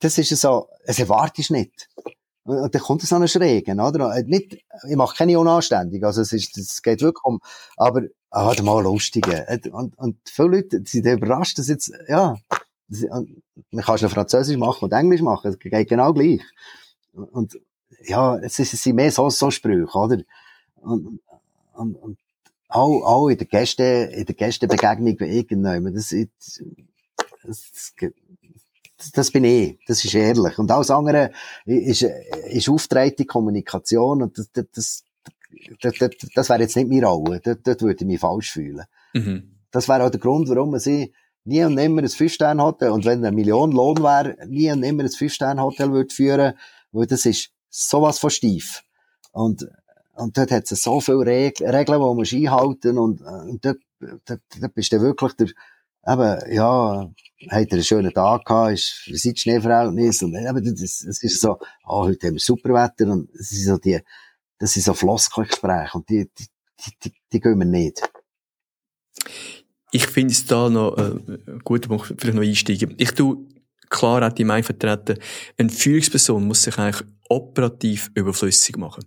das 0.00 0.18
ist 0.18 0.28
so, 0.30 0.68
es 0.84 0.98
erwartest 0.98 1.52
nicht. 1.52 1.88
Und, 2.44 2.58
und 2.58 2.74
dann 2.74 2.82
kommt 2.82 3.02
so 3.02 3.14
eine 3.14 3.28
Schrägen, 3.28 3.80
oder? 3.80 4.22
Nicht, 4.24 4.54
ich 4.88 4.96
mache 4.96 5.16
keine 5.16 5.38
Unanständigung, 5.38 6.06
also 6.06 6.22
es 6.22 6.32
ist, 6.32 6.58
es 6.58 6.82
geht 6.82 7.00
wirklich 7.00 7.24
um, 7.24 7.40
aber, 7.76 8.02
ah, 8.30 8.46
warte 8.46 8.64
mal, 8.64 8.82
lustige. 8.82 9.46
Und, 9.72 9.96
und 9.96 10.16
viele 10.28 10.48
Leute 10.48 10.82
sind 10.84 11.06
überrascht, 11.06 11.58
dass 11.58 11.68
jetzt, 11.68 11.92
ja, 12.08 12.36
man 12.88 13.84
kann 13.84 13.94
es 13.94 14.02
noch 14.02 14.10
Französisch 14.10 14.56
machen 14.56 14.84
und 14.84 14.92
Englisch 14.92 15.22
machen, 15.22 15.52
es 15.52 15.58
geht 15.58 15.88
genau 15.88 16.12
gleich. 16.12 16.42
Und, 17.12 17.56
ja, 18.04 18.36
es, 18.38 18.58
ist, 18.58 18.74
es 18.74 18.82
sind 18.82 18.96
mehr 18.96 19.10
so, 19.10 19.28
so 19.30 19.50
Sprüche, 19.50 19.96
oder? 19.96 20.18
Und, 20.80 21.20
und, 21.74 21.94
und 21.96 22.18
auch, 22.68 23.02
auch 23.02 23.28
in 23.28 23.38
der 23.38 23.46
Gäste, 23.46 23.82
in 24.14 24.24
der 24.24 24.34
Gästebegegnung 24.34 25.16
irgendjemand, 25.18 25.96
das, 25.96 26.14
das, 27.44 27.92
das, 28.96 29.12
das 29.12 29.30
bin 29.30 29.44
ich, 29.44 29.78
das 29.86 30.04
ist 30.04 30.14
ehrlich. 30.14 30.58
Und 30.58 30.70
alles 30.70 30.90
andere 30.90 31.32
ist, 31.64 32.02
ist 32.02 32.68
auftretende 32.68 33.26
Kommunikation 33.26 34.22
und 34.22 34.38
das, 34.38 34.50
das, 34.52 34.66
das, 34.72 35.04
das, 35.98 36.10
das 36.34 36.48
wäre 36.48 36.62
jetzt 36.62 36.76
nicht 36.76 36.88
meine 36.88 37.06
Rolle. 37.06 37.40
Dort, 37.40 37.66
dort 37.66 37.82
würde 37.82 38.00
ich 38.00 38.06
mich 38.06 38.20
falsch 38.20 38.52
fühlen. 38.52 38.84
Mhm. 39.12 39.56
Das 39.70 39.88
wäre 39.88 40.04
auch 40.04 40.10
der 40.10 40.20
Grund, 40.20 40.48
warum 40.48 40.70
man 40.70 40.80
sie 40.80 41.12
nie 41.44 41.64
und 41.64 41.74
nimmer 41.74 42.02
ein 42.02 42.08
Fünf-Sterne-Hotel, 42.08 42.90
und 42.90 43.04
wenn 43.04 43.24
eine 43.24 43.34
Million 43.34 43.72
Lohn 43.72 43.98
wäre, 43.98 44.36
nie 44.46 44.70
und 44.70 44.80
nimmer 44.80 45.04
ein 45.04 45.10
Fünf-Sterne-Hotel 45.10 45.92
würde 45.92 46.14
führen, 46.14 46.54
weil 46.92 47.06
das 47.06 47.26
ist 47.26 47.50
sowas 47.72 48.18
von 48.18 48.30
steif. 48.30 48.84
Und, 49.32 49.66
und 50.14 50.36
dort 50.36 50.50
hat 50.50 50.70
es 50.70 50.82
so 50.82 51.00
viele 51.00 51.26
Regeln, 51.26 51.74
Regeln, 51.74 52.00
die 52.00 52.38
man 52.38 52.42
einhalten 52.46 52.98
und, 52.98 53.22
und 53.22 53.64
dort, 53.64 53.78
dort, 54.26 54.40
dort 54.60 54.74
bist 54.74 54.92
du 54.92 55.00
wirklich 55.00 55.32
der, 55.32 55.48
eben, 56.06 56.54
ja, 56.54 57.10
hat 57.48 57.68
er 57.68 57.72
einen 57.72 57.82
schönen 57.82 58.12
Tag 58.12 58.44
gehabt, 58.44 58.74
ist, 58.74 59.02
wie 59.06 59.16
sieht 59.16 59.40
Schneeverhältnis 59.40 60.22
und 60.22 60.34
eben, 60.34 60.76
das, 60.76 61.04
das 61.06 61.22
ist 61.22 61.40
so, 61.40 61.52
ah, 61.52 61.58
oh, 61.86 62.04
heute 62.04 62.26
haben 62.26 62.34
wir 62.34 62.40
super 62.40 62.74
Wetter 62.74 63.10
und 63.10 63.30
das 63.34 63.48
sind 63.48 63.64
so 63.64 63.78
die, 63.78 64.00
das 64.58 64.74
sind 64.74 64.84
so 64.84 64.94
Floskelgespräche 64.94 65.96
und 65.96 66.08
die, 66.08 66.30
die, 66.38 66.46
die, 66.84 66.92
die, 67.04 67.12
die 67.32 67.40
gehen 67.40 67.58
wir 67.58 67.66
nicht. 67.66 68.02
Ich 69.92 70.06
finde 70.06 70.32
es 70.32 70.46
da 70.46 70.68
noch 70.68 70.96
äh, 70.96 71.58
gut, 71.64 71.86
vielleicht 71.86 72.34
noch 72.34 72.42
einsteigen. 72.42 72.94
Ich 72.98 73.12
tu 73.12 73.46
klar 73.90 74.26
auch 74.26 74.32
die 74.32 74.44
Meinung 74.44 74.64
vertreten, 74.64 75.18
eine 75.58 75.68
Führungsperson 75.68 76.46
muss 76.46 76.62
sich 76.62 76.78
eigentlich 76.78 77.06
operativ 77.32 78.10
überflüssig 78.14 78.76
machen. 78.76 79.04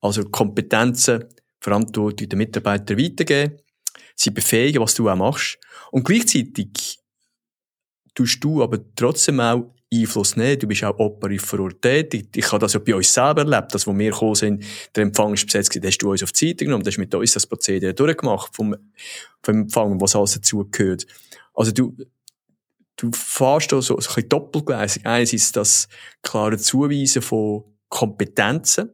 Also 0.00 0.24
Kompetenzen, 0.24 1.24
Verantwortung 1.60 2.28
den 2.28 2.38
Mitarbeitern 2.38 2.98
weitergeben, 2.98 3.58
sie 4.14 4.30
befähigen, 4.30 4.82
was 4.82 4.94
du 4.94 5.08
auch 5.08 5.16
machst. 5.16 5.58
Und 5.90 6.04
gleichzeitig 6.04 6.98
tust 8.14 8.42
du 8.42 8.62
aber 8.62 8.78
trotzdem 8.94 9.40
auch 9.40 9.74
Einfluss 9.92 10.36
nehmen. 10.36 10.58
Du 10.58 10.66
bist 10.66 10.84
auch 10.84 10.98
operativ 10.98 11.54
tätig. 11.80 12.28
Ich 12.36 12.52
habe 12.52 12.60
das 12.60 12.74
ja 12.74 12.80
bei 12.80 12.94
uns 12.94 13.12
selber 13.12 13.42
erlebt, 13.42 13.74
dass, 13.74 13.86
wo 13.86 13.96
wir 13.96 14.10
gekommen 14.10 14.34
sind, 14.34 14.64
der 14.94 15.02
Empfang 15.02 15.34
ist 15.34 15.46
besetzt, 15.46 15.74
da 15.74 15.86
hast 15.86 15.98
du 15.98 16.10
uns 16.10 16.22
auf 16.22 16.32
die 16.32 16.48
Seite 16.48 16.64
genommen, 16.64 16.84
da 16.84 16.90
hast 16.90 16.98
mit 16.98 17.14
uns 17.14 17.32
das 17.32 17.46
Prozedere 17.46 17.92
durchgemacht 17.92 18.54
vom, 18.54 18.76
vom 19.42 19.56
Empfang, 19.62 20.00
was 20.00 20.14
alles 20.14 20.34
dazugehört. 20.34 21.06
Also 21.54 21.72
du, 21.72 21.96
du 23.00 23.10
fährst 23.12 23.72
da 23.72 23.76
so, 23.76 23.82
so 23.82 23.94
ein 23.94 24.14
bisschen 24.14 24.28
doppelgleisig. 24.28 25.06
Einerseits 25.06 25.52
das 25.52 25.88
klare 26.22 26.58
Zuweisen 26.58 27.22
von 27.22 27.64
Kompetenzen, 27.88 28.92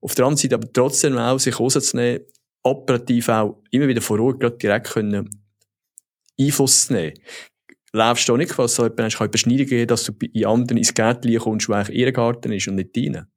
auf 0.00 0.14
der 0.14 0.24
anderen 0.24 0.38
Seite 0.38 0.54
aber 0.54 0.72
trotzdem 0.72 1.18
auch 1.18 1.38
sich 1.38 1.58
rauszunehmen, 1.58 2.24
operativ 2.62 3.28
auch 3.28 3.62
immer 3.70 3.88
wieder 3.88 4.00
vor 4.00 4.20
Ort 4.20 4.40
gerade 4.40 4.56
direkt 4.56 4.90
können 4.90 5.28
Einfluss 6.38 6.86
zu 6.86 6.94
nehmen. 6.94 7.18
Läufst 7.92 8.28
du 8.28 8.34
auch 8.34 8.36
nicht, 8.36 8.56
was 8.56 8.76
so 8.76 8.84
jemand 8.84 9.14
kann 9.14 9.26
Überschneidung 9.26 9.66
geben, 9.66 9.88
dass 9.88 10.04
du 10.04 10.12
in 10.32 10.46
anderen 10.46 10.78
ins 10.78 10.94
Gärtchen 10.94 11.38
kommst, 11.38 11.68
wo 11.68 11.72
eigentlich 11.72 11.96
ihr 11.96 12.12
Garten 12.12 12.52
ist 12.52 12.68
und 12.68 12.76
nicht 12.76 12.96
deiner? 12.96 13.28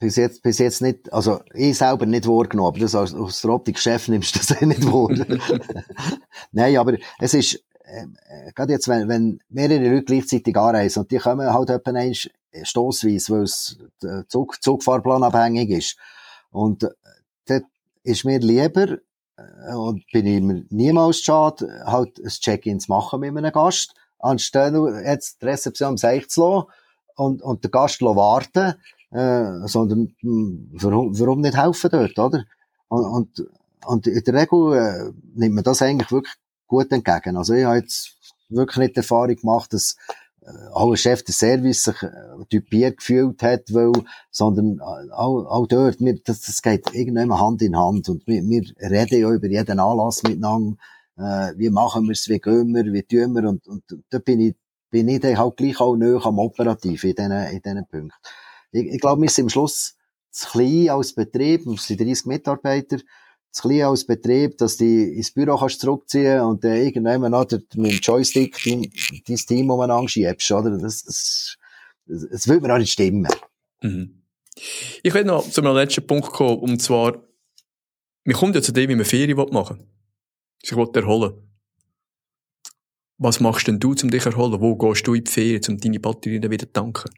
bis 0.00 0.16
jetzt, 0.16 0.42
bis 0.42 0.58
jetzt 0.58 0.80
nicht, 0.80 1.12
also 1.12 1.40
ich 1.52 1.76
selber 1.76 2.06
nicht 2.06 2.26
wahrgenommen, 2.26 2.68
aber 2.68 2.78
das 2.80 2.94
als 2.94 3.42
der 3.42 3.50
Optik-Chef 3.50 4.08
nimmst 4.08 4.34
du 4.34 4.38
das 4.38 4.60
nicht 4.62 4.84
wahr. 4.86 5.14
Nein, 6.52 6.76
aber 6.78 6.96
es 7.20 7.34
ist, 7.34 7.62
äh, 7.90 8.52
gerade 8.54 8.72
jetzt, 8.72 8.88
wenn, 8.88 9.08
wenn 9.08 9.40
mehrere 9.48 9.88
Leute 9.88 10.04
gleichzeitig 10.04 10.56
anreisen 10.56 11.02
und 11.02 11.10
die 11.10 11.18
kommen 11.18 11.52
halt 11.52 11.70
etwa 11.70 11.90
einmal 11.90 12.14
stossweise, 12.62 13.32
weil 13.32 13.42
es 13.42 13.78
der 14.02 14.26
Zug, 14.28 14.62
Zugfahrplan 14.62 15.22
abhängig 15.22 15.70
ist. 15.70 15.96
Und 16.50 16.84
äh, 16.84 16.90
dort 17.46 17.64
ist 18.02 18.24
mir 18.24 18.38
lieber, 18.38 18.98
äh, 19.36 19.74
und 19.74 20.04
bin 20.12 20.26
ich 20.26 20.42
mir 20.42 20.64
niemals 20.70 21.20
schade, 21.20 21.82
halt 21.84 22.18
ein 22.18 22.28
Check-in 22.28 22.80
zu 22.80 22.90
machen 22.90 23.20
mit 23.20 23.36
einem 23.36 23.52
Gast, 23.52 23.94
anstatt 24.18 24.74
jetzt 25.04 25.42
die 25.42 25.46
Rezeption 25.46 25.90
um 25.90 25.96
sich 25.96 26.28
zu 26.28 26.42
lassen 26.42 26.66
und, 27.16 27.42
und 27.42 27.64
den 27.64 27.70
Gast 27.70 28.00
warten 28.02 28.74
äh, 29.10 29.66
sondern 29.66 30.14
hm, 30.20 30.70
warum, 30.72 31.18
warum 31.18 31.40
nicht 31.40 31.56
helfen 31.56 31.90
dort, 31.90 32.18
oder? 32.18 32.44
Und, 32.88 33.04
und, 33.04 33.46
und 33.86 34.06
in 34.06 34.24
der 34.24 34.34
Regel 34.34 34.74
äh, 34.74 35.12
nimmt 35.34 35.54
man 35.56 35.64
das 35.64 35.82
eigentlich 35.82 36.12
wirklich 36.12 36.34
gut 36.70 36.92
entgegen. 36.92 37.36
Also 37.36 37.52
ich 37.54 37.64
habe 37.64 37.78
jetzt 37.78 38.16
wirklich 38.48 38.78
nicht 38.78 38.96
die 38.96 39.00
Erfahrung 39.00 39.36
gemacht, 39.36 39.72
dass 39.72 39.96
äh, 40.42 40.50
ein 40.74 40.96
Chef 40.96 41.22
des 41.24 41.38
Service 41.38 41.84
sich 41.84 42.02
äh, 42.02 42.44
typiert 42.48 42.98
gefühlt 42.98 43.42
hat, 43.42 43.64
weil, 43.74 43.92
sondern 44.30 44.78
äh, 44.78 45.12
auch, 45.12 45.44
auch 45.46 45.66
dort, 45.66 46.00
wir, 46.00 46.18
das, 46.24 46.42
das 46.42 46.62
geht 46.62 46.94
irgendwann 46.94 47.38
Hand 47.38 47.60
in 47.62 47.76
Hand 47.76 48.08
und 48.08 48.26
wir, 48.26 48.42
wir 48.42 48.62
reden 48.90 49.20
ja 49.20 49.30
über 49.30 49.48
jeden 49.48 49.80
Anlass 49.80 50.22
miteinander, 50.22 50.76
äh, 51.18 51.52
wie 51.56 51.70
machen 51.70 52.04
wir 52.04 52.12
es, 52.12 52.28
wie 52.28 52.38
gehen 52.38 52.72
wir, 52.74 52.84
wie 52.92 53.02
tun 53.02 53.34
wir 53.34 53.48
und, 53.48 53.66
und 53.66 53.82
da 54.08 54.18
bin 54.18 54.40
ich, 54.40 54.54
bin 54.90 55.08
ich 55.08 55.20
dann 55.20 55.38
halt 55.38 55.56
gleich 55.56 55.80
auch 55.80 55.96
näher 55.96 56.24
am 56.24 56.38
Operativ 56.38 57.04
in 57.04 57.14
diesen, 57.14 57.32
in 57.32 57.62
diesen 57.62 57.86
Punkten. 57.86 58.12
Ich, 58.72 58.86
ich 58.86 59.00
glaube, 59.00 59.22
wir 59.22 59.28
sind 59.28 59.46
am 59.46 59.50
Schluss 59.50 59.96
zu 60.30 60.48
klein 60.50 60.90
als 60.90 61.14
Betrieb, 61.14 61.66
wir 61.66 61.76
sind 61.76 62.00
30 62.00 62.26
Mitarbeiter, 62.26 62.98
zu 63.50 63.68
klein 63.68 63.82
als 63.82 64.06
Betrieb, 64.06 64.58
dass 64.58 64.76
du 64.76 64.84
ins 64.84 65.32
Büro 65.32 65.56
kannst 65.56 65.80
zurückziehen 65.80 66.40
und 66.40 66.62
dann 66.62 66.76
irgendwann 66.76 67.30
noch 67.30 67.50
mit 67.50 67.74
dem 67.74 67.84
Joystick 67.84 68.56
dein, 68.64 68.90
dein 69.26 69.36
Team 69.36 69.70
umeinander 69.70 70.08
schiebst, 70.08 70.50
oder? 70.52 70.78
Das, 70.78 71.04
das, 71.04 71.56
das, 72.06 72.28
das 72.30 72.48
würde 72.48 72.66
mir 72.66 72.74
auch 72.74 72.78
nicht 72.78 72.92
stimmen. 72.92 73.28
Mhm. 73.82 74.22
Ich 75.02 75.14
will 75.14 75.24
noch 75.24 75.48
zu 75.48 75.62
einem 75.62 75.74
letzten 75.74 76.06
Punkt 76.06 76.28
kommen, 76.28 76.58
und 76.58 76.80
zwar, 76.80 77.22
wir 78.24 78.34
kommen 78.34 78.52
ja 78.52 78.62
zu 78.62 78.72
dem, 78.72 78.88
wie 78.88 78.96
man 78.96 79.04
Ferien 79.04 79.36
machen 79.36 79.78
will. 79.78 79.86
Ich 80.62 80.76
will 80.76 80.88
erholen. 80.94 81.34
Was 83.18 83.40
machst 83.40 83.66
denn 83.66 83.80
du, 83.80 83.90
um 83.90 84.10
dich 84.10 84.22
zu 84.22 84.30
erholen? 84.30 84.60
Wo 84.60 84.76
gehst 84.76 85.06
du 85.06 85.14
in 85.14 85.24
die 85.24 85.30
Ferien, 85.30 85.62
um 85.68 85.78
deine 85.78 86.00
Batterien 86.00 86.50
wieder 86.50 86.66
zu 86.66 86.72
tanken? 86.72 87.10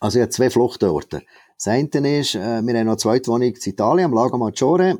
Also 0.00 0.18
ich 0.18 0.22
habe 0.22 0.30
zwei 0.30 0.50
Fluchtorte. 0.50 1.22
Das 1.56 1.68
eine 1.68 2.18
ist, 2.18 2.34
äh, 2.34 2.38
wir 2.38 2.44
haben 2.44 2.66
noch 2.66 2.72
eine 2.74 2.96
zweite 2.96 3.30
Wohnung 3.30 3.48
in 3.48 3.54
Italien, 3.54 4.06
am 4.06 4.14
Lago 4.14 4.36
Maggiore. 4.36 4.98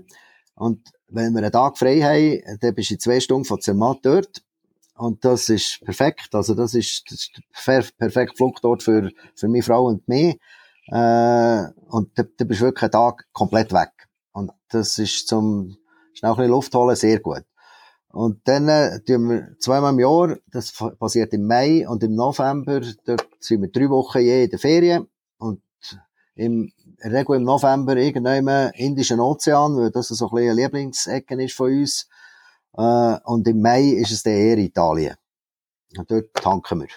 Und 0.55 0.92
wenn 1.09 1.32
wir 1.32 1.42
einen 1.42 1.52
Tag 1.52 1.78
frei 1.78 2.00
haben, 2.00 2.59
dann 2.61 2.74
bist 2.74 2.90
du 2.90 2.94
in 2.94 3.00
zwei 3.00 3.20
Stunden 3.20 3.44
von 3.44 3.61
Zermatt 3.61 3.98
dort. 4.02 4.42
Und 4.96 5.24
das 5.24 5.48
ist 5.48 5.80
perfekt. 5.84 6.34
Also 6.34 6.55
das 6.55 6.74
ist, 6.74 7.11
das 7.11 7.20
ist 7.20 7.36
der 7.36 7.82
perfekte 7.98 8.36
Fluchtort 8.36 8.82
für, 8.82 9.11
für 9.34 9.48
meine 9.48 9.62
Frau 9.62 9.86
und 9.86 10.07
mich. 10.07 10.38
Äh, 10.88 11.64
und 11.88 12.11
da, 12.14 12.22
da 12.36 12.44
bist 12.44 12.61
du 12.61 12.66
wirklich 12.66 12.82
einen 12.82 12.92
Tag 12.92 13.26
komplett 13.32 13.72
weg. 13.72 13.90
Und 14.32 14.52
das 14.68 14.98
ist 14.98 15.26
zum 15.26 15.76
schnell 16.12 16.32
ein 16.32 16.36
bisschen 16.36 16.50
Luft 16.50 16.74
holen 16.74 16.96
sehr 16.96 17.20
gut. 17.20 17.44
Und 18.09 18.46
dann 18.46 18.68
äh, 18.68 19.00
tun 19.00 19.28
wir 19.28 19.57
zweimal 19.59 19.92
im 19.92 19.98
Jahr, 19.98 20.36
das 20.52 20.72
passiert 21.00 21.32
im 21.32 21.46
Mai 21.46 21.88
und 21.88 22.02
im 22.05 22.14
November, 22.14 22.80
dort 23.05 23.26
sind 23.40 23.62
wir 23.62 23.70
drei 23.70 23.90
Wochen 23.90 24.20
je 24.20 24.44
in 24.44 24.50
der 24.50 24.59
Ferien. 24.61 25.09
Und 25.38 25.61
im 26.36 26.72
Regel 27.12 27.36
im 27.36 27.44
November 27.44 27.96
irgendwann 27.96 28.46
im 28.46 28.72
Indischen 28.74 29.20
Ozean, 29.20 29.76
weil 29.76 29.90
das 29.90 30.09
so 30.09 30.26
ein 30.26 30.30
bisschen 30.30 30.50
eine 30.50 30.62
Lieblingsecke 30.62 31.42
ist 31.42 31.55
von 31.55 31.70
uns. 31.70 32.09
Äh, 32.76 33.16
und 33.24 33.46
im 33.46 33.61
Mai 33.61 33.82
ist 33.82 34.12
es 34.12 34.22
dann 34.22 34.34
eher 34.34 34.59
Italien. 34.59 35.14
Und 35.96 36.11
dort 36.11 36.32
tanken 36.34 36.80
wir. 36.80 36.88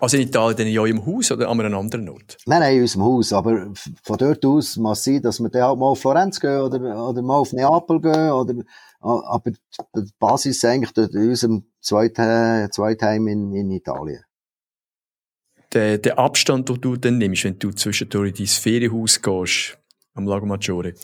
Also 0.00 0.16
in 0.16 0.28
Italien 0.28 0.56
dann 0.56 0.66
ja 0.68 0.86
im 0.86 1.04
Haus 1.04 1.32
oder 1.32 1.48
an 1.48 1.60
einem 1.60 1.76
anderen 1.76 2.08
Ort? 2.08 2.36
Nein, 2.46 2.60
nein, 2.60 2.76
in 2.76 2.82
unserem 2.82 3.04
Haus. 3.04 3.32
Aber 3.32 3.72
von 4.02 4.16
dort 4.16 4.44
aus 4.44 4.76
muss 4.76 4.98
es 4.98 5.04
sein, 5.04 5.22
dass 5.22 5.40
wir 5.40 5.48
dann 5.48 5.62
halt 5.62 5.78
mal 5.78 5.86
auf 5.86 6.00
Florenz 6.00 6.38
gehen 6.38 6.60
oder, 6.60 7.08
oder 7.08 7.22
mal 7.22 7.38
auf 7.38 7.52
Neapel 7.52 8.00
gehen 8.00 8.30
oder 8.30 8.54
aber 9.00 9.50
die 9.50 10.10
Basis 10.18 10.56
ist 10.56 10.64
eigentlich 10.64 10.96
in 10.96 11.28
unserem 11.28 11.64
zweiten, 11.80 12.70
Zweitheim 12.72 13.28
in, 13.28 13.52
in 13.54 13.70
Italien. 13.70 14.24
Der, 15.72 15.98
der 15.98 16.18
Abstand, 16.18 16.68
den 16.68 16.80
du 16.80 16.96
dann 16.96 17.18
nimmst, 17.18 17.44
wenn 17.44 17.58
du 17.58 17.70
zwischendurch 17.72 18.30
in 18.30 18.34
dein 18.36 18.46
Ferienhaus 18.46 19.20
gehst, 19.20 19.78
am 20.14 20.26
Lago 20.26 20.46
Maggiore, 20.46 20.94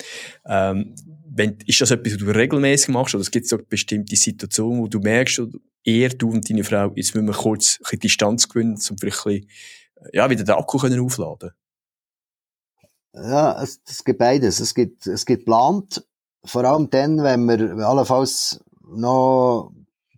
ähm, 0.46 0.94
wenn, 1.26 1.58
ist 1.66 1.80
das 1.80 1.90
etwas, 1.90 2.14
was 2.14 2.18
du 2.18 2.26
regelmäßig 2.26 2.88
machst, 2.88 3.14
oder 3.14 3.22
es 3.22 3.30
gibt 3.30 3.46
so 3.46 3.58
bestimmte 3.58 4.16
Situationen, 4.16 4.80
wo 4.80 4.88
du 4.88 5.00
merkst, 5.00 5.42
eher 5.84 6.08
du 6.08 6.30
und 6.30 6.48
deine 6.48 6.64
Frau, 6.64 6.92
jetzt 6.94 7.14
müssen 7.14 7.26
wir 7.26 7.34
kurz 7.34 7.76
ein 7.76 7.82
bisschen 7.82 8.00
Distanz 8.00 8.48
gewinnen, 8.48 8.78
um 8.90 8.98
vielleicht 8.98 9.26
ein 9.26 9.32
bisschen, 9.32 9.50
ja, 10.12 10.30
wieder 10.30 10.44
den 10.44 10.54
Akku 10.54 10.78
können 10.78 11.00
aufladen? 11.00 11.50
Ja, 13.12 13.62
es, 13.62 13.80
es 13.86 14.02
gibt 14.02 14.18
beides. 14.18 14.60
Es 14.60 14.74
gibt, 14.74 15.06
es 15.06 15.24
gibt 15.24 15.44
plant 15.44 16.02
vor 16.44 16.64
allem 16.64 16.90
dann, 16.90 17.22
wenn 17.22 17.46
wir 17.46 17.86
allenfalls 17.86 18.62
noch 18.82 19.72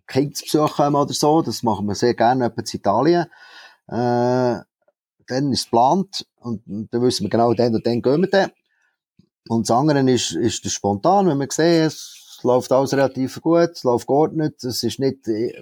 Kinder 0.07 0.33
zu 0.33 0.43
Besuch 0.43 0.75
kommen 0.75 0.95
oder 0.95 1.13
so, 1.13 1.41
das 1.41 1.63
machen 1.63 1.87
wir 1.87 1.95
sehr 1.95 2.13
gerne 2.13 2.45
etwa 2.45 2.61
in 2.61 2.67
Italien, 2.71 3.25
äh, 3.87 4.61
dann 5.27 5.51
ist 5.51 5.59
es 5.59 5.65
geplant 5.65 6.25
und, 6.39 6.61
dann 6.65 7.01
wissen 7.01 7.23
wir 7.23 7.29
genau, 7.29 7.53
dann 7.53 7.75
und 7.75 7.85
dann 7.85 8.01
gehen 8.01 8.21
wir 8.21 8.29
dann. 8.29 8.51
Und 9.49 9.69
das 9.69 9.75
andere 9.75 9.99
ist, 10.11 10.31
ist 10.33 10.65
das 10.65 10.73
spontan, 10.73 11.27
wenn 11.27 11.37
wir 11.37 11.47
sehen, 11.51 11.85
es 11.85 12.39
läuft 12.43 12.71
alles 12.71 12.93
relativ 12.93 13.41
gut, 13.41 13.71
es 13.73 13.83
läuft 13.83 14.07
geordnet, 14.07 14.63
es 14.63 14.83
ist 14.83 14.99
nicht 14.99 15.27
äh, 15.27 15.53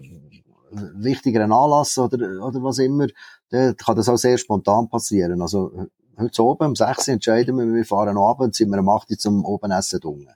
wichtiger 0.72 1.44
ein 1.44 1.52
Anlass 1.52 1.98
oder, 1.98 2.18
oder 2.44 2.64
was 2.64 2.80
immer, 2.80 3.08
dann 3.50 3.76
kann 3.78 3.96
das 3.96 4.10
auch 4.10 4.18
sehr 4.18 4.38
spontan 4.38 4.90
passieren. 4.90 5.42
Also 5.42 5.88
heute 6.18 6.44
oben 6.44 6.70
um 6.70 6.76
6 6.76 7.08
Uhr 7.08 7.14
entscheiden 7.14 7.58
wir, 7.58 7.74
wir 7.74 7.86
fahren 7.86 8.16
noch 8.16 8.30
ab 8.30 8.40
und 8.40 8.56
sind 8.56 8.70
wir 8.70 8.80
am 8.80 8.90
8 8.90 9.12
Uhr 9.12 9.18
zum 9.18 9.46
Obenessen 9.46 10.00
drungen. 10.00 10.34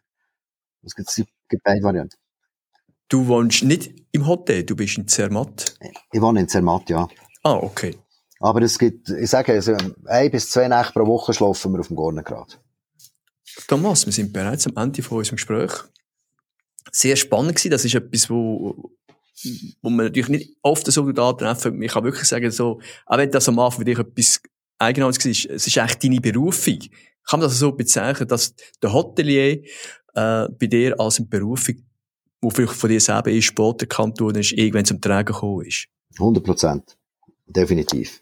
Es 0.83 0.95
gibt, 0.95 1.09
es 1.09 1.23
gibt 1.49 1.63
beide 1.63 1.83
Varianten. 1.83 2.15
Du 3.09 3.27
wohnst 3.27 3.63
nicht 3.63 3.91
im 4.11 4.27
Hotel, 4.27 4.63
du 4.63 4.75
bist 4.75 4.97
in 4.97 5.07
Zermatt? 5.07 5.75
Ich 6.11 6.21
wohne 6.21 6.41
in 6.41 6.47
Zermatt, 6.47 6.89
ja. 6.89 7.07
Ah, 7.43 7.55
okay. 7.55 7.97
Aber 8.39 8.61
es 8.61 8.79
gibt, 8.79 9.09
ich 9.09 9.29
sage, 9.29 9.53
also 9.53 9.75
ein 10.05 10.31
bis 10.31 10.49
zwei 10.49 10.67
Nächte 10.67 10.93
pro 10.93 11.05
Woche 11.05 11.33
schlafen 11.33 11.73
wir 11.73 11.79
auf 11.79 11.87
dem 11.87 11.95
Gornengrad. 11.95 12.59
Thomas, 13.67 14.05
wir 14.05 14.13
sind 14.13 14.31
bereits 14.31 14.67
am 14.67 14.77
Ende 14.77 15.03
von 15.03 15.17
unserem 15.17 15.35
Gespräch. 15.35 15.71
Sehr 16.91 17.15
spannend 17.15 17.55
gewesen. 17.55 17.71
Das 17.71 17.83
ist 17.83 17.95
etwas, 17.95 18.29
wo, 18.29 18.91
wo 19.81 19.89
man 19.89 20.05
natürlich 20.05 20.29
nicht 20.29 20.57
oft 20.61 20.89
so 20.91 21.11
da 21.11 21.33
treffen. 21.33 21.81
Ich 21.81 21.91
kann 21.91 22.03
wirklich 22.03 22.27
sagen, 22.27 22.49
so, 22.51 22.79
auch 23.05 23.17
wenn 23.17 23.31
das 23.31 23.49
am 23.49 23.59
Anfang 23.59 23.79
für 23.79 23.85
dich 23.85 23.99
etwas 23.99 24.41
Eigenartiges 24.77 25.45
war, 25.45 25.55
es 25.55 25.67
ist 25.67 25.77
echt 25.77 26.03
deine 26.03 26.21
Berufung. 26.21 26.79
Kann 27.27 27.41
man 27.41 27.49
das 27.49 27.59
so 27.59 27.71
bezeichnen, 27.73 28.27
dass 28.27 28.55
der 28.81 28.93
Hotelier 28.93 29.61
äh, 30.15 30.47
bei 30.49 30.67
dir 30.67 30.99
als 30.99 31.17
eine 31.17 31.27
Berufung, 31.27 31.75
die 32.41 32.51
vielleicht 32.51 32.73
von 32.73 32.89
dir 32.89 33.01
selber 33.01 33.31
ist, 33.31 33.45
später 33.45 33.81
erkannt 33.81 34.19
ist, 34.21 34.53
irgendwann 34.53 34.85
zum 34.85 35.01
Tragen 35.01 35.33
gekommen 35.33 35.65
ist? 35.65 35.87
100 36.17 36.43
Prozent. 36.43 36.98
Definitiv. 37.49 38.21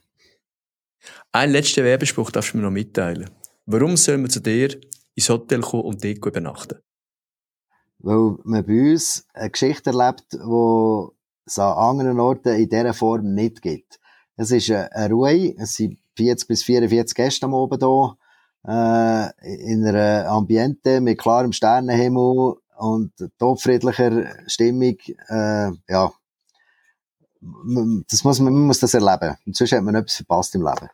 Ein 1.32 1.52
letzter 1.52 1.84
Werbespruch 1.84 2.32
darfst 2.32 2.54
du 2.54 2.58
mir 2.58 2.64
noch 2.64 2.72
mitteilen. 2.72 3.30
Warum 3.66 3.98
soll 3.98 4.18
man 4.18 4.30
zu 4.30 4.40
dir 4.40 4.80
ins 5.16 5.30
Hotel 5.30 5.62
kommen 5.62 5.84
und 5.84 6.04
dort 6.04 6.26
übernachten? 6.26 6.80
Weil 8.00 8.38
man 8.44 8.66
bei 8.66 8.92
uns 8.92 9.28
eine 9.34 9.50
Geschichte 9.50 9.90
erlebt, 9.90 10.32
die 10.32 11.08
es 11.46 11.60
an 11.60 11.78
anderen 11.78 12.20
Orten 12.20 12.56
in 12.56 12.70
dieser 12.70 12.94
Form 12.94 13.34
nicht 13.34 13.62
gibt. 13.62 14.00
Es 14.38 14.52
ist 14.52 14.72
eine 14.72 15.14
Ruhe, 15.14 15.56
es 15.58 15.74
sind 15.74 16.00
40 16.16 16.48
bis 16.48 16.64
44 16.64 17.16
Gäste 17.16 17.46
am 17.46 17.54
Oben 17.54 17.80
hier 17.80 18.18
äh, 18.68 19.72
in 19.72 19.86
einer 19.86 20.30
Ambiente 20.30 21.02
mit 21.02 21.20
klarem 21.20 21.52
Sternenhimmel 21.52 22.56
und 22.78 23.12
todfriedlicher 23.40 24.28
Stimmung, 24.48 24.98
äh, 25.30 25.72
ja, 25.90 26.12
das 28.10 28.24
muss 28.24 28.40
man, 28.40 28.54
man 28.54 28.68
muss 28.68 28.80
das 28.80 28.94
erleben. 28.94 29.36
Und 29.46 29.56
sonst 29.56 29.72
hat 29.72 29.84
man 29.84 29.96
etwas 29.96 30.18
verpasst 30.18 30.56
im 30.56 30.64
Leben. 30.64 30.90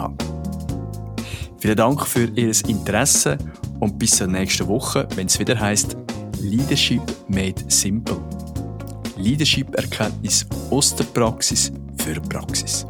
Vielen 1.58 1.76
Dank 1.76 2.08
für 2.08 2.26
Ihr 2.36 2.52
Interesse 2.68 3.38
und 3.80 4.00
bis 4.00 4.18
zur 4.18 4.28
nächsten 4.28 4.68
Woche, 4.68 5.08
wenn 5.16 5.28
es 5.28 5.40
wieder 5.40 5.58
heißt 5.60 5.98
Leadership 6.40 7.02
Made 7.28 7.64
Simple. 7.68 8.18
Leadership-Erkenntnis 9.18 10.46
aus 10.70 10.96
der 10.96 11.04
Praxis 11.06 11.72
für 11.98 12.22
Praxis. 12.22 12.86